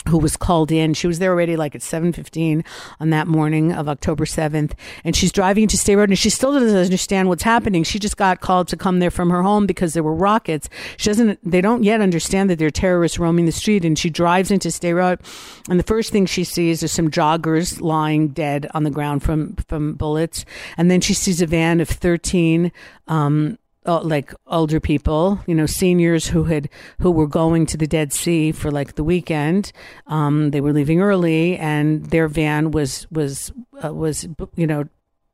who 0.09 0.19
was 0.19 0.37
called 0.37 0.73
in. 0.73 0.95
She 0.95 1.07
was 1.07 1.19
there 1.19 1.33
already 1.33 1.57
like 1.57 1.75
at 1.75 1.83
7:15 1.83 2.65
on 3.01 3.11
that 3.11 3.27
morning 3.27 3.73
of 3.73 3.89
October 3.89 4.25
7th 4.25 4.73
and 5.05 5.15
she's 5.15 5.33
driving 5.33 5.69
Sderot 5.69 6.05
and 6.05 6.19
she 6.19 6.31
still 6.31 6.53
doesn't 6.53 6.77
understand 6.77 7.29
what's 7.29 7.43
happening. 7.43 7.85
She 7.85 7.99
just 7.99 8.17
got 8.17 8.41
called 8.41 8.69
to 8.69 8.77
come 8.77 8.99
there 8.99 9.11
from 9.11 9.31
her 9.31 9.43
home 9.43 9.67
because 9.67 9.95
there 9.95 10.03
were 10.03 10.15
rockets. 10.15 10.69
She 10.97 11.11
doesn't 11.11 11.39
they 11.49 11.61
don't 11.61 11.85
yet 11.85 12.01
understand 12.01 12.51
that 12.51 12.59
there 12.59 12.69
are 12.69 12.71
terrorists 12.71 13.19
roaming 13.19 13.47
the 13.47 13.53
street 13.53 13.85
and 13.85 13.99
she 13.99 14.11
drives 14.11 14.51
into 14.51 14.69
Sderot 14.69 15.21
and 15.69 15.79
the 15.79 15.85
first 15.85 16.13
thing 16.13 16.27
she 16.27 16.45
sees 16.45 16.83
is 16.83 16.93
some 16.93 17.11
joggers 17.11 17.81
lying 17.81 18.29
dead 18.29 18.69
on 18.75 18.85
the 18.85 18.91
ground 18.91 19.23
from 19.23 19.57
from 19.69 19.95
bullets 19.95 20.45
and 20.77 20.91
then 20.91 21.01
she 21.01 21.15
sees 21.15 21.43
a 21.43 21.47
van 21.47 21.81
of 21.81 21.89
13 21.89 22.73
um, 23.09 23.59
uh, 23.87 24.03
like 24.03 24.35
older 24.47 24.81
people, 24.81 25.41
you 25.47 25.55
know, 25.55 25.67
seniors 25.67 26.29
who 26.29 26.45
had 26.45 26.69
who 27.01 27.11
were 27.11 27.27
going 27.27 27.67
to 27.67 27.77
the 27.77 27.87
Dead 27.87 28.13
Sea 28.13 28.53
for 28.53 28.71
like 28.71 28.95
the 28.95 29.05
weekend. 29.05 29.73
Um, 30.07 30.51
they 30.51 30.61
were 30.61 30.73
leaving 30.73 31.01
early, 31.01 31.57
and 31.57 32.07
their 32.07 32.29
van 32.29 32.71
was 32.71 33.07
was 33.11 33.53
uh, 33.83 33.93
was 33.95 34.29
you 34.57 34.67
know 34.67 34.85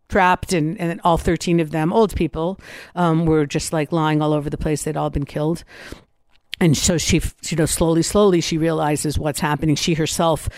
trapped, 0.08 0.52
and 0.52 0.80
and 0.80 1.00
all 1.02 1.18
thirteen 1.18 1.60
of 1.60 1.70
them, 1.70 1.92
old 1.92 2.14
people, 2.14 2.60
um, 2.94 3.26
were 3.26 3.46
just 3.46 3.72
like 3.72 3.90
lying 3.90 4.22
all 4.22 4.32
over 4.32 4.48
the 4.48 4.58
place. 4.58 4.84
They'd 4.84 4.96
all 4.96 5.10
been 5.10 5.26
killed 5.26 5.64
and 6.58 6.76
so 6.76 6.96
she, 6.96 7.20
you 7.48 7.56
know, 7.56 7.66
slowly, 7.66 8.02
slowly, 8.02 8.40
she 8.40 8.56
realizes 8.56 9.18
what's 9.18 9.40
happening. 9.40 9.76
She 9.76 9.92
herself 9.92 10.48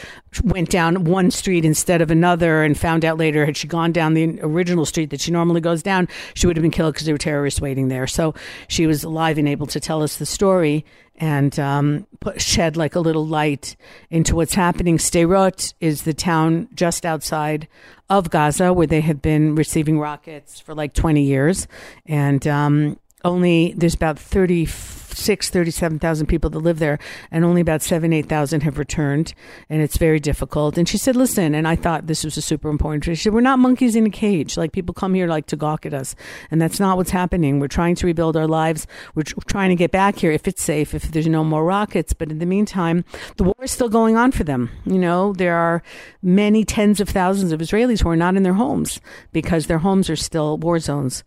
went 0.45 0.71
down 0.71 1.05
one 1.05 1.33
street 1.33 1.65
instead 1.65 2.01
of 2.01 2.11
another, 2.11 2.63
and 2.63 2.79
found 2.79 3.05
out 3.05 3.19
later 3.19 3.45
had 3.45 3.57
she 3.57 3.67
gone 3.67 3.91
down 3.91 4.15
the 4.15 4.39
original 4.43 4.87
street 4.87 5.11
that 5.11 5.21
she 5.21 5.33
normally 5.33 5.61
goes 5.61 5.83
down, 5.83 6.07
she 6.35 6.47
would 6.47 6.57
have 6.57 6.63
been 6.63 6.71
killed 6.71 6.95
because 6.95 7.07
there 7.07 7.15
were 7.15 7.19
terrorists 7.19 7.61
waiting 7.61 7.89
there. 7.89 8.07
So 8.07 8.35
she 8.69 8.87
was 8.87 9.03
alive 9.03 9.39
and 9.39 9.49
able 9.49 9.67
to 9.67 9.81
tell 9.81 10.03
us 10.03 10.19
the 10.19 10.27
story 10.27 10.85
and 11.17 11.59
um, 11.59 12.07
put, 12.21 12.41
shed 12.41 12.77
like 12.77 12.95
a 12.95 13.01
little 13.01 13.27
light 13.27 13.77
into 14.09 14.37
what's 14.37 14.55
happening. 14.55 14.99
Sderot 14.99 15.75
is 15.81 16.03
the 16.03 16.15
town 16.15 16.69
just 16.75 17.05
outside 17.05 17.67
of 18.09 18.31
Gaza, 18.31 18.73
where 18.73 18.87
they 18.87 19.01
have 19.01 19.21
been 19.21 19.57
receiving 19.57 19.99
rockets 19.99 20.61
for 20.61 20.75
like 20.75 20.95
20 20.95 21.23
years, 21.23 21.67
and 22.07 22.47
um, 22.47 22.99
only 23.25 23.75
there's 23.77 23.95
about 23.95 24.19
36 24.19 25.51
37,000 25.51 26.27
people 26.27 26.49
that 26.51 26.61
live 26.61 26.79
there 26.79 26.99
and 27.31 27.45
only 27.45 27.61
about 27.61 27.83
7 27.83 28.13
8,000 28.13 28.63
have 28.63 28.79
returned 28.79 29.35
and 29.69 29.83
it's 29.83 29.97
very 29.97 30.21
difficult. 30.21 30.79
And 30.79 30.89
she 30.89 30.97
said 30.99 31.17
listen 31.17 31.55
and 31.55 31.67
I 31.67 31.75
thought 31.75 32.07
this 32.07 32.25
was 32.25 32.37
a 32.37 32.43
super 32.43 32.69
important 32.69 33.05
she 33.05 33.17
said 33.17 33.35
we're 33.35 33.41
not 33.41 33.59
monkeys 33.59 33.97
in 33.97 34.07
a 34.07 34.11
cage. 34.11 34.57
Like 34.57 34.73
people 34.73 34.95
come 34.95 35.15
here 35.15 35.27
like 35.27 35.47
to 35.47 35.57
gawk 35.57 35.85
at 35.87 35.95
us 35.95 36.15
and 36.51 36.63
that's 36.63 36.79
not 36.79 36.97
what's 36.97 37.11
happening. 37.11 37.59
We're 37.59 37.69
trying 37.69 37.97
to 37.97 38.07
rebuild 38.07 38.37
our 38.37 38.47
lives. 38.47 38.87
We're 39.15 39.25
trying 39.25 39.71
to 39.71 39.77
get 39.77 39.91
back 39.91 40.17
here 40.17 40.31
if 40.31 40.47
it's 40.47 40.63
safe 40.63 40.95
if 40.95 41.11
there's 41.11 41.27
no 41.27 41.43
more 41.43 41.65
rockets. 41.65 42.13
But 42.13 42.31
in 42.31 42.39
the 42.39 42.47
meantime 42.47 43.05
the 43.37 43.45
war 43.45 43.57
is 43.63 43.73
still 43.73 43.89
going 43.89 44.17
on 44.17 44.31
for 44.31 44.45
them. 44.45 44.71
You 44.85 44.99
know 44.99 45.33
there 45.33 45.57
are 45.57 45.83
many 46.23 46.65
tens 46.65 47.01
of 47.01 47.09
thousands 47.09 47.51
of 47.51 47.61
Israelis 47.61 48.03
who 48.03 48.11
are 48.11 48.17
not 48.17 48.37
in 48.37 48.45
their 48.45 48.55
homes 48.55 49.01
because 49.33 49.67
their 49.67 49.79
homes 49.79 50.09
are 50.09 50.17
still 50.17 50.59
war 50.59 50.79
zones 50.79 51.25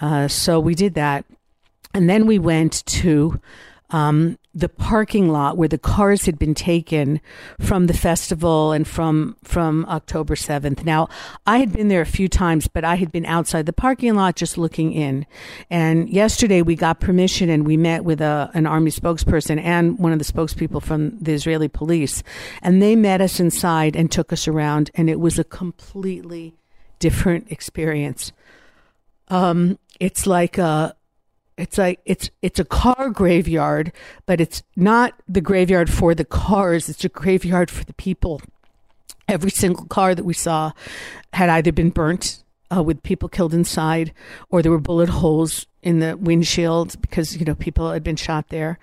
uh, 0.00 0.28
so 0.28 0.60
we 0.60 0.74
did 0.74 0.94
that. 0.94 1.24
And 1.92 2.08
then 2.08 2.26
we 2.26 2.38
went 2.38 2.84
to 2.86 3.40
um, 3.90 4.38
the 4.54 4.68
parking 4.68 5.28
lot 5.28 5.56
where 5.56 5.68
the 5.68 5.78
cars 5.78 6.26
had 6.26 6.38
been 6.38 6.54
taken 6.54 7.20
from 7.60 7.86
the 7.86 7.94
festival 7.94 8.72
and 8.72 8.86
from 8.86 9.36
from 9.44 9.84
October 9.86 10.34
7th. 10.34 10.84
Now, 10.84 11.08
I 11.46 11.58
had 11.58 11.72
been 11.72 11.88
there 11.88 12.00
a 12.00 12.06
few 12.06 12.28
times, 12.28 12.66
but 12.66 12.84
I 12.84 12.96
had 12.96 13.12
been 13.12 13.26
outside 13.26 13.66
the 13.66 13.72
parking 13.72 14.14
lot 14.14 14.36
just 14.36 14.58
looking 14.58 14.92
in. 14.92 15.26
And 15.70 16.08
yesterday 16.08 16.62
we 16.62 16.74
got 16.74 17.00
permission 17.00 17.48
and 17.48 17.66
we 17.66 17.76
met 17.76 18.04
with 18.04 18.20
a, 18.20 18.50
an 18.54 18.66
army 18.66 18.90
spokesperson 18.90 19.60
and 19.60 19.98
one 19.98 20.12
of 20.12 20.18
the 20.18 20.24
spokespeople 20.24 20.82
from 20.82 21.18
the 21.18 21.32
Israeli 21.32 21.68
police. 21.68 22.22
And 22.62 22.82
they 22.82 22.96
met 22.96 23.20
us 23.20 23.38
inside 23.38 23.94
and 23.94 24.10
took 24.10 24.32
us 24.32 24.48
around 24.48 24.90
and 24.94 25.08
it 25.08 25.20
was 25.20 25.38
a 25.38 25.44
completely 25.44 26.54
different 26.98 27.50
experience. 27.50 28.32
Um, 29.30 29.78
it's 29.98 30.26
like 30.26 30.58
a 30.58 30.94
it's 31.56 31.78
like 31.78 32.00
it's 32.04 32.30
it's 32.42 32.58
a 32.58 32.64
car 32.64 33.10
graveyard, 33.10 33.92
but 34.26 34.40
it's 34.40 34.62
not 34.76 35.14
the 35.28 35.40
graveyard 35.40 35.90
for 35.90 36.14
the 36.14 36.24
cars. 36.24 36.88
It's 36.88 37.04
a 37.04 37.08
graveyard 37.08 37.70
for 37.70 37.84
the 37.84 37.92
people. 37.94 38.40
Every 39.28 39.50
single 39.50 39.84
car 39.86 40.14
that 40.14 40.24
we 40.24 40.34
saw 40.34 40.72
had 41.32 41.48
either 41.48 41.70
been 41.70 41.90
burnt 41.90 42.42
uh, 42.74 42.82
with 42.82 43.02
people 43.02 43.28
killed 43.28 43.54
inside, 43.54 44.12
or 44.48 44.62
there 44.62 44.72
were 44.72 44.80
bullet 44.80 45.08
holes 45.08 45.66
in 45.82 46.00
the 46.00 46.16
windshield 46.16 47.00
because 47.00 47.36
you 47.36 47.44
know 47.44 47.54
people 47.54 47.90
had 47.92 48.02
been 48.02 48.16
shot 48.16 48.48
there. 48.48 48.78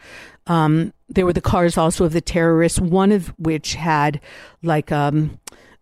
Um, 0.45 0.93
there 1.09 1.25
were 1.25 1.33
the 1.33 1.41
cars 1.41 1.77
also 1.77 2.05
of 2.05 2.13
the 2.13 2.21
terrorists, 2.21 2.79
one 2.79 3.11
of 3.11 3.29
which 3.39 3.75
had 3.75 4.21
like 4.61 4.91
um, 4.91 5.39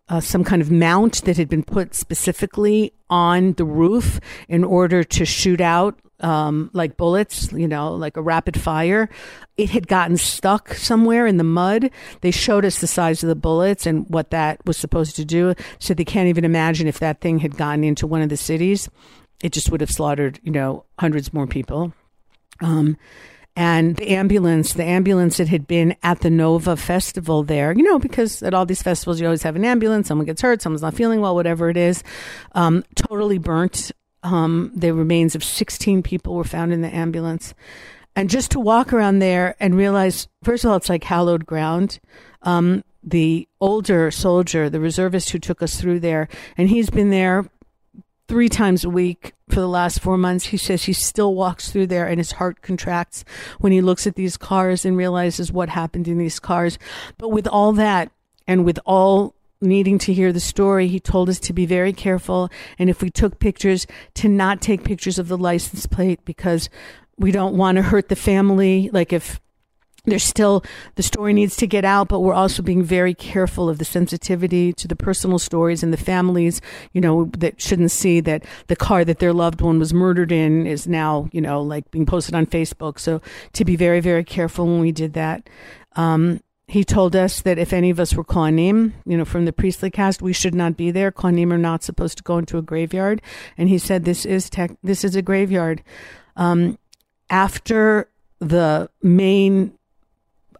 uh, 0.08 0.20
some 0.20 0.44
kind 0.44 0.62
of 0.62 0.70
mount 0.70 1.24
that 1.24 1.36
had 1.36 1.48
been 1.48 1.64
put 1.64 1.94
specifically 1.94 2.92
on 3.10 3.54
the 3.54 3.64
roof 3.64 4.20
in 4.48 4.64
order 4.64 5.02
to 5.02 5.24
shoot 5.24 5.60
out 5.60 5.98
um, 6.20 6.70
like 6.72 6.96
bullets, 6.96 7.52
you 7.52 7.68
know, 7.68 7.92
like 7.92 8.16
a 8.16 8.22
rapid 8.22 8.58
fire. 8.58 9.08
It 9.56 9.70
had 9.70 9.86
gotten 9.88 10.16
stuck 10.16 10.74
somewhere 10.74 11.26
in 11.26 11.36
the 11.36 11.44
mud. 11.44 11.90
They 12.20 12.30
showed 12.30 12.64
us 12.64 12.80
the 12.80 12.86
size 12.86 13.22
of 13.22 13.28
the 13.28 13.34
bullets 13.34 13.86
and 13.86 14.08
what 14.08 14.30
that 14.30 14.64
was 14.64 14.76
supposed 14.76 15.16
to 15.16 15.24
do. 15.24 15.54
So 15.78 15.94
they 15.94 16.04
can't 16.04 16.28
even 16.28 16.44
imagine 16.44 16.86
if 16.86 17.00
that 17.00 17.20
thing 17.20 17.40
had 17.40 17.56
gotten 17.56 17.84
into 17.84 18.06
one 18.06 18.22
of 18.22 18.28
the 18.28 18.36
cities, 18.36 18.88
it 19.42 19.52
just 19.52 19.70
would 19.70 19.80
have 19.80 19.90
slaughtered, 19.90 20.40
you 20.42 20.52
know, 20.52 20.84
hundreds 20.98 21.32
more 21.32 21.46
people. 21.46 21.92
Um, 22.60 22.96
and 23.56 23.96
the 23.96 24.10
ambulance, 24.10 24.74
the 24.74 24.84
ambulance 24.84 25.38
that 25.38 25.48
had 25.48 25.66
been 25.66 25.96
at 26.02 26.20
the 26.20 26.28
Nova 26.28 26.76
Festival 26.76 27.42
there, 27.42 27.72
you 27.72 27.82
know, 27.82 27.98
because 27.98 28.42
at 28.42 28.52
all 28.52 28.66
these 28.66 28.82
festivals 28.82 29.18
you 29.18 29.26
always 29.26 29.42
have 29.42 29.56
an 29.56 29.64
ambulance, 29.64 30.08
someone 30.08 30.26
gets 30.26 30.42
hurt, 30.42 30.60
someone's 30.60 30.82
not 30.82 30.94
feeling 30.94 31.22
well, 31.22 31.34
whatever 31.34 31.70
it 31.70 31.76
is, 31.78 32.04
um, 32.52 32.84
totally 32.94 33.38
burnt. 33.38 33.92
Um, 34.22 34.72
the 34.74 34.92
remains 34.92 35.34
of 35.34 35.42
16 35.42 36.02
people 36.02 36.34
were 36.34 36.44
found 36.44 36.72
in 36.72 36.82
the 36.82 36.94
ambulance. 36.94 37.54
And 38.14 38.28
just 38.28 38.50
to 38.52 38.60
walk 38.60 38.92
around 38.92 39.20
there 39.20 39.56
and 39.58 39.74
realize, 39.74 40.28
first 40.42 40.64
of 40.64 40.70
all, 40.70 40.76
it's 40.76 40.88
like 40.88 41.04
hallowed 41.04 41.46
ground. 41.46 42.00
Um, 42.42 42.82
the 43.02 43.48
older 43.60 44.10
soldier, 44.10 44.68
the 44.68 44.80
reservist 44.80 45.30
who 45.30 45.38
took 45.38 45.62
us 45.62 45.80
through 45.80 46.00
there, 46.00 46.28
and 46.56 46.68
he's 46.68 46.90
been 46.90 47.10
there 47.10 47.44
three 48.28 48.48
times 48.48 48.84
a 48.84 48.90
week 48.90 49.32
for 49.48 49.60
the 49.60 49.68
last 49.68 50.00
four 50.00 50.16
months. 50.16 50.46
He 50.46 50.56
says 50.56 50.84
he 50.84 50.92
still 50.92 51.34
walks 51.34 51.70
through 51.70 51.86
there 51.88 52.06
and 52.06 52.18
his 52.18 52.32
heart 52.32 52.62
contracts 52.62 53.24
when 53.60 53.72
he 53.72 53.80
looks 53.80 54.06
at 54.06 54.16
these 54.16 54.36
cars 54.36 54.84
and 54.84 54.96
realizes 54.96 55.52
what 55.52 55.68
happened 55.68 56.08
in 56.08 56.18
these 56.18 56.40
cars. 56.40 56.78
But 57.18 57.28
with 57.28 57.46
all 57.46 57.72
that 57.74 58.10
and 58.46 58.64
with 58.64 58.78
all 58.84 59.34
needing 59.60 59.98
to 59.98 60.12
hear 60.12 60.32
the 60.32 60.40
story, 60.40 60.88
he 60.88 61.00
told 61.00 61.28
us 61.28 61.40
to 61.40 61.52
be 61.52 61.66
very 61.66 61.92
careful. 61.92 62.50
And 62.78 62.90
if 62.90 63.00
we 63.00 63.10
took 63.10 63.38
pictures, 63.38 63.86
to 64.14 64.28
not 64.28 64.60
take 64.60 64.84
pictures 64.84 65.18
of 65.18 65.28
the 65.28 65.38
license 65.38 65.86
plate 65.86 66.24
because 66.24 66.68
we 67.16 67.32
don't 67.32 67.56
want 67.56 67.76
to 67.76 67.82
hurt 67.82 68.08
the 68.08 68.16
family. 68.16 68.90
Like 68.92 69.12
if 69.12 69.40
there's 70.06 70.24
still 70.24 70.64
the 70.94 71.02
story 71.02 71.32
needs 71.32 71.56
to 71.56 71.66
get 71.66 71.84
out, 71.84 72.08
but 72.08 72.20
we're 72.20 72.34
also 72.34 72.62
being 72.62 72.82
very 72.82 73.14
careful 73.14 73.68
of 73.68 73.78
the 73.78 73.84
sensitivity 73.84 74.72
to 74.72 74.88
the 74.88 74.96
personal 74.96 75.38
stories 75.38 75.82
and 75.82 75.92
the 75.92 75.98
families, 75.98 76.60
you 76.92 77.00
know, 77.00 77.30
that 77.38 77.60
shouldn't 77.60 77.90
see 77.90 78.20
that 78.20 78.44
the 78.68 78.76
car 78.76 79.04
that 79.04 79.18
their 79.18 79.32
loved 79.32 79.60
one 79.60 79.78
was 79.78 79.92
murdered 79.92 80.32
in 80.32 80.66
is 80.66 80.86
now, 80.86 81.28
you 81.32 81.40
know, 81.40 81.60
like 81.60 81.90
being 81.90 82.06
posted 82.06 82.34
on 82.34 82.46
Facebook. 82.46 82.98
So 82.98 83.20
to 83.52 83.64
be 83.64 83.76
very, 83.76 84.00
very 84.00 84.24
careful 84.24 84.66
when 84.66 84.80
we 84.80 84.92
did 84.92 85.12
that. 85.14 85.48
Um, 85.96 86.40
he 86.68 86.82
told 86.82 87.14
us 87.14 87.42
that 87.42 87.58
if 87.58 87.72
any 87.72 87.90
of 87.90 88.00
us 88.00 88.14
were 88.14 88.24
Kohanim, 88.24 88.92
you 89.04 89.16
know, 89.16 89.24
from 89.24 89.44
the 89.44 89.52
priestly 89.52 89.90
caste, 89.90 90.20
we 90.20 90.32
should 90.32 90.54
not 90.54 90.76
be 90.76 90.90
there. 90.90 91.12
Kohanim 91.12 91.52
are 91.52 91.58
not 91.58 91.84
supposed 91.84 92.18
to 92.18 92.24
go 92.24 92.38
into 92.38 92.58
a 92.58 92.62
graveyard. 92.62 93.22
And 93.56 93.68
he 93.68 93.78
said, 93.78 94.04
this 94.04 94.24
is 94.26 94.50
tech, 94.50 94.72
this 94.82 95.04
is 95.04 95.14
a 95.14 95.22
graveyard. 95.22 95.82
Um, 96.34 96.78
after 97.30 98.08
the 98.40 98.90
main 99.02 99.78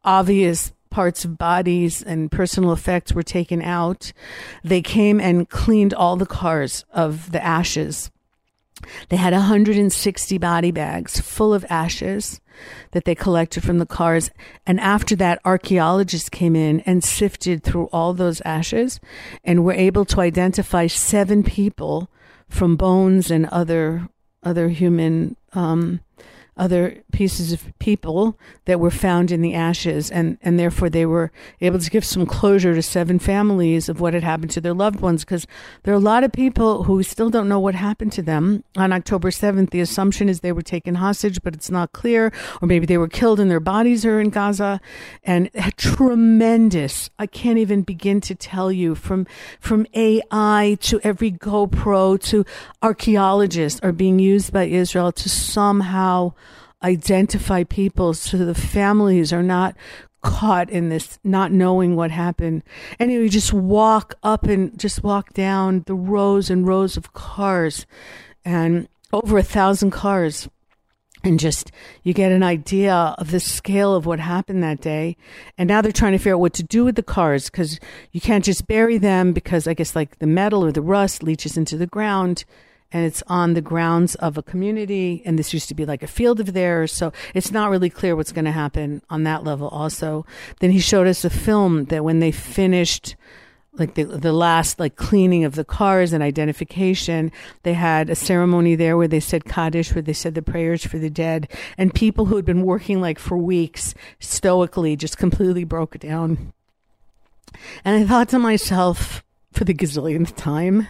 obvious 0.06 0.72
parts 0.90 1.24
of 1.26 1.36
bodies 1.36 2.02
and 2.02 2.30
personal 2.32 2.72
effects 2.72 3.12
were 3.12 3.22
taken 3.22 3.60
out, 3.60 4.12
they 4.64 4.80
came 4.80 5.20
and 5.20 5.48
cleaned 5.50 5.92
all 5.92 6.16
the 6.16 6.24
cars 6.24 6.84
of 6.92 7.32
the 7.32 7.44
ashes. 7.44 8.10
They 9.08 9.16
had 9.16 9.32
160 9.32 10.38
body 10.38 10.70
bags 10.70 11.20
full 11.20 11.52
of 11.52 11.66
ashes 11.68 12.40
that 12.92 13.04
they 13.04 13.14
collected 13.14 13.62
from 13.62 13.78
the 13.78 13.86
cars. 13.86 14.30
And 14.66 14.80
after 14.80 15.14
that, 15.16 15.40
archaeologists 15.44 16.28
came 16.28 16.56
in 16.56 16.80
and 16.80 17.04
sifted 17.04 17.62
through 17.62 17.86
all 17.86 18.14
those 18.14 18.40
ashes 18.42 19.00
and 19.44 19.64
were 19.64 19.72
able 19.72 20.04
to 20.06 20.20
identify 20.20 20.86
seven 20.86 21.42
people 21.42 22.10
from 22.48 22.76
bones 22.76 23.30
and 23.30 23.46
other 23.46 24.08
other 24.42 24.68
human 24.68 25.36
um, 25.54 26.00
other 26.56 27.02
pieces 27.12 27.52
of 27.52 27.78
people 27.78 28.38
that 28.64 28.80
were 28.80 28.90
found 28.90 29.30
in 29.30 29.42
the 29.42 29.54
ashes, 29.54 30.10
and, 30.10 30.38
and 30.40 30.58
therefore 30.58 30.88
they 30.88 31.04
were 31.04 31.30
able 31.60 31.78
to 31.78 31.90
give 31.90 32.04
some 32.04 32.24
closure 32.24 32.74
to 32.74 32.82
seven 32.82 33.18
families 33.18 33.88
of 33.88 34.00
what 34.00 34.14
had 34.14 34.22
happened 34.22 34.50
to 34.50 34.60
their 34.60 34.72
loved 34.72 35.00
ones. 35.00 35.24
Because 35.24 35.46
there 35.82 35.92
are 35.92 35.96
a 35.96 36.00
lot 36.00 36.24
of 36.24 36.32
people 36.32 36.84
who 36.84 37.02
still 37.02 37.28
don't 37.28 37.48
know 37.48 37.60
what 37.60 37.74
happened 37.74 38.12
to 38.12 38.22
them 38.22 38.64
on 38.76 38.92
October 38.92 39.30
7th. 39.30 39.70
The 39.70 39.80
assumption 39.80 40.28
is 40.28 40.40
they 40.40 40.52
were 40.52 40.62
taken 40.62 40.96
hostage, 40.96 41.42
but 41.42 41.54
it's 41.54 41.70
not 41.70 41.92
clear, 41.92 42.32
or 42.62 42.68
maybe 42.68 42.86
they 42.86 42.98
were 42.98 43.08
killed 43.08 43.38
and 43.38 43.50
their 43.50 43.60
bodies 43.60 44.06
are 44.06 44.18
in 44.18 44.30
Gaza. 44.30 44.80
And 45.24 45.50
tremendous, 45.76 47.10
I 47.18 47.26
can't 47.26 47.58
even 47.58 47.82
begin 47.82 48.20
to 48.22 48.34
tell 48.34 48.72
you, 48.72 48.94
from, 48.94 49.26
from 49.60 49.86
AI 49.94 50.78
to 50.80 51.00
every 51.02 51.32
GoPro 51.32 52.20
to 52.24 52.44
archaeologists 52.82 53.80
are 53.82 53.92
being 53.92 54.18
used 54.18 54.52
by 54.52 54.64
Israel 54.64 55.12
to 55.12 55.28
somehow 55.28 56.32
identify 56.82 57.64
people 57.64 58.14
so 58.14 58.38
the 58.38 58.54
families 58.54 59.32
are 59.32 59.42
not 59.42 59.76
caught 60.22 60.68
in 60.70 60.88
this 60.88 61.18
not 61.22 61.52
knowing 61.52 61.94
what 61.94 62.10
happened. 62.10 62.62
Anyway, 62.98 63.24
you 63.24 63.28
just 63.28 63.52
walk 63.52 64.16
up 64.22 64.44
and 64.44 64.76
just 64.78 65.04
walk 65.04 65.32
down 65.32 65.84
the 65.86 65.94
rows 65.94 66.50
and 66.50 66.66
rows 66.66 66.96
of 66.96 67.12
cars 67.12 67.86
and 68.44 68.88
over 69.12 69.38
a 69.38 69.42
thousand 69.42 69.90
cars. 69.90 70.48
And 71.24 71.40
just 71.40 71.72
you 72.04 72.12
get 72.12 72.30
an 72.30 72.44
idea 72.44 72.94
of 73.18 73.32
the 73.32 73.40
scale 73.40 73.96
of 73.96 74.06
what 74.06 74.20
happened 74.20 74.62
that 74.62 74.80
day. 74.80 75.16
And 75.58 75.66
now 75.66 75.80
they're 75.80 75.90
trying 75.90 76.12
to 76.12 76.18
figure 76.18 76.34
out 76.34 76.40
what 76.40 76.52
to 76.54 76.62
do 76.62 76.84
with 76.84 76.94
the 76.94 77.02
cars 77.02 77.50
because 77.50 77.80
you 78.12 78.20
can't 78.20 78.44
just 78.44 78.68
bury 78.68 78.96
them 78.96 79.32
because 79.32 79.66
I 79.66 79.74
guess 79.74 79.96
like 79.96 80.18
the 80.20 80.26
metal 80.26 80.64
or 80.64 80.70
the 80.70 80.82
rust 80.82 81.24
leaches 81.24 81.56
into 81.56 81.76
the 81.76 81.86
ground 81.86 82.44
and 82.92 83.04
it's 83.04 83.22
on 83.26 83.54
the 83.54 83.60
grounds 83.60 84.14
of 84.16 84.38
a 84.38 84.42
community 84.42 85.22
and 85.24 85.38
this 85.38 85.52
used 85.52 85.68
to 85.68 85.74
be 85.74 85.84
like 85.84 86.02
a 86.02 86.06
field 86.06 86.40
of 86.40 86.52
theirs 86.52 86.92
so 86.92 87.12
it's 87.34 87.50
not 87.50 87.70
really 87.70 87.90
clear 87.90 88.14
what's 88.14 88.32
going 88.32 88.44
to 88.44 88.52
happen 88.52 89.02
on 89.10 89.24
that 89.24 89.44
level 89.44 89.68
also. 89.68 90.24
Then 90.60 90.70
he 90.70 90.78
showed 90.78 91.06
us 91.06 91.24
a 91.24 91.30
film 91.30 91.86
that 91.86 92.04
when 92.04 92.20
they 92.20 92.30
finished 92.30 93.16
like 93.78 93.94
the 93.94 94.04
the 94.04 94.32
last 94.32 94.80
like 94.80 94.96
cleaning 94.96 95.44
of 95.44 95.54
the 95.54 95.64
cars 95.64 96.12
and 96.12 96.22
identification 96.22 97.30
they 97.62 97.74
had 97.74 98.08
a 98.08 98.14
ceremony 98.14 98.74
there 98.74 98.96
where 98.96 99.08
they 99.08 99.20
said 99.20 99.44
kaddish 99.44 99.94
where 99.94 100.00
they 100.00 100.12
said 100.12 100.34
the 100.34 100.40
prayers 100.42 100.86
for 100.86 100.98
the 100.98 101.10
dead 101.10 101.48
and 101.76 101.92
people 101.94 102.26
who 102.26 102.36
had 102.36 102.44
been 102.44 102.62
working 102.62 103.00
like 103.00 103.18
for 103.18 103.36
weeks 103.36 103.94
stoically 104.18 104.96
just 104.96 105.18
completely 105.18 105.64
broke 105.64 105.98
down. 105.98 106.52
And 107.84 108.02
i 108.02 108.06
thought 108.06 108.28
to 108.30 108.38
myself 108.38 109.22
for 109.52 109.64
the 109.64 109.74
gazillionth 109.74 110.34
time 110.36 110.88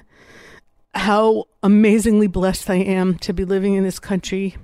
how 0.96 1.46
amazingly 1.62 2.26
blessed 2.26 2.70
I 2.70 2.76
am 2.76 3.18
to 3.18 3.32
be 3.32 3.44
living 3.44 3.74
in 3.74 3.84
this 3.84 3.98
country 3.98 4.56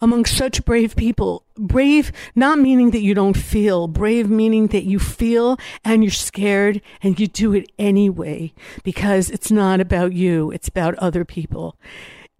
among 0.00 0.24
such 0.24 0.64
brave 0.64 0.96
people. 0.96 1.44
Brave, 1.56 2.12
not 2.34 2.58
meaning 2.58 2.90
that 2.92 3.02
you 3.02 3.14
don't 3.14 3.36
feel, 3.36 3.88
brave 3.88 4.30
meaning 4.30 4.68
that 4.68 4.84
you 4.84 4.98
feel 4.98 5.58
and 5.84 6.02
you're 6.02 6.10
scared 6.10 6.80
and 7.02 7.18
you 7.18 7.26
do 7.26 7.52
it 7.52 7.70
anyway 7.78 8.52
because 8.84 9.30
it's 9.30 9.50
not 9.50 9.80
about 9.80 10.12
you, 10.12 10.50
it's 10.50 10.68
about 10.68 10.94
other 10.96 11.24
people. 11.24 11.76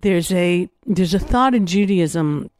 There's 0.00 0.32
a, 0.32 0.68
there's 0.86 1.14
a 1.14 1.18
thought 1.18 1.54
in 1.54 1.66
Judaism 1.66 2.50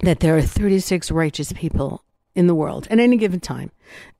that 0.00 0.20
there 0.20 0.36
are 0.36 0.42
36 0.42 1.10
righteous 1.10 1.52
people 1.52 2.04
in 2.34 2.46
the 2.46 2.54
world 2.54 2.86
at 2.90 2.98
any 2.98 3.16
given 3.16 3.40
time. 3.40 3.70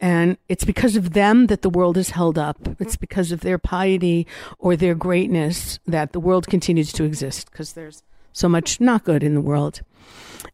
And 0.00 0.36
it's 0.48 0.64
because 0.64 0.96
of 0.96 1.12
them 1.12 1.46
that 1.46 1.62
the 1.62 1.70
world 1.70 1.96
is 1.96 2.10
held 2.10 2.38
up. 2.38 2.58
It's 2.78 2.96
because 2.96 3.32
of 3.32 3.40
their 3.40 3.58
piety 3.58 4.26
or 4.58 4.76
their 4.76 4.94
greatness 4.94 5.78
that 5.86 6.12
the 6.12 6.20
world 6.20 6.46
continues 6.46 6.92
to 6.92 7.04
exist 7.04 7.50
because 7.50 7.72
there's 7.72 8.02
so 8.32 8.48
much 8.48 8.80
not 8.80 9.04
good 9.04 9.22
in 9.22 9.34
the 9.34 9.40
world. 9.40 9.80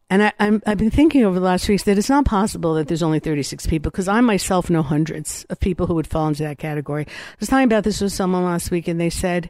And 0.09 0.23
I, 0.23 0.33
i 0.39 0.45
have 0.65 0.77
been 0.77 0.91
thinking 0.91 1.23
over 1.23 1.39
the 1.39 1.45
last 1.45 1.67
weeks 1.67 1.83
that 1.83 1.97
it's 1.97 2.09
not 2.09 2.25
possible 2.25 2.75
that 2.75 2.87
there's 2.87 3.03
only 3.03 3.19
36 3.19 3.67
people 3.67 3.91
because 3.91 4.07
I 4.07 4.21
myself 4.21 4.69
know 4.69 4.81
hundreds 4.81 5.45
of 5.49 5.59
people 5.59 5.87
who 5.87 5.95
would 5.95 6.07
fall 6.07 6.27
into 6.27 6.43
that 6.43 6.57
category. 6.57 7.05
I 7.07 7.35
was 7.39 7.49
talking 7.49 7.65
about 7.65 7.83
this 7.83 8.01
with 8.01 8.13
someone 8.13 8.43
last 8.43 8.71
week 8.71 8.87
and 8.87 8.99
they 8.99 9.09
said 9.09 9.49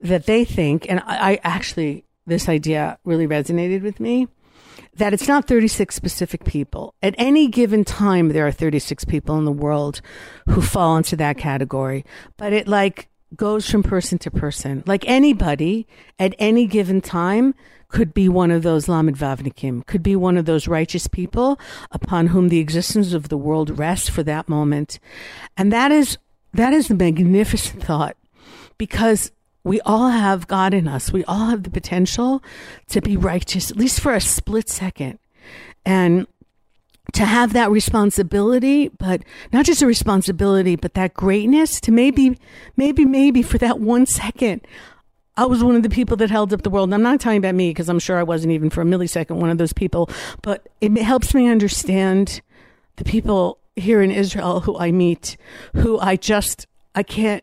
that 0.00 0.26
they 0.26 0.44
think, 0.44 0.86
and 0.88 1.00
I, 1.00 1.32
I 1.32 1.40
actually, 1.42 2.04
this 2.26 2.48
idea 2.48 2.98
really 3.04 3.26
resonated 3.26 3.82
with 3.82 4.00
me 4.00 4.28
that 4.96 5.14
it's 5.14 5.28
not 5.28 5.46
36 5.46 5.94
specific 5.94 6.44
people. 6.44 6.94
At 7.02 7.14
any 7.18 7.48
given 7.48 7.84
time, 7.84 8.28
there 8.28 8.46
are 8.46 8.52
36 8.52 9.04
people 9.04 9.38
in 9.38 9.44
the 9.44 9.52
world 9.52 10.00
who 10.50 10.60
fall 10.60 10.96
into 10.96 11.16
that 11.16 11.38
category. 11.38 12.04
But 12.36 12.52
it 12.52 12.68
like 12.68 13.08
goes 13.34 13.70
from 13.70 13.82
person 13.82 14.18
to 14.18 14.30
person. 14.30 14.82
Like 14.86 15.08
anybody 15.08 15.86
at 16.18 16.34
any 16.38 16.66
given 16.66 17.00
time 17.00 17.54
could 17.88 18.14
be 18.14 18.28
one 18.28 18.50
of 18.50 18.62
those 18.62 18.88
Lamed 18.88 19.16
Vavnikim, 19.16 19.86
could 19.86 20.02
be 20.02 20.16
one 20.16 20.36
of 20.36 20.46
those 20.46 20.66
righteous 20.68 21.06
people 21.06 21.58
upon 21.90 22.28
whom 22.28 22.48
the 22.48 22.58
existence 22.58 23.12
of 23.12 23.28
the 23.28 23.36
world 23.36 23.78
rests 23.78 24.08
for 24.08 24.22
that 24.22 24.48
moment. 24.48 24.98
And 25.56 25.72
that 25.72 25.92
is, 25.92 26.18
that 26.54 26.72
is 26.72 26.90
a 26.90 26.94
magnificent 26.94 27.82
thought 27.84 28.16
because 28.78 29.30
we 29.64 29.80
all 29.82 30.08
have 30.08 30.48
God 30.48 30.74
in 30.74 30.88
us. 30.88 31.12
We 31.12 31.24
all 31.24 31.46
have 31.46 31.62
the 31.62 31.70
potential 31.70 32.42
to 32.88 33.00
be 33.00 33.16
righteous, 33.16 33.70
at 33.70 33.76
least 33.76 34.00
for 34.00 34.14
a 34.14 34.20
split 34.20 34.68
second. 34.68 35.18
And 35.84 36.26
to 37.12 37.24
have 37.24 37.52
that 37.52 37.70
responsibility, 37.70 38.88
but 38.88 39.22
not 39.52 39.66
just 39.66 39.82
a 39.82 39.86
responsibility, 39.86 40.76
but 40.76 40.94
that 40.94 41.14
greatness 41.14 41.80
to 41.80 41.92
maybe, 41.92 42.38
maybe, 42.76 43.04
maybe 43.04 43.42
for 43.42 43.58
that 43.58 43.80
one 43.80 44.06
second, 44.06 44.66
I 45.36 45.46
was 45.46 45.62
one 45.62 45.76
of 45.76 45.82
the 45.82 45.90
people 45.90 46.16
that 46.18 46.30
held 46.30 46.52
up 46.52 46.62
the 46.62 46.70
world. 46.70 46.88
And 46.88 46.94
I'm 46.94 47.02
not 47.02 47.20
talking 47.20 47.38
about 47.38 47.54
me 47.54 47.70
because 47.70 47.88
I'm 47.88 47.98
sure 47.98 48.18
I 48.18 48.22
wasn't 48.22 48.52
even 48.52 48.70
for 48.70 48.82
a 48.82 48.84
millisecond 48.84 49.36
one 49.36 49.50
of 49.50 49.58
those 49.58 49.72
people, 49.72 50.10
but 50.42 50.68
it 50.80 50.96
helps 50.98 51.34
me 51.34 51.48
understand 51.48 52.40
the 52.96 53.04
people 53.04 53.58
here 53.76 54.02
in 54.02 54.10
Israel 54.10 54.60
who 54.60 54.78
I 54.78 54.92
meet, 54.92 55.36
who 55.74 55.98
I 55.98 56.16
just, 56.16 56.66
I 56.94 57.02
can't, 57.02 57.42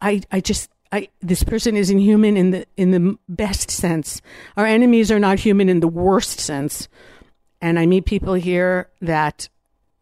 I, 0.00 0.22
I 0.30 0.40
just 0.40 0.70
I, 0.94 1.08
this 1.20 1.42
person 1.42 1.76
isn't 1.76 1.98
human 1.98 2.36
in 2.36 2.52
the 2.52 2.66
in 2.76 2.92
the 2.92 3.18
best 3.28 3.68
sense. 3.68 4.22
Our 4.56 4.64
enemies 4.64 5.10
are 5.10 5.18
not 5.18 5.40
human 5.40 5.68
in 5.68 5.80
the 5.80 5.88
worst 5.88 6.38
sense. 6.38 6.86
And 7.60 7.80
I 7.80 7.86
meet 7.86 8.04
people 8.04 8.34
here 8.34 8.88
that, 9.00 9.48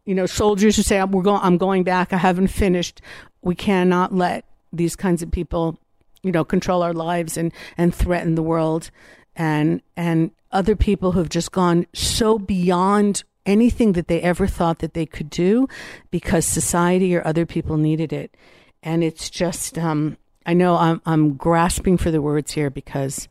you 0.05 0.13
know, 0.13 0.27
soldiers 0.27 0.75
who 0.75 0.83
say, 0.83 1.03
"We're 1.03 1.23
going. 1.23 1.41
I'm 1.41 1.57
going 1.57 1.83
back. 1.83 2.13
I 2.13 2.17
haven't 2.17 2.49
finished." 2.49 3.01
We 3.41 3.55
cannot 3.55 4.13
let 4.13 4.45
these 4.71 4.95
kinds 4.95 5.23
of 5.23 5.31
people, 5.31 5.79
you 6.21 6.31
know, 6.31 6.45
control 6.45 6.83
our 6.83 6.93
lives 6.93 7.37
and 7.37 7.51
and 7.75 7.95
threaten 7.95 8.35
the 8.35 8.43
world. 8.43 8.91
And 9.35 9.81
and 9.97 10.29
other 10.51 10.75
people 10.75 11.13
who 11.13 11.19
have 11.19 11.29
just 11.29 11.51
gone 11.51 11.87
so 11.93 12.37
beyond 12.37 13.23
anything 13.47 13.93
that 13.93 14.07
they 14.07 14.21
ever 14.21 14.45
thought 14.45 14.77
that 14.77 14.93
they 14.93 15.07
could 15.07 15.31
do 15.31 15.67
because 16.11 16.45
society 16.45 17.15
or 17.15 17.25
other 17.25 17.47
people 17.47 17.77
needed 17.77 18.13
it. 18.13 18.37
And 18.83 19.03
it's 19.03 19.31
just 19.31 19.77
um, 19.79 20.17
I 20.45 20.53
know 20.53 20.75
I'm 20.75 21.01
I'm 21.05 21.33
grasping 21.35 21.97
for 21.97 22.11
the 22.11 22.21
words 22.21 22.51
here 22.51 22.69
because 22.69 23.27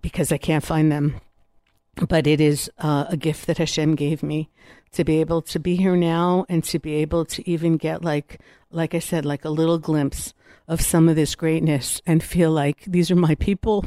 because 0.00 0.32
I 0.32 0.38
can't 0.38 0.64
find 0.64 0.90
them, 0.90 1.20
but 2.08 2.26
it 2.26 2.40
is 2.40 2.70
uh, 2.78 3.06
a 3.08 3.16
gift 3.16 3.46
that 3.46 3.58
Hashem 3.58 3.96
gave 3.96 4.22
me 4.22 4.48
to 4.92 5.04
be 5.04 5.20
able 5.20 5.42
to 5.42 5.58
be 5.58 5.76
here 5.76 5.96
now 5.96 6.46
and 6.48 6.64
to 6.64 6.78
be 6.78 6.94
able 6.94 7.24
to 7.26 7.48
even 7.48 7.76
get 7.76 8.04
like 8.04 8.40
like 8.70 8.94
I 8.94 9.00
said 9.00 9.24
like 9.24 9.44
a 9.44 9.50
little 9.50 9.78
glimpse 9.78 10.34
of 10.68 10.82
some 10.82 11.08
of 11.08 11.16
this 11.16 11.34
greatness 11.34 12.02
and 12.06 12.22
feel 12.22 12.50
like 12.50 12.84
these 12.86 13.10
are 13.10 13.16
my 13.16 13.34
people. 13.34 13.86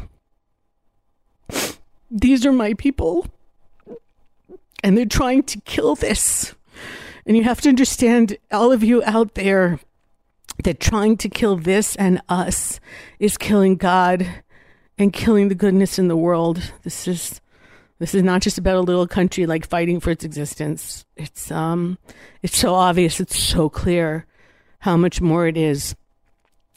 These 2.10 2.45
are 2.45 2.52
my 2.52 2.74
people. 2.74 3.28
And 4.84 4.97
they're 4.97 5.06
trying 5.06 5.43
to 5.43 5.62
kill 5.62 5.95
this. 5.95 6.56
And 7.26 7.38
you 7.38 7.43
have 7.43 7.62
to 7.62 7.70
understand, 7.70 8.38
all 8.52 8.72
of 8.72 8.84
you 8.84 9.04
out 9.04 9.36
there, 9.36 9.80
that 10.64 10.80
trying 10.80 11.18
to 11.18 11.30
kill 11.30 11.55
this 11.55 11.95
and 11.95 12.22
us 12.30 12.80
is 13.20 13.38
killing 13.38 13.76
God 13.76 14.28
and 14.97 15.12
killing 15.14 15.49
the 15.49 15.55
goodness 15.55 15.97
in 15.97 16.07
the 16.07 16.18
world. 16.18 16.72
This 16.84 17.07
is 17.07 17.41
this 17.99 18.16
is 18.16 18.24
not 18.24 18.41
just 18.41 18.57
about 18.57 18.78
a 18.78 18.82
little 18.82 19.07
country 19.07 19.45
like 19.45 19.68
fighting 19.68 19.99
for 19.99 20.09
its 20.09 20.26
existence. 20.26 21.05
It's 21.16 21.51
um 21.51 21.97
it's 22.41 22.57
so 22.57 22.74
obvious, 22.74 23.20
it's 23.20 23.38
so 23.38 23.70
clear 23.70 24.26
how 24.80 24.97
much 24.97 25.22
more 25.22 25.47
it 25.47 25.57
is. 25.57 25.95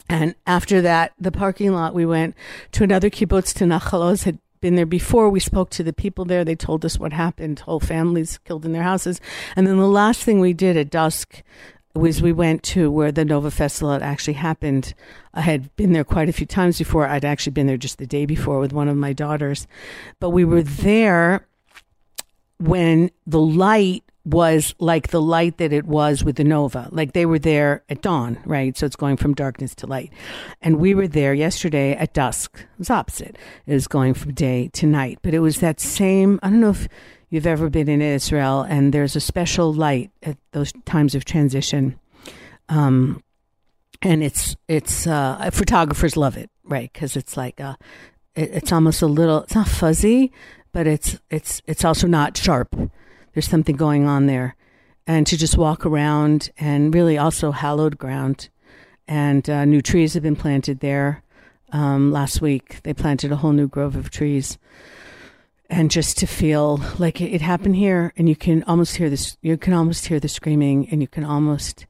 And 0.07 0.35
after 0.45 0.81
that, 0.81 1.13
the 1.19 1.31
parking 1.31 1.73
lot, 1.73 1.95
we 1.95 2.05
went 2.05 2.35
to 2.73 2.83
another 2.83 3.09
kibbutz 3.09 3.53
to 3.55 3.65
Nahal 3.65 4.03
Oz, 4.03 4.23
had 4.23 4.37
been 4.61 4.75
there 4.75 4.85
before. 4.85 5.29
We 5.29 5.39
spoke 5.39 5.69
to 5.71 5.83
the 5.83 5.93
people 5.93 6.25
there. 6.25 6.43
They 6.43 6.55
told 6.55 6.85
us 6.85 6.99
what 6.99 7.13
happened. 7.13 7.59
Whole 7.59 7.79
families 7.79 8.39
killed 8.45 8.65
in 8.65 8.71
their 8.71 8.83
houses. 8.83 9.19
And 9.55 9.65
then 9.67 9.77
the 9.77 9.87
last 9.87 10.21
thing 10.21 10.39
we 10.39 10.53
did 10.53 10.77
at 10.77 10.89
dusk 10.89 11.43
was 11.95 12.21
we 12.21 12.33
went 12.33 12.61
to 12.63 12.91
where 12.91 13.11
the 13.11 13.25
Nova 13.25 13.49
Festival 13.49 13.91
actually 13.91 14.33
happened. 14.33 14.93
I 15.33 15.41
had 15.41 15.73
been 15.75 15.93
there 15.93 16.03
quite 16.03 16.29
a 16.29 16.33
few 16.33 16.45
times 16.45 16.77
before. 16.77 17.07
I'd 17.07 17.25
actually 17.25 17.53
been 17.53 17.67
there 17.67 17.77
just 17.77 17.97
the 17.97 18.07
day 18.07 18.25
before 18.25 18.59
with 18.59 18.73
one 18.73 18.87
of 18.87 18.97
my 18.97 19.13
daughters. 19.13 19.67
But 20.19 20.31
we 20.31 20.43
were 20.43 20.63
there 20.63 21.47
when 22.59 23.11
the 23.25 23.39
light 23.39 24.03
was 24.25 24.73
like 24.79 25.09
the 25.09 25.21
light 25.21 25.57
that 25.57 25.71
it 25.71 25.85
was 25.85 26.23
with 26.23 26.35
the 26.35 26.43
Nova. 26.43 26.89
Like 26.91 27.13
they 27.13 27.25
were 27.25 27.39
there 27.39 27.83
at 27.89 28.01
dawn, 28.01 28.39
right? 28.43 28.75
So 28.75 28.85
it's 28.85 28.95
going 28.95 29.17
from 29.17 29.35
darkness 29.35 29.75
to 29.75 29.87
light. 29.87 30.11
And 30.61 30.79
we 30.79 30.95
were 30.95 31.07
there 31.07 31.33
yesterday 31.33 31.93
at 31.93 32.13
dusk. 32.13 32.57
It 32.59 32.79
was 32.79 32.89
opposite. 32.89 33.37
It 33.67 33.73
was 33.73 33.87
going 33.87 34.15
from 34.15 34.33
day 34.33 34.69
to 34.73 34.87
night. 34.87 35.19
But 35.21 35.35
it 35.35 35.39
was 35.39 35.59
that 35.59 35.79
same, 35.79 36.39
I 36.41 36.49
don't 36.49 36.59
know 36.59 36.71
if 36.71 36.87
you've 37.35 37.45
ever 37.45 37.69
been 37.69 37.89
in 37.89 38.01
Israel, 38.01 38.61
and 38.61 38.93
there's 38.93 39.15
a 39.17 39.19
special 39.19 39.73
light 39.73 40.09
at 40.23 40.37
those 40.53 40.71
times 40.85 41.15
of 41.15 41.25
transition. 41.25 41.99
Um, 42.69 43.21
and 44.01 44.23
it's 44.23 44.55
it's 44.69 45.05
uh, 45.05 45.49
photographers 45.51 46.15
love 46.15 46.37
it, 46.37 46.49
right? 46.63 46.91
Because 46.91 47.17
it's 47.17 47.35
like 47.35 47.59
a, 47.59 47.77
it, 48.35 48.51
it's 48.53 48.71
almost 48.71 49.01
a 49.01 49.07
little. 49.07 49.43
It's 49.43 49.53
not 49.53 49.67
fuzzy, 49.67 50.31
but 50.71 50.87
it's 50.87 51.19
it's 51.29 51.61
it's 51.67 51.83
also 51.83 52.07
not 52.07 52.37
sharp. 52.37 52.73
There's 53.33 53.49
something 53.49 53.75
going 53.75 54.07
on 54.07 54.27
there, 54.27 54.55
and 55.05 55.27
to 55.27 55.37
just 55.37 55.57
walk 55.57 55.85
around 55.85 56.51
and 56.57 56.95
really 56.95 57.17
also 57.17 57.51
hallowed 57.51 57.97
ground, 57.97 58.47
and 59.09 59.49
uh, 59.49 59.65
new 59.65 59.81
trees 59.81 60.13
have 60.13 60.23
been 60.23 60.37
planted 60.37 60.79
there. 60.79 61.21
Um, 61.73 62.13
last 62.13 62.41
week 62.41 62.81
they 62.83 62.93
planted 62.93 63.33
a 63.33 63.37
whole 63.37 63.51
new 63.51 63.67
grove 63.67 63.97
of 63.97 64.09
trees 64.09 64.57
and 65.69 65.91
just 65.91 66.17
to 66.19 66.27
feel 66.27 66.79
like 66.97 67.21
it, 67.21 67.41
happened 67.41 67.75
here 67.75 68.13
and 68.17 68.29
you 68.29 68.35
can 68.35 68.63
almost 68.63 68.95
hear 68.97 69.09
this 69.09 69.37
you 69.41 69.57
can 69.57 69.73
almost 69.73 70.05
hear 70.07 70.19
the 70.19 70.27
screaming 70.27 70.87
and 70.89 71.01
you 71.01 71.07
can 71.07 71.23
almost 71.23 71.85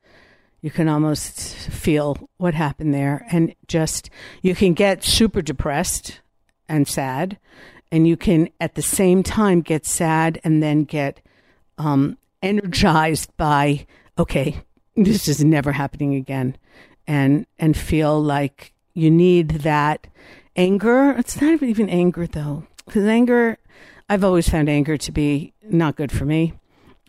you 0.61 0.71
can 0.71 0.87
almost 0.87 1.55
feel 1.69 2.27
what 2.37 2.55
happened 2.55 2.91
there. 2.91 3.27
And 3.29 3.53
just 3.67 4.09
you 4.41 4.55
can 4.55 4.73
get 4.73 5.03
super 5.03 5.43
depressed 5.43 6.21
and 6.67 6.87
sad 6.87 7.37
and 7.91 8.07
you 8.07 8.17
can 8.17 8.49
at 8.59 8.73
the 8.73 8.81
same 8.81 9.21
time 9.21 9.61
get 9.61 9.85
sad 9.85 10.41
and 10.43 10.63
then 10.63 10.83
get 10.83 11.21
um, 11.77 12.17
energized 12.41 13.29
by 13.37 13.85
okay 14.17 14.63
this 14.95 15.27
is 15.27 15.43
never 15.43 15.73
happening 15.73 16.15
again. 16.15 16.57
And 17.05 17.45
and 17.59 17.77
feel 17.77 18.19
like 18.19 18.73
you 18.93 19.11
need 19.11 19.49
that 19.49 20.07
anger. 20.55 21.11
It's 21.11 21.39
not 21.39 21.61
even 21.61 21.89
anger 21.89 22.25
though. 22.25 22.65
Because 22.85 23.05
anger 23.05 23.57
I've 24.09 24.23
always 24.23 24.47
found 24.47 24.69
anger 24.69 24.97
to 24.97 25.11
be 25.11 25.53
not 25.63 25.95
good 25.95 26.11
for 26.11 26.25
me. 26.25 26.53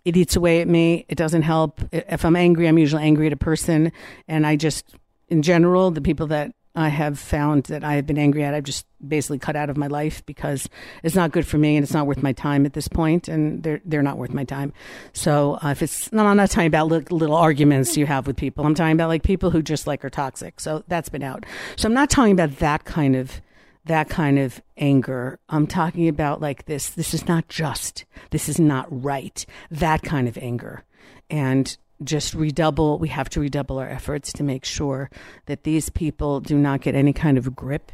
It 0.04 0.16
eats 0.16 0.36
away 0.36 0.60
at 0.60 0.68
me. 0.68 1.04
It 1.08 1.16
doesn't 1.16 1.42
help. 1.42 1.80
If 1.92 2.24
I'm 2.24 2.36
angry, 2.36 2.68
I'm 2.68 2.78
usually 2.78 3.02
angry 3.02 3.26
at 3.26 3.32
a 3.32 3.36
person. 3.36 3.92
And 4.28 4.46
I 4.46 4.56
just, 4.56 4.94
in 5.28 5.42
general, 5.42 5.90
the 5.90 6.00
people 6.00 6.28
that 6.28 6.52
I 6.76 6.88
have 6.88 7.18
found 7.18 7.64
that 7.64 7.82
I 7.82 7.94
have 7.94 8.06
been 8.06 8.18
angry 8.18 8.44
at, 8.44 8.54
I've 8.54 8.64
just 8.64 8.86
basically 9.06 9.38
cut 9.38 9.56
out 9.56 9.70
of 9.70 9.78
my 9.78 9.86
life 9.86 10.24
because 10.26 10.68
it's 11.02 11.14
not 11.14 11.32
good 11.32 11.46
for 11.46 11.56
me 11.56 11.76
and 11.76 11.82
it's 11.82 11.94
not 11.94 12.06
worth 12.06 12.22
my 12.22 12.32
time 12.32 12.66
at 12.66 12.74
this 12.74 12.86
point, 12.86 13.28
and 13.28 13.62
they're 13.62 13.80
they're 13.86 14.02
not 14.02 14.18
worth 14.18 14.34
my 14.34 14.44
time. 14.44 14.74
So 15.14 15.58
uh, 15.64 15.70
if 15.70 15.82
it's 15.82 16.12
no, 16.12 16.26
I'm 16.26 16.36
not 16.36 16.50
talking 16.50 16.66
about 16.66 16.88
little, 16.88 17.16
little 17.16 17.36
arguments 17.36 17.96
you 17.96 18.04
have 18.04 18.26
with 18.26 18.36
people. 18.36 18.66
I'm 18.66 18.74
talking 18.74 18.92
about 18.92 19.08
like 19.08 19.22
people 19.22 19.50
who 19.50 19.62
just 19.62 19.86
like 19.86 20.04
are 20.04 20.10
toxic. 20.10 20.60
So 20.60 20.84
that's 20.86 21.08
been 21.08 21.22
out. 21.22 21.46
So 21.76 21.88
I'm 21.88 21.94
not 21.94 22.10
talking 22.10 22.32
about 22.32 22.58
that 22.58 22.84
kind 22.84 23.16
of 23.16 23.40
that 23.86 24.08
kind 24.08 24.38
of 24.38 24.60
anger. 24.76 25.38
I'm 25.48 25.66
talking 25.66 26.08
about 26.08 26.40
like 26.40 26.66
this. 26.66 26.90
This 26.90 27.14
is 27.14 27.26
not 27.26 27.48
just. 27.48 28.04
This 28.30 28.48
is 28.48 28.60
not 28.60 28.86
right. 28.90 29.44
That 29.70 30.02
kind 30.02 30.28
of 30.28 30.36
anger. 30.38 30.84
And 31.30 31.76
just 32.04 32.34
redouble, 32.34 32.98
we 32.98 33.08
have 33.08 33.28
to 33.30 33.40
redouble 33.40 33.78
our 33.78 33.88
efforts 33.88 34.32
to 34.34 34.42
make 34.42 34.64
sure 34.64 35.10
that 35.46 35.64
these 35.64 35.88
people 35.88 36.40
do 36.40 36.58
not 36.58 36.82
get 36.82 36.94
any 36.94 37.12
kind 37.12 37.38
of 37.38 37.56
grip 37.56 37.90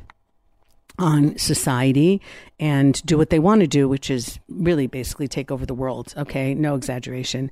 on 0.99 1.37
society 1.39 2.21
and 2.61 3.03
do 3.07 3.17
what 3.17 3.31
they 3.31 3.39
want 3.39 3.61
to 3.61 3.67
do, 3.67 3.89
which 3.89 4.11
is 4.11 4.39
really 4.49 4.87
basically 4.87 5.27
take 5.27 5.51
over 5.51 5.65
the 5.65 5.75
world. 5.75 6.13
Okay, 6.17 6.55
no 6.55 6.75
exaggeration. 6.75 7.51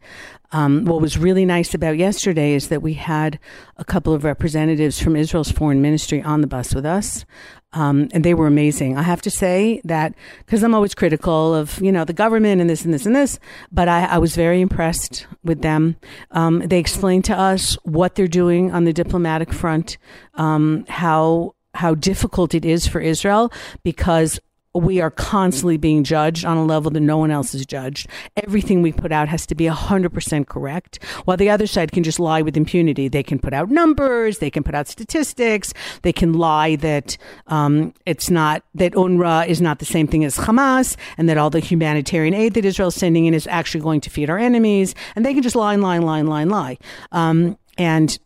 Um, 0.52 0.84
what 0.84 1.00
was 1.00 1.16
really 1.16 1.44
nice 1.44 1.72
about 1.72 1.96
yesterday 1.96 2.52
is 2.52 2.68
that 2.68 2.82
we 2.82 2.94
had 2.94 3.38
a 3.76 3.84
couple 3.84 4.12
of 4.12 4.24
representatives 4.24 5.00
from 5.00 5.16
Israel's 5.16 5.50
foreign 5.50 5.80
ministry 5.80 6.22
on 6.22 6.42
the 6.42 6.46
bus 6.46 6.74
with 6.74 6.84
us. 6.84 7.24
Um, 7.72 8.08
and 8.12 8.24
they 8.24 8.34
were 8.34 8.48
amazing. 8.48 8.98
I 8.98 9.02
have 9.02 9.22
to 9.22 9.30
say 9.30 9.80
that 9.84 10.14
because 10.44 10.64
I'm 10.64 10.74
always 10.74 10.94
critical 10.94 11.54
of 11.54 11.80
you 11.80 11.92
know 11.92 12.04
the 12.04 12.12
government 12.12 12.60
and 12.60 12.68
this 12.68 12.84
and 12.84 12.92
this 12.92 13.06
and 13.06 13.14
this, 13.14 13.38
but 13.70 13.88
I, 13.88 14.06
I 14.06 14.18
was 14.18 14.34
very 14.34 14.60
impressed 14.60 15.26
with 15.44 15.62
them. 15.62 15.96
Um, 16.32 16.60
they 16.60 16.78
explained 16.78 17.24
to 17.26 17.38
us 17.38 17.74
what 17.84 18.16
they're 18.16 18.26
doing 18.26 18.72
on 18.72 18.84
the 18.84 18.92
diplomatic 18.92 19.52
front, 19.52 19.98
um, 20.34 20.84
how 20.88 21.54
how 21.74 21.94
difficult 21.94 22.54
it 22.54 22.64
is 22.64 22.86
for 22.86 23.00
Israel 23.00 23.52
because 23.84 24.40
we 24.74 25.00
are 25.00 25.10
constantly 25.10 25.76
being 25.76 26.04
judged 26.04 26.44
on 26.44 26.56
a 26.56 26.64
level 26.64 26.90
that 26.92 27.00
no 27.00 27.18
one 27.18 27.30
else 27.30 27.54
is 27.54 27.66
judged. 27.66 28.06
Everything 28.36 28.82
we 28.82 28.92
put 28.92 29.10
out 29.10 29.28
has 29.28 29.44
to 29.46 29.54
be 29.56 29.64
100% 29.64 30.46
correct, 30.46 31.02
while 31.24 31.36
the 31.36 31.50
other 31.50 31.66
side 31.66 31.90
can 31.90 32.04
just 32.04 32.20
lie 32.20 32.40
with 32.40 32.56
impunity. 32.56 33.08
They 33.08 33.24
can 33.24 33.40
put 33.40 33.52
out 33.52 33.68
numbers, 33.70 34.38
they 34.38 34.50
can 34.50 34.62
put 34.62 34.76
out 34.76 34.86
statistics, 34.86 35.74
they 36.02 36.12
can 36.12 36.34
lie 36.34 36.76
that 36.76 37.16
um, 37.48 37.92
it's 38.06 38.30
not, 38.30 38.62
that 38.74 38.92
UNRWA 38.92 39.48
is 39.48 39.60
not 39.60 39.80
the 39.80 39.84
same 39.84 40.06
thing 40.06 40.24
as 40.24 40.36
Hamas, 40.36 40.96
and 41.18 41.28
that 41.28 41.36
all 41.36 41.50
the 41.50 41.60
humanitarian 41.60 42.34
aid 42.34 42.54
that 42.54 42.64
Israel 42.64 42.88
is 42.88 42.94
sending 42.94 43.26
in 43.26 43.34
is 43.34 43.48
actually 43.48 43.80
going 43.80 44.00
to 44.02 44.10
feed 44.10 44.30
our 44.30 44.38
enemies, 44.38 44.94
and 45.16 45.26
they 45.26 45.34
can 45.34 45.42
just 45.42 45.56
lie 45.56 45.74
and 45.74 45.82
lie 45.82 45.96
and 45.96 46.06
lie 46.06 46.20
and 46.20 46.28
lie 46.28 46.42
and 46.42 46.50
lie. 46.50 46.78
Um, 47.10 47.58
and 47.76 48.18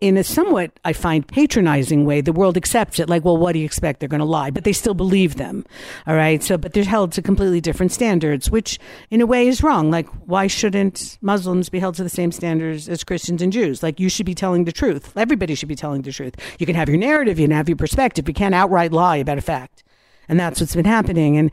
in 0.00 0.16
a 0.16 0.24
somewhat, 0.24 0.78
I 0.84 0.92
find, 0.92 1.26
patronizing 1.26 2.04
way, 2.04 2.20
the 2.20 2.32
world 2.32 2.56
accepts 2.56 3.00
it. 3.00 3.08
Like, 3.08 3.24
well, 3.24 3.36
what 3.36 3.52
do 3.52 3.58
you 3.58 3.64
expect? 3.64 4.00
They're 4.00 4.08
going 4.08 4.20
to 4.20 4.24
lie, 4.24 4.50
but 4.50 4.64
they 4.64 4.72
still 4.72 4.94
believe 4.94 5.36
them. 5.36 5.64
All 6.06 6.14
right. 6.14 6.42
So, 6.42 6.56
but 6.56 6.72
they're 6.72 6.84
held 6.84 7.12
to 7.12 7.22
completely 7.22 7.60
different 7.60 7.92
standards, 7.92 8.50
which 8.50 8.78
in 9.10 9.20
a 9.20 9.26
way 9.26 9.48
is 9.48 9.62
wrong. 9.62 9.90
Like, 9.90 10.08
why 10.26 10.46
shouldn't 10.46 11.18
Muslims 11.20 11.68
be 11.68 11.78
held 11.78 11.94
to 11.96 12.02
the 12.02 12.08
same 12.08 12.32
standards 12.32 12.88
as 12.88 13.04
Christians 13.04 13.42
and 13.42 13.52
Jews? 13.52 13.82
Like, 13.82 13.98
you 13.98 14.08
should 14.08 14.26
be 14.26 14.34
telling 14.34 14.64
the 14.64 14.72
truth. 14.72 15.16
Everybody 15.16 15.54
should 15.54 15.68
be 15.68 15.76
telling 15.76 16.02
the 16.02 16.12
truth. 16.12 16.34
You 16.58 16.66
can 16.66 16.74
have 16.74 16.88
your 16.88 16.98
narrative, 16.98 17.38
you 17.38 17.46
can 17.46 17.56
have 17.56 17.68
your 17.68 17.76
perspective. 17.76 18.28
You 18.28 18.34
can't 18.34 18.54
outright 18.54 18.92
lie 18.92 19.16
about 19.16 19.38
a 19.38 19.42
fact. 19.42 19.82
And 20.28 20.38
that's 20.38 20.60
what's 20.60 20.74
been 20.74 20.84
happening. 20.84 21.36
And, 21.36 21.50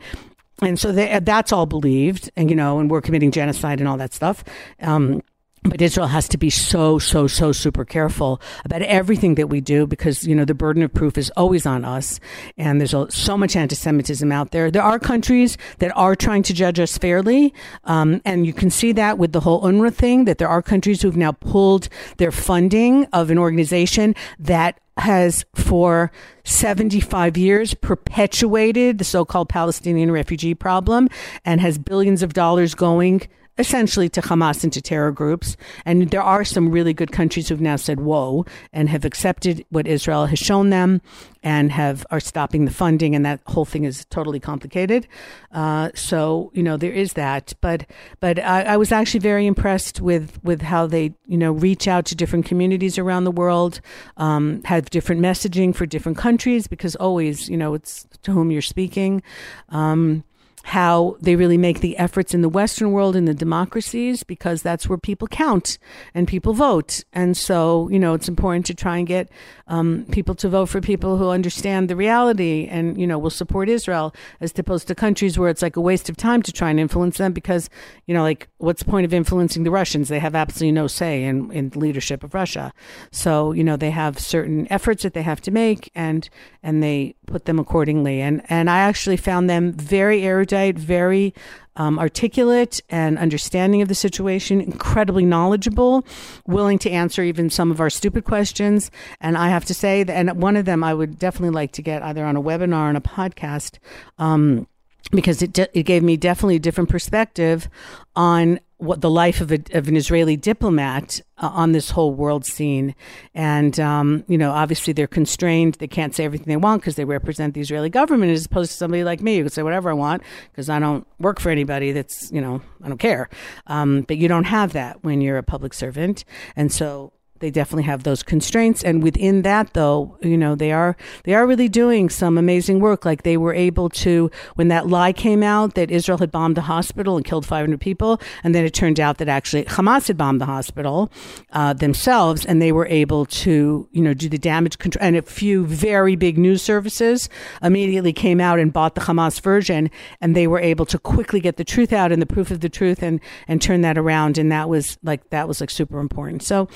and 0.62 0.78
so 0.78 0.92
they, 0.92 1.18
that's 1.20 1.52
all 1.52 1.66
believed, 1.66 2.30
and 2.36 2.48
you 2.48 2.56
know, 2.56 2.78
and 2.78 2.90
we're 2.90 3.00
committing 3.00 3.32
genocide 3.32 3.80
and 3.80 3.88
all 3.88 3.96
that 3.96 4.14
stuff. 4.14 4.44
Um, 4.80 5.22
but 5.64 5.80
Israel 5.80 6.08
has 6.08 6.28
to 6.28 6.38
be 6.38 6.50
so, 6.50 6.98
so, 6.98 7.26
so 7.26 7.50
super 7.50 7.84
careful 7.84 8.40
about 8.66 8.82
everything 8.82 9.34
that 9.36 9.48
we 9.48 9.62
do 9.62 9.86
because, 9.86 10.24
you 10.24 10.34
know, 10.34 10.44
the 10.44 10.54
burden 10.54 10.82
of 10.82 10.92
proof 10.92 11.16
is 11.16 11.30
always 11.36 11.64
on 11.64 11.84
us. 11.84 12.20
And 12.58 12.80
there's 12.80 12.94
so 13.14 13.38
much 13.38 13.56
anti 13.56 13.74
Semitism 13.74 14.30
out 14.30 14.50
there. 14.50 14.70
There 14.70 14.82
are 14.82 14.98
countries 14.98 15.56
that 15.78 15.90
are 15.96 16.14
trying 16.14 16.42
to 16.44 16.54
judge 16.54 16.78
us 16.78 16.98
fairly. 16.98 17.54
Um, 17.84 18.20
and 18.26 18.46
you 18.46 18.52
can 18.52 18.68
see 18.68 18.92
that 18.92 19.16
with 19.16 19.32
the 19.32 19.40
whole 19.40 19.62
UNRWA 19.62 19.94
thing, 19.94 20.26
that 20.26 20.36
there 20.38 20.48
are 20.48 20.60
countries 20.60 21.00
who've 21.00 21.16
now 21.16 21.32
pulled 21.32 21.88
their 22.18 22.30
funding 22.30 23.06
of 23.12 23.30
an 23.30 23.38
organization 23.38 24.14
that 24.38 24.78
has 24.98 25.44
for 25.54 26.12
75 26.44 27.36
years 27.36 27.74
perpetuated 27.74 28.98
the 28.98 29.04
so-called 29.04 29.48
Palestinian 29.48 30.10
refugee 30.10 30.54
problem 30.54 31.08
and 31.44 31.60
has 31.60 31.78
billions 31.78 32.22
of 32.22 32.32
dollars 32.32 32.74
going 32.74 33.22
essentially 33.58 34.08
to 34.08 34.20
Hamas 34.20 34.64
and 34.64 34.72
to 34.72 34.82
terror 34.82 35.12
groups. 35.12 35.56
And 35.84 36.10
there 36.10 36.22
are 36.22 36.44
some 36.44 36.70
really 36.70 36.92
good 36.92 37.12
countries 37.12 37.48
who've 37.48 37.60
now 37.60 37.76
said 37.76 38.00
whoa 38.00 38.44
and 38.72 38.88
have 38.88 39.04
accepted 39.04 39.64
what 39.70 39.86
Israel 39.86 40.26
has 40.26 40.38
shown 40.38 40.70
them 40.70 41.00
and 41.42 41.70
have 41.70 42.06
are 42.10 42.20
stopping 42.20 42.64
the 42.64 42.70
funding. 42.70 43.14
And 43.14 43.24
that 43.24 43.40
whole 43.46 43.64
thing 43.64 43.84
is 43.84 44.06
totally 44.06 44.40
complicated. 44.40 45.06
Uh, 45.52 45.90
so 45.94 46.50
you 46.54 46.62
know 46.62 46.76
there 46.76 46.92
is 46.92 47.12
that, 47.12 47.52
but 47.60 47.86
but 48.20 48.38
I, 48.38 48.62
I, 48.62 48.76
was 48.76 48.90
actually 48.90 49.20
very 49.20 49.46
impressed 49.46 50.00
with 50.00 50.42
with 50.42 50.62
how 50.62 50.86
they 50.86 51.14
you 51.26 51.36
know 51.36 51.52
reach 51.52 51.86
out 51.86 52.06
to 52.06 52.16
different 52.16 52.46
communities 52.46 52.98
around 52.98 53.24
the 53.24 53.30
world, 53.30 53.80
um, 54.16 54.62
have 54.64 54.90
different 54.90 55.20
messaging 55.20 55.74
for 55.74 55.86
different 55.86 56.18
countries 56.18 56.66
because 56.66 56.96
always 56.96 57.48
you 57.48 57.56
know 57.56 57.74
it's 57.74 58.06
to 58.22 58.32
whom 58.32 58.50
you're 58.50 58.62
speaking. 58.62 59.22
Um, 59.68 60.24
how 60.64 61.14
they 61.20 61.36
really 61.36 61.58
make 61.58 61.80
the 61.80 61.96
efforts 61.98 62.32
in 62.32 62.40
the 62.40 62.48
Western 62.48 62.90
world 62.90 63.14
in 63.14 63.26
the 63.26 63.34
democracies 63.34 64.22
because 64.22 64.62
that's 64.62 64.88
where 64.88 64.96
people 64.96 65.28
count 65.28 65.76
and 66.14 66.26
people 66.26 66.54
vote. 66.54 67.04
And 67.12 67.36
so, 67.36 67.90
you 67.90 67.98
know, 67.98 68.14
it's 68.14 68.28
important 68.28 68.64
to 68.66 68.74
try 68.74 68.96
and 68.96 69.06
get 69.06 69.28
um, 69.68 70.06
people 70.10 70.34
to 70.36 70.48
vote 70.48 70.70
for 70.70 70.80
people 70.80 71.18
who 71.18 71.28
understand 71.28 71.90
the 71.90 71.96
reality 71.96 72.66
and, 72.70 72.98
you 72.98 73.06
know, 73.06 73.18
will 73.18 73.28
support 73.28 73.68
Israel 73.68 74.14
as 74.40 74.58
opposed 74.58 74.88
to 74.88 74.94
countries 74.94 75.38
where 75.38 75.50
it's 75.50 75.60
like 75.60 75.76
a 75.76 75.82
waste 75.82 76.08
of 76.08 76.16
time 76.16 76.40
to 76.42 76.50
try 76.50 76.70
and 76.70 76.80
influence 76.80 77.18
them 77.18 77.34
because, 77.34 77.68
you 78.06 78.14
know, 78.14 78.22
like 78.22 78.48
what's 78.56 78.82
the 78.82 78.90
point 78.90 79.04
of 79.04 79.12
influencing 79.12 79.64
the 79.64 79.70
Russians? 79.70 80.08
They 80.08 80.18
have 80.18 80.34
absolutely 80.34 80.72
no 80.72 80.86
say 80.86 81.24
in, 81.24 81.52
in 81.52 81.72
leadership 81.74 82.24
of 82.24 82.32
Russia. 82.32 82.72
So, 83.10 83.52
you 83.52 83.64
know, 83.64 83.76
they 83.76 83.90
have 83.90 84.18
certain 84.18 84.66
efforts 84.70 85.02
that 85.02 85.12
they 85.12 85.22
have 85.22 85.42
to 85.42 85.50
make 85.50 85.90
and, 85.94 86.26
and 86.62 86.82
they 86.82 87.16
put 87.26 87.44
them 87.44 87.58
accordingly. 87.58 88.20
And, 88.20 88.42
and 88.48 88.70
I 88.70 88.78
actually 88.78 89.16
found 89.16 89.48
them 89.48 89.72
very 89.72 90.22
erudite 90.22 90.78
very 90.78 91.34
um, 91.76 91.98
articulate 91.98 92.80
and 92.88 93.18
understanding 93.18 93.82
of 93.82 93.88
the 93.88 93.94
situation, 93.94 94.60
incredibly 94.60 95.24
knowledgeable, 95.24 96.06
willing 96.46 96.78
to 96.80 96.90
answer 96.90 97.22
even 97.22 97.50
some 97.50 97.70
of 97.70 97.80
our 97.80 97.90
stupid 97.90 98.24
questions. 98.24 98.90
And 99.20 99.36
I 99.36 99.48
have 99.48 99.64
to 99.66 99.74
say 99.74 100.02
that, 100.04 100.14
and 100.14 100.40
one 100.40 100.56
of 100.56 100.64
them 100.64 100.84
I 100.84 100.94
would 100.94 101.18
definitely 101.18 101.54
like 101.54 101.72
to 101.72 101.82
get 101.82 102.02
either 102.02 102.24
on 102.24 102.36
a 102.36 102.42
webinar 102.42 102.74
or 102.74 102.88
on 102.88 102.96
a 102.96 103.00
podcast. 103.00 103.78
Um, 104.18 104.66
because 105.10 105.42
it, 105.42 105.52
de- 105.52 105.78
it 105.78 105.82
gave 105.82 106.02
me 106.02 106.16
definitely 106.16 106.56
a 106.56 106.60
different 106.60 106.88
perspective 106.88 107.68
on 108.16 108.58
what 108.78 109.00
the 109.00 109.10
life 109.10 109.40
of, 109.40 109.52
a, 109.52 109.60
of 109.72 109.88
an 109.88 109.96
Israeli 109.96 110.36
diplomat 110.36 111.20
uh, 111.38 111.48
on 111.48 111.72
this 111.72 111.90
whole 111.90 112.12
world 112.12 112.44
scene. 112.44 112.94
And, 113.34 113.78
um, 113.78 114.24
you 114.28 114.36
know, 114.36 114.50
obviously 114.50 114.92
they're 114.92 115.06
constrained. 115.06 115.74
They 115.74 115.86
can't 115.86 116.14
say 116.14 116.24
everything 116.24 116.48
they 116.48 116.56
want 116.56 116.82
because 116.82 116.96
they 116.96 117.04
represent 117.04 117.54
the 117.54 117.60
Israeli 117.60 117.88
government 117.88 118.32
as 118.32 118.46
opposed 118.46 118.72
to 118.72 118.76
somebody 118.76 119.04
like 119.04 119.20
me 119.20 119.36
who 119.36 119.44
can 119.44 119.50
say 119.50 119.62
whatever 119.62 119.90
I 119.90 119.94
want 119.94 120.22
because 120.50 120.68
I 120.68 120.78
don't 120.78 121.06
work 121.18 121.40
for 121.40 121.50
anybody 121.50 121.92
that's, 121.92 122.30
you 122.32 122.40
know, 122.40 122.62
I 122.82 122.88
don't 122.88 122.98
care. 122.98 123.28
Um, 123.66 124.02
but 124.02 124.18
you 124.18 124.28
don't 124.28 124.44
have 124.44 124.72
that 124.72 125.04
when 125.04 125.20
you're 125.20 125.38
a 125.38 125.42
public 125.42 125.72
servant. 125.72 126.24
And 126.56 126.72
so 126.72 127.12
they 127.44 127.50
definitely 127.50 127.82
have 127.84 128.04
those 128.04 128.22
constraints. 128.22 128.82
And 128.82 129.02
within 129.02 129.42
that 129.42 129.74
though 129.74 130.16
you 130.22 130.38
know 130.38 130.54
they 130.54 130.72
are 130.72 130.96
they 131.24 131.34
are 131.34 131.46
really 131.46 131.68
doing 131.68 132.08
some 132.08 132.38
amazing 132.38 132.80
work. 132.80 133.04
Like 133.04 133.22
they 133.22 133.36
were 133.36 133.52
able 133.52 133.90
to 133.90 134.30
when 134.54 134.68
that 134.68 134.86
lie 134.88 135.12
came 135.12 135.42
out 135.42 135.74
that 135.74 135.90
Israel 135.90 136.18
had 136.18 136.30
bombed 136.30 136.56
a 136.56 136.62
hospital 136.62 137.16
and 137.16 137.24
killed 137.24 137.44
500 137.44 137.78
people 137.80 138.20
and 138.42 138.54
then 138.54 138.64
it 138.64 138.72
turned 138.72 138.98
out 138.98 139.18
that 139.18 139.28
actually 139.28 139.64
Hamas 139.64 140.08
had 140.08 140.16
bombed 140.16 140.40
the 140.40 140.46
hospital 140.46 141.12
uh, 141.52 141.74
themselves 141.74 142.46
and 142.46 142.62
they 142.62 142.72
were 142.72 142.86
able 142.86 143.26
to 143.26 143.88
you 143.92 144.02
know 144.02 144.14
do 144.14 144.28
the 144.28 144.38
damage 144.38 144.78
control 144.78 145.04
and 145.04 145.16
a 145.16 145.22
few 145.22 145.66
very 145.66 146.16
big 146.16 146.38
news 146.38 146.62
services 146.62 147.28
immediately 147.62 148.12
came 148.12 148.40
out 148.40 148.58
and 148.58 148.72
bought 148.72 148.94
the 148.94 149.02
Hamas 149.02 149.40
version 149.40 149.90
and 150.22 150.34
they 150.34 150.46
were 150.46 150.60
able 150.60 150.86
to 150.86 150.98
quickly 150.98 151.40
get 151.40 151.58
the 151.58 151.64
truth 151.64 151.92
out 151.92 152.10
and 152.10 152.22
the 152.22 152.26
proof 152.26 152.50
of 152.50 152.60
the 152.60 152.68
truth 152.70 153.02
and 153.02 153.20
and 153.46 153.60
turn 153.60 153.82
that 153.82 153.98
around. 153.98 154.38
And 154.38 154.50
that 154.50 154.68
was 154.70 154.96
like 155.02 155.28
that 155.28 155.46
was 155.46 155.60
like 155.60 155.70
super 155.70 156.00
important. 156.00 156.42
So 156.42 156.68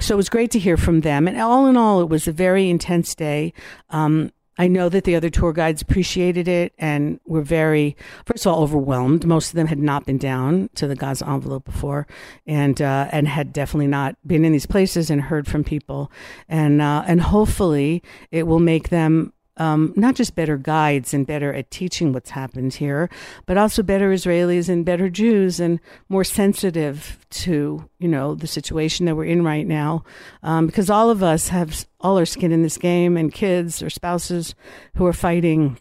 so 0.00 0.14
it 0.14 0.16
was 0.16 0.28
great 0.28 0.50
to 0.52 0.58
hear 0.58 0.76
from 0.76 1.00
them. 1.00 1.28
And 1.28 1.40
all 1.40 1.66
in 1.66 1.76
all, 1.76 2.00
it 2.00 2.08
was 2.08 2.26
a 2.26 2.32
very 2.32 2.68
intense 2.68 3.14
day. 3.14 3.52
Um, 3.90 4.30
I 4.56 4.68
know 4.68 4.88
that 4.88 5.04
the 5.04 5.16
other 5.16 5.30
tour 5.30 5.52
guides 5.52 5.82
appreciated 5.82 6.46
it 6.46 6.74
and 6.78 7.18
were 7.26 7.42
very, 7.42 7.96
first 8.24 8.46
of 8.46 8.52
all, 8.52 8.62
overwhelmed. 8.62 9.26
Most 9.26 9.48
of 9.48 9.56
them 9.56 9.66
had 9.66 9.80
not 9.80 10.06
been 10.06 10.18
down 10.18 10.70
to 10.76 10.86
the 10.86 10.94
Gaza 10.94 11.28
envelope 11.28 11.64
before, 11.64 12.06
and 12.46 12.80
uh, 12.80 13.08
and 13.10 13.26
had 13.26 13.52
definitely 13.52 13.88
not 13.88 14.16
been 14.24 14.44
in 14.44 14.52
these 14.52 14.66
places 14.66 15.10
and 15.10 15.22
heard 15.22 15.48
from 15.48 15.64
people, 15.64 16.10
and 16.48 16.80
uh, 16.80 17.02
and 17.06 17.20
hopefully 17.20 18.02
it 18.30 18.46
will 18.46 18.60
make 18.60 18.90
them 18.90 19.32
um, 19.56 19.92
not 19.96 20.16
just 20.16 20.34
better 20.34 20.56
guides 20.56 21.14
and 21.14 21.26
better 21.26 21.52
at 21.52 21.70
teaching 21.70 22.12
what's 22.12 22.30
happened 22.30 22.74
here, 22.74 23.08
but 23.46 23.56
also 23.56 23.82
better 23.82 24.10
Israelis 24.10 24.68
and 24.68 24.84
better 24.84 25.08
Jews 25.08 25.60
and 25.60 25.78
more 26.08 26.24
sensitive 26.24 27.18
to 27.30 27.88
you 27.98 28.08
know 28.08 28.34
the 28.34 28.46
situation 28.46 29.06
that 29.06 29.16
we're 29.16 29.24
in 29.26 29.44
right 29.44 29.66
now, 29.66 30.04
um, 30.42 30.66
because 30.66 30.90
all 30.90 31.10
of 31.10 31.22
us 31.22 31.48
have 31.48 31.86
all 32.00 32.18
our 32.18 32.26
skin 32.26 32.52
in 32.52 32.62
this 32.62 32.78
game 32.78 33.16
and 33.16 33.32
kids 33.32 33.82
or 33.82 33.90
spouses 33.90 34.54
who 34.96 35.06
are 35.06 35.12
fighting, 35.12 35.78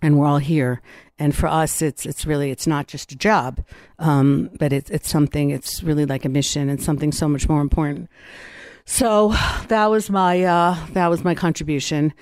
and 0.00 0.18
we're 0.18 0.26
all 0.26 0.38
here. 0.38 0.80
And 1.18 1.34
for 1.34 1.48
us, 1.48 1.82
it's 1.82 2.06
it's 2.06 2.24
really 2.24 2.52
it's 2.52 2.68
not 2.68 2.86
just 2.86 3.10
a 3.10 3.16
job, 3.16 3.64
um, 3.98 4.50
but 4.60 4.72
it's 4.72 4.90
it's 4.90 5.08
something. 5.08 5.50
It's 5.50 5.82
really 5.82 6.06
like 6.06 6.24
a 6.24 6.28
mission 6.28 6.68
and 6.68 6.80
something 6.80 7.10
so 7.10 7.28
much 7.28 7.48
more 7.48 7.60
important. 7.60 8.08
So 8.84 9.34
that 9.66 9.86
was 9.86 10.08
my 10.08 10.44
uh, 10.44 10.86
that 10.92 11.08
was 11.08 11.24
my 11.24 11.34
contribution 11.34 12.14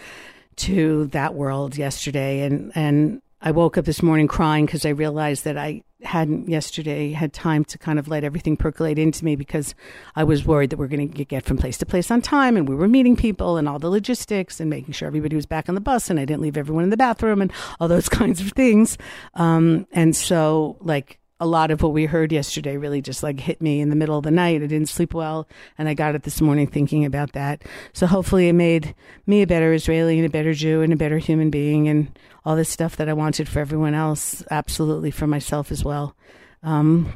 to 0.57 1.07
that 1.09 1.35
world 1.35 1.77
yesterday, 1.77 2.41
and 2.43 2.73
and 2.75 3.23
I 3.41 3.51
woke 3.51 3.77
up 3.77 3.85
this 3.85 4.03
morning 4.03 4.29
crying 4.29 4.67
because 4.67 4.85
I 4.85 4.91
realized 4.91 5.45
that 5.45 5.57
I 5.57 5.83
hadn't 6.03 6.49
yesterday 6.49 7.13
had 7.13 7.33
time 7.33 7.65
to 7.65 7.79
kind 7.79 7.99
of 7.99 8.09
let 8.09 8.25
everything 8.25 8.57
percolate 8.57 8.99
into 8.99 9.25
me 9.25 9.37
because 9.37 9.75
I 10.15 10.25
was 10.25 10.45
worried 10.45 10.71
that 10.71 10.79
we 10.79 10.85
are 10.85 10.89
going 10.89 11.11
to 11.11 11.25
get 11.25 11.45
from 11.45 11.57
place 11.57 11.79
to 11.79 11.87
place 11.87 12.11
on 12.11 12.23
time 12.23 12.57
and 12.57 12.69
we 12.69 12.75
were 12.75 12.89
meeting 12.89 13.17
people 13.17 13.57
and 13.57 13.69
all 13.69 13.79
the 13.79 13.89
logistics 13.89 14.61
and 14.61 14.69
making 14.69 14.93
sure 14.93 15.07
everybody 15.07 15.37
was 15.37 15.47
back 15.47 15.69
on 15.69 15.75
the 15.75 15.81
bus 15.81 16.11
and 16.11 16.21
I 16.21 16.25
didn't 16.25 16.43
leave 16.43 16.57
everyone 16.57 16.85
in 16.85 16.91
the 16.91 16.97
bathroom 16.97 17.41
and 17.41 17.53
all 17.81 17.89
those 17.89 18.09
kinds 18.11 18.41
of 18.41 18.53
things. 18.53 18.99
Um, 19.35 19.87
and 19.93 20.15
so, 20.15 20.77
like, 20.81 21.19
a 21.39 21.47
lot 21.47 21.70
of 21.70 21.82
what 21.82 21.93
we 21.93 22.07
heard 22.07 22.32
yesterday 22.32 22.76
really 22.76 23.03
just 23.03 23.22
like 23.22 23.41
hit 23.41 23.61
me 23.61 23.80
in 23.80 23.91
the 23.91 23.97
middle 23.97 24.16
of 24.16 24.24
the 24.24 24.30
night. 24.30 24.62
I 24.62 24.66
didn't 24.66 24.89
sleep 24.89 25.12
well, 25.12 25.47
and 25.76 25.89
I 25.89 25.95
got 25.95 26.14
it 26.14 26.22
this 26.22 26.41
morning 26.41 26.66
thinking 26.66 27.05
about 27.05 27.32
that. 27.32 27.62
So 27.93 28.07
hopefully, 28.07 28.49
it 28.49 28.55
made 28.55 28.95
me 29.26 29.43
a 29.43 29.47
better 29.47 29.72
Israeli 29.72 30.18
and 30.18 30.26
a 30.26 30.30
better 30.30 30.55
Jew 30.55 30.80
and 30.80 30.93
a 30.93 30.97
better 30.97 31.18
human 31.18 31.51
being, 31.51 31.89
and 31.89 32.18
all 32.45 32.57
this 32.57 32.70
stuff 32.70 32.97
that 32.97 33.09
I 33.09 33.12
wanted 33.12 33.49
for 33.49 33.61
everyone 33.61 33.95
else, 33.95 34.43
absolutely 34.51 35.11
for 35.11 35.26
myself 35.26 35.70
as 35.70 35.84
well. 35.84 36.16
Um, 36.62 37.12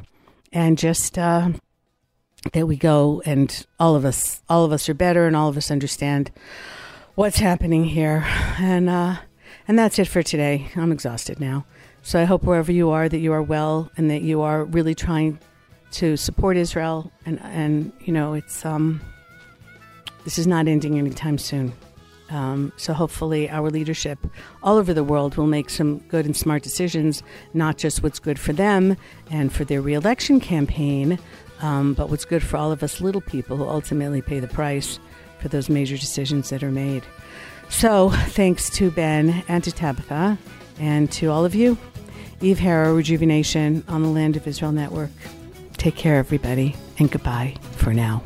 and 0.53 0.77
just 0.77 1.17
uh, 1.17 1.49
that 2.53 2.67
we 2.67 2.75
go, 2.75 3.23
and 3.25 3.65
all 3.79 3.95
of 3.95 4.05
us, 4.05 4.43
all 4.47 4.65
of 4.65 4.71
us 4.71 4.87
are 4.87 4.93
better, 4.93 5.25
and 5.25 5.35
all 5.35 5.49
of 5.49 5.57
us 5.57 5.71
understand 5.71 6.31
what's 7.15 7.37
happening 7.37 7.85
here, 7.85 8.23
and 8.59 8.87
uh, 8.87 9.17
and 9.67 9.79
that's 9.79 9.97
it 9.97 10.07
for 10.07 10.21
today. 10.21 10.69
I'm 10.75 10.91
exhausted 10.91 11.39
now. 11.39 11.65
So 12.03 12.19
I 12.19 12.23
hope 12.23 12.43
wherever 12.43 12.71
you 12.71 12.89
are 12.89 13.07
that 13.07 13.19
you 13.19 13.31
are 13.31 13.43
well 13.43 13.91
and 13.95 14.09
that 14.09 14.21
you 14.21 14.41
are 14.41 14.65
really 14.65 14.95
trying 14.95 15.39
to 15.91 16.17
support 16.17 16.57
Israel 16.57 17.11
and 17.25 17.39
and 17.41 17.91
you 17.99 18.13
know 18.13 18.33
it's 18.33 18.65
um 18.65 19.01
this 20.23 20.37
is 20.37 20.47
not 20.47 20.67
ending 20.67 20.97
anytime 20.97 21.37
soon. 21.37 21.73
Um, 22.29 22.71
so 22.77 22.93
hopefully 22.93 23.49
our 23.49 23.69
leadership 23.69 24.17
all 24.63 24.77
over 24.77 24.93
the 24.93 25.03
world 25.03 25.35
will 25.35 25.47
make 25.47 25.69
some 25.69 25.99
good 26.07 26.25
and 26.25 26.35
smart 26.35 26.63
decisions, 26.63 27.23
not 27.53 27.77
just 27.77 28.03
what's 28.03 28.19
good 28.19 28.39
for 28.39 28.53
them 28.53 28.95
and 29.29 29.51
for 29.51 29.65
their 29.65 29.81
reelection 29.81 30.39
campaign, 30.39 31.19
um, 31.61 31.93
but 31.93 32.09
what's 32.09 32.23
good 32.23 32.41
for 32.41 32.55
all 32.55 32.71
of 32.71 32.83
us 32.83 33.01
little 33.01 33.19
people 33.19 33.57
who 33.57 33.67
ultimately 33.67 34.21
pay 34.21 34.39
the 34.39 34.47
price 34.47 34.97
for 35.39 35.49
those 35.49 35.69
major 35.69 35.97
decisions 35.97 36.49
that 36.51 36.63
are 36.63 36.71
made. 36.71 37.03
So 37.67 38.11
thanks 38.11 38.69
to 38.71 38.91
Ben 38.91 39.43
and 39.49 39.63
to 39.65 39.71
Tabitha 39.71 40.37
and 40.79 41.11
to 41.13 41.27
all 41.27 41.43
of 41.43 41.53
you 41.53 41.77
Eve 42.41 42.57
Harow, 42.57 42.95
Rejuvenation 42.95 43.83
on 43.87 44.01
the 44.01 44.09
Land 44.09 44.35
of 44.35 44.47
Israel 44.47 44.71
Network. 44.71 45.11
Take 45.77 45.95
care, 45.95 46.15
everybody, 46.15 46.75
and 46.97 47.11
goodbye 47.11 47.55
for 47.73 47.93
now. 47.93 48.23